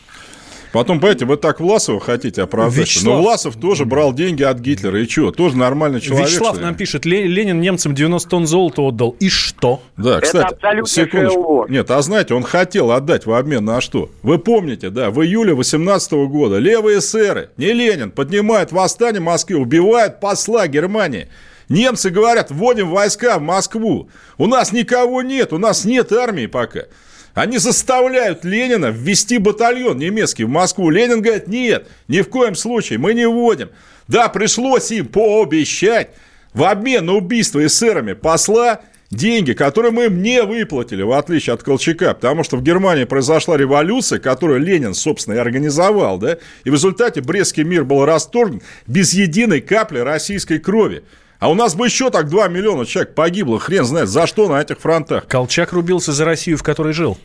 [0.74, 2.76] Потом, понимаете, вы так Власова хотите оправдать.
[2.76, 3.18] Вячеслав.
[3.18, 5.00] Но Власов тоже брал деньги от Гитлера.
[5.00, 6.26] И что, тоже нормальный человек?
[6.26, 9.14] Вячеслав нам пишет, «Ле- Ленин немцам 90 тонн золота отдал.
[9.20, 9.82] И что?
[9.96, 11.66] Да, Это кстати, секундочку.
[11.68, 14.10] Нет, а знаете, он хотел отдать в обмен на что?
[14.24, 19.54] Вы помните, да, в июле 18 года левые эсеры, не Ленин, поднимают восстание в Москве,
[19.54, 21.28] убивают посла Германии.
[21.68, 24.08] Немцы говорят, вводим войска в Москву.
[24.38, 26.86] У нас никого нет, у нас нет армии пока.
[27.34, 30.88] Они заставляют Ленина ввести батальон немецкий в Москву.
[30.88, 33.70] Ленин говорит, нет, ни в коем случае, мы не вводим.
[34.06, 36.10] Да, пришлось им пообещать
[36.52, 41.62] в обмен на убийство эсерами посла деньги, которые мы им не выплатили, в отличие от
[41.62, 46.74] Колчака, потому что в Германии произошла революция, которую Ленин, собственно, и организовал, да, и в
[46.74, 51.04] результате Брестский мир был расторгнут без единой капли российской крови.
[51.38, 54.60] А у нас бы еще так 2 миллиона человек погибло, хрен знает, за что на
[54.60, 55.26] этих фронтах.
[55.26, 57.18] Колчак рубился за Россию, в которой жил.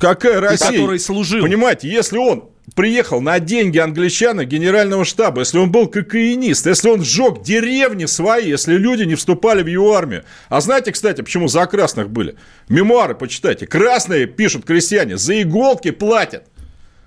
[0.00, 0.72] Какая Россия?
[0.72, 1.42] который служил.
[1.42, 6.88] Понимаете, если он приехал на деньги англичан и генерального штаба, если он был кокаинист, если
[6.88, 10.24] он сжег деревни свои, если люди не вступали в его армию.
[10.48, 12.36] А знаете, кстати, почему за красных были?
[12.68, 13.66] Мемуары почитайте.
[13.66, 16.44] Красные, пишут крестьяне, за иголки платят.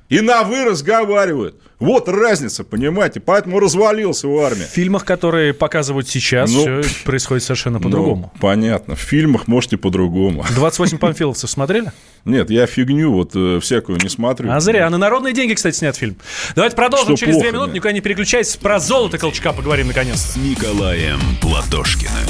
[0.09, 1.55] И на «вы» разговаривают.
[1.79, 3.19] Вот разница, понимаете?
[3.19, 4.63] Поэтому развалился в армии.
[4.63, 8.31] В фильмах, которые показывают сейчас, Ну, все происходит совершенно по-другому.
[8.33, 8.95] Ну, понятно.
[8.95, 10.45] В фильмах, может, и по-другому.
[10.55, 11.91] 28 памфиловцев смотрели?
[12.25, 14.49] Нет, я фигню вот э, всякую не смотрю.
[14.51, 14.89] А зря.
[14.89, 16.15] На народные деньги, кстати, снят фильм.
[16.55, 17.71] Давайте продолжим Что через две плохо, минуты.
[17.71, 17.75] да.
[17.75, 18.55] Никуда не переключайтесь.
[18.55, 20.17] Про золото Колчака поговорим наконец.
[20.19, 22.29] С Николаем Платошкиным.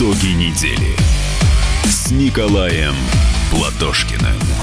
[0.00, 0.96] Итоги недели
[1.84, 2.94] с Николаем
[3.50, 4.59] Платошкиным.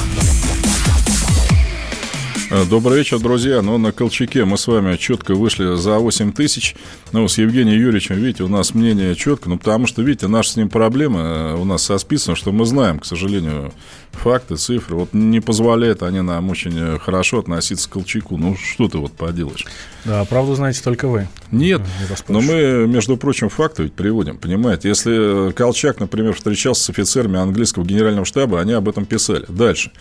[2.57, 3.61] Э, Добрый вечер, друзья.
[3.61, 6.75] Ну, на Колчаке мы с вами четко вышли за 8 тысяч.
[7.11, 9.49] Ну, с Евгением Юрьевичем, видите, у нас мнение четко.
[9.49, 12.65] Ну, потому что, видите, наша с ним проблема э, у нас со списком, что мы
[12.65, 13.73] знаем, к сожалению,
[14.11, 14.95] факты, цифры.
[14.95, 18.37] Вот не позволяют они нам очень э, хорошо относиться к Колчаку.
[18.37, 19.65] Ну, что ты вот поделаешь?
[20.05, 21.27] Да, правду знаете только вы.
[21.51, 21.81] Нет,
[22.27, 24.89] но мы, между прочим, факты ведь приводим, понимаете?
[24.89, 29.45] Если Колчак, например, встречался с офицерами английского генерального штаба, они об этом писали.
[29.47, 29.91] Дальше.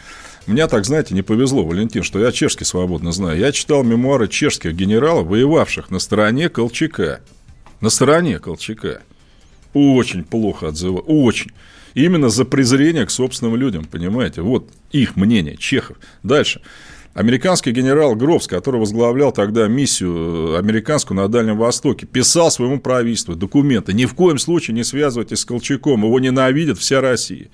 [0.47, 3.39] Мне так, знаете, не повезло, Валентин, что я чешский свободно знаю.
[3.39, 7.21] Я читал мемуары чешских генералов, воевавших на стороне Колчака.
[7.81, 9.03] На стороне Колчака.
[9.75, 11.05] Очень плохо отзывают.
[11.09, 11.51] Очень.
[11.95, 14.43] Именно за презрение к собственным людям, понимаете?
[14.43, 15.97] Вот их мнение, чехов.
[16.23, 16.61] Дальше.
[17.15, 23.35] Американский генерал Гровс, который возглавлял тогда миссию э, американскую на Дальнем Востоке, писал своему правительству
[23.35, 23.95] документы.
[23.95, 27.49] Ни в коем случае не связывайтесь с Колчаком, его ненавидит вся Россия.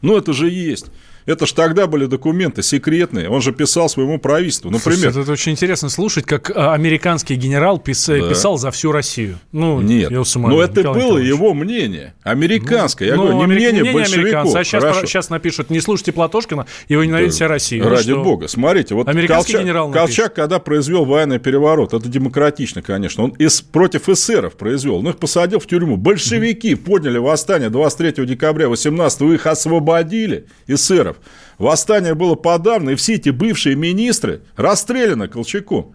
[0.00, 0.86] Ну, это же есть.
[1.26, 3.28] Это ж тогда были документы секретные.
[3.28, 4.70] Он же писал своему правительству.
[4.70, 5.12] Например.
[5.12, 8.06] Слушайте, это, очень интересно слушать, как а, американский генерал пис...
[8.06, 8.28] да.
[8.28, 9.38] писал за всю Россию.
[9.52, 11.28] Ну, Нет, но это Николай было Николаевич.
[11.34, 12.14] его мнение.
[12.22, 13.08] Американское.
[13.08, 14.54] Я ну, говорю, не мнение, мнение большевиков.
[14.54, 17.36] А сейчас, сейчас напишут, не слушайте Платошкина, его ненавидит да.
[17.36, 17.82] вся Россия.
[17.82, 18.48] Ради ну, бога.
[18.48, 23.60] Смотрите, вот американский Колчак, генерал Колчак, когда произвел военный переворот, это демократично, конечно, он из,
[23.60, 25.96] против эсеров произвел, но их посадил в тюрьму.
[25.96, 26.76] Большевики mm-hmm.
[26.76, 31.11] подняли восстание 23 декабря 18 их освободили, эсеров.
[31.58, 35.94] Восстание было подавно, и все эти бывшие министры расстреляны Колчаком.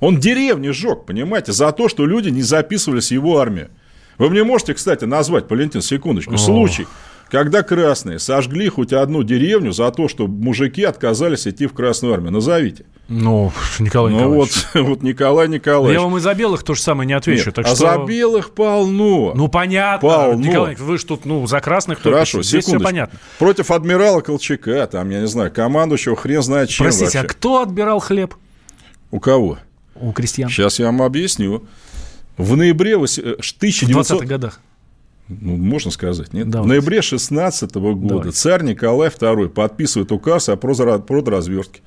[0.00, 3.70] Он деревни сжег, понимаете, за то, что люди не записывались в его армию.
[4.18, 6.38] Вы мне можете, кстати, назвать, Валентин, секундочку, О.
[6.38, 6.86] случай,
[7.30, 12.32] когда красные сожгли хоть одну деревню за то, что мужики отказались идти в Красную армию?
[12.32, 12.84] Назовите.
[13.08, 14.66] Ну, Николай ну, Николаевич.
[14.74, 15.98] вот, вот Николай Николаевич.
[15.98, 17.46] Я вам и за белых то же самое не отвечу.
[17.46, 17.76] Нет, так а что...
[17.76, 19.32] за белых полно.
[19.34, 20.08] Ну, понятно.
[20.08, 20.40] Полно.
[20.40, 23.18] Николай, вы же тут, ну, за красных Хорошо, Здесь все понятно.
[23.38, 27.20] Против адмирала Колчака, там, я не знаю, командующего хрен знает чем Простите, вообще.
[27.20, 28.34] а кто отбирал хлеб?
[29.10, 29.58] У кого?
[29.94, 30.50] У крестьян.
[30.50, 31.64] Сейчас я вам объясню.
[32.36, 33.88] В ноябре 1900...
[33.88, 34.60] В 20-х годах.
[35.28, 36.48] Ну, можно сказать, нет?
[36.48, 36.66] Давайте.
[36.66, 38.30] В ноябре 16 -го года Давайте.
[38.30, 41.80] царь Николай II подписывает указ о продразверстке.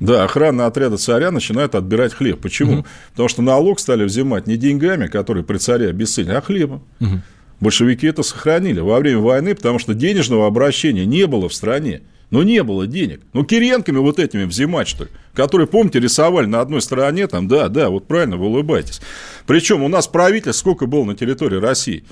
[0.00, 2.40] Да, охрана отряда царя начинает отбирать хлеб.
[2.40, 2.80] Почему?
[2.80, 2.86] Угу.
[3.12, 6.82] Потому что налог стали взимать не деньгами, которые при царе обесценены, а хлебом.
[7.00, 7.20] Угу.
[7.60, 12.02] Большевики это сохранили во время войны, потому что денежного обращения не было в стране.
[12.30, 13.20] Ну, не было денег.
[13.32, 15.10] Ну, Киренками вот этими взимать, что ли?
[15.34, 19.00] Которые, помните, рисовали на одной стороне, там, да, да, вот правильно, вы улыбаетесь.
[19.46, 22.04] Причем у нас правительств сколько было на территории России?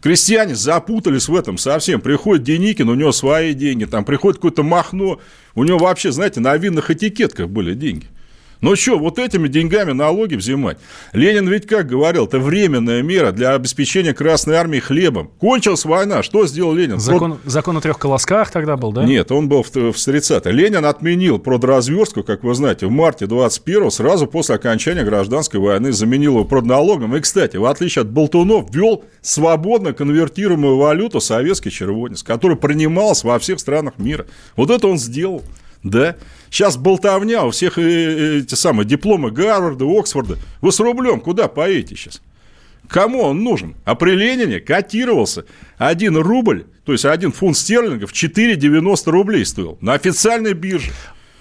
[0.00, 2.00] Крестьяне запутались в этом совсем.
[2.00, 5.20] Приходит Деникин, у него свои деньги, там приходит какое-то Махно,
[5.54, 8.06] у него вообще, знаете, на винных этикетках были деньги.
[8.60, 10.76] Ну что, вот этими деньгами налоги взимать?
[11.12, 15.30] Ленин ведь как говорил, это временная мера для обеспечения Красной Армии хлебом.
[15.38, 17.00] Кончилась война, что сделал Ленин?
[17.00, 17.50] Закон, Прод...
[17.50, 19.04] закон о трех колосках тогда был, да?
[19.04, 23.90] Нет, он был в, в 30 Ленин отменил продразверстку, как вы знаете, в марте 21
[23.90, 27.16] сразу после окончания гражданской войны, заменил его продналогом.
[27.16, 33.38] И, кстати, в отличие от болтунов, ввел свободно конвертируемую валюту советский червонец, который принимался во
[33.38, 34.26] всех странах мира.
[34.56, 35.42] Вот это он сделал.
[35.82, 36.16] Да?
[36.50, 40.36] Сейчас болтовня, у всех эти самые дипломы Гарварда, Оксфорда.
[40.60, 42.22] Вы с рублем куда поедете сейчас?
[42.88, 43.76] Кому он нужен?
[43.84, 45.44] А при Ленине котировался
[45.78, 50.90] 1 рубль, то есть 1 фунт стерлингов 4,90 рублей стоил на официальной бирже.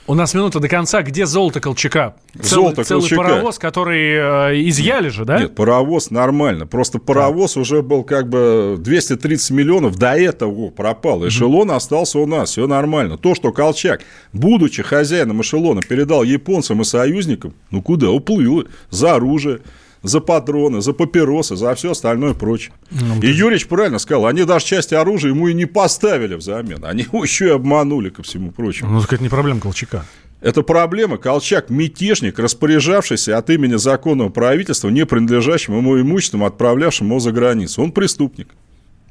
[0.09, 1.03] У нас минута до конца.
[1.03, 2.15] Где золото Колчака?
[2.33, 3.21] Золото целый, Колчака.
[3.21, 5.39] Целый паровоз, который э, изъяли же, да?
[5.39, 6.65] Нет, паровоз нормально.
[6.65, 7.61] Просто паровоз да.
[7.61, 11.27] уже был как бы 230 миллионов до этого пропал.
[11.27, 11.75] Эшелон mm-hmm.
[11.75, 12.49] остался у нас.
[12.49, 13.19] Все нормально.
[13.19, 14.01] То, что Колчак,
[14.33, 18.09] будучи хозяином эшелона, передал японцам и союзникам, ну куда?
[18.09, 18.65] Уплыло.
[18.89, 19.59] За оружие
[20.03, 22.73] за патроны, за папиросы, за все остальное прочее.
[22.91, 27.03] Ну, и Юрич правильно сказал, они даже части оружия ему и не поставили взамен, они
[27.03, 28.91] его еще и обманули ко всему прочему.
[28.91, 30.05] Ну, так это не проблема Колчака.
[30.41, 31.17] Это проблема.
[31.17, 37.83] Колчак– мятежник, распоряжавшийся от имени законного правительства, не принадлежащим ему имуществом, отправлявшим его за границу.
[37.83, 38.47] Он преступник,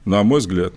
[0.06, 0.72] на мой взгляд.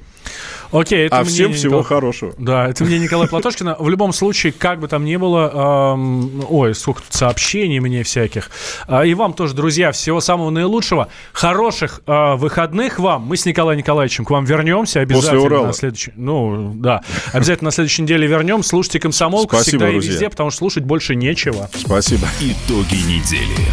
[0.71, 1.83] Окей, это а мне всем всего Никол...
[1.83, 2.33] хорошего.
[2.37, 3.75] Да, это мне Николай Платошкина.
[3.79, 8.49] В любом случае, как бы там ни было, эм, ой, сколько тут сообщений мне всяких.
[8.87, 11.09] Э, и вам тоже, друзья, всего самого наилучшего.
[11.33, 13.23] Хороших э, выходных вам.
[13.23, 15.31] Мы с Николаем Николаевичем к вам вернемся обязательно.
[15.31, 15.67] После Урала.
[15.67, 17.01] На следующей, ну, да.
[17.33, 18.63] Обязательно на следующей неделе вернем.
[18.63, 20.09] Слушайте «Комсомолку» Спасибо, всегда друзья.
[20.09, 21.69] и везде, потому что слушать больше нечего.
[21.75, 22.27] Спасибо.
[22.39, 23.67] Итоги недели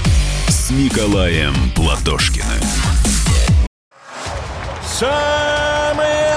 [0.48, 2.44] с Николаем Платошкиным.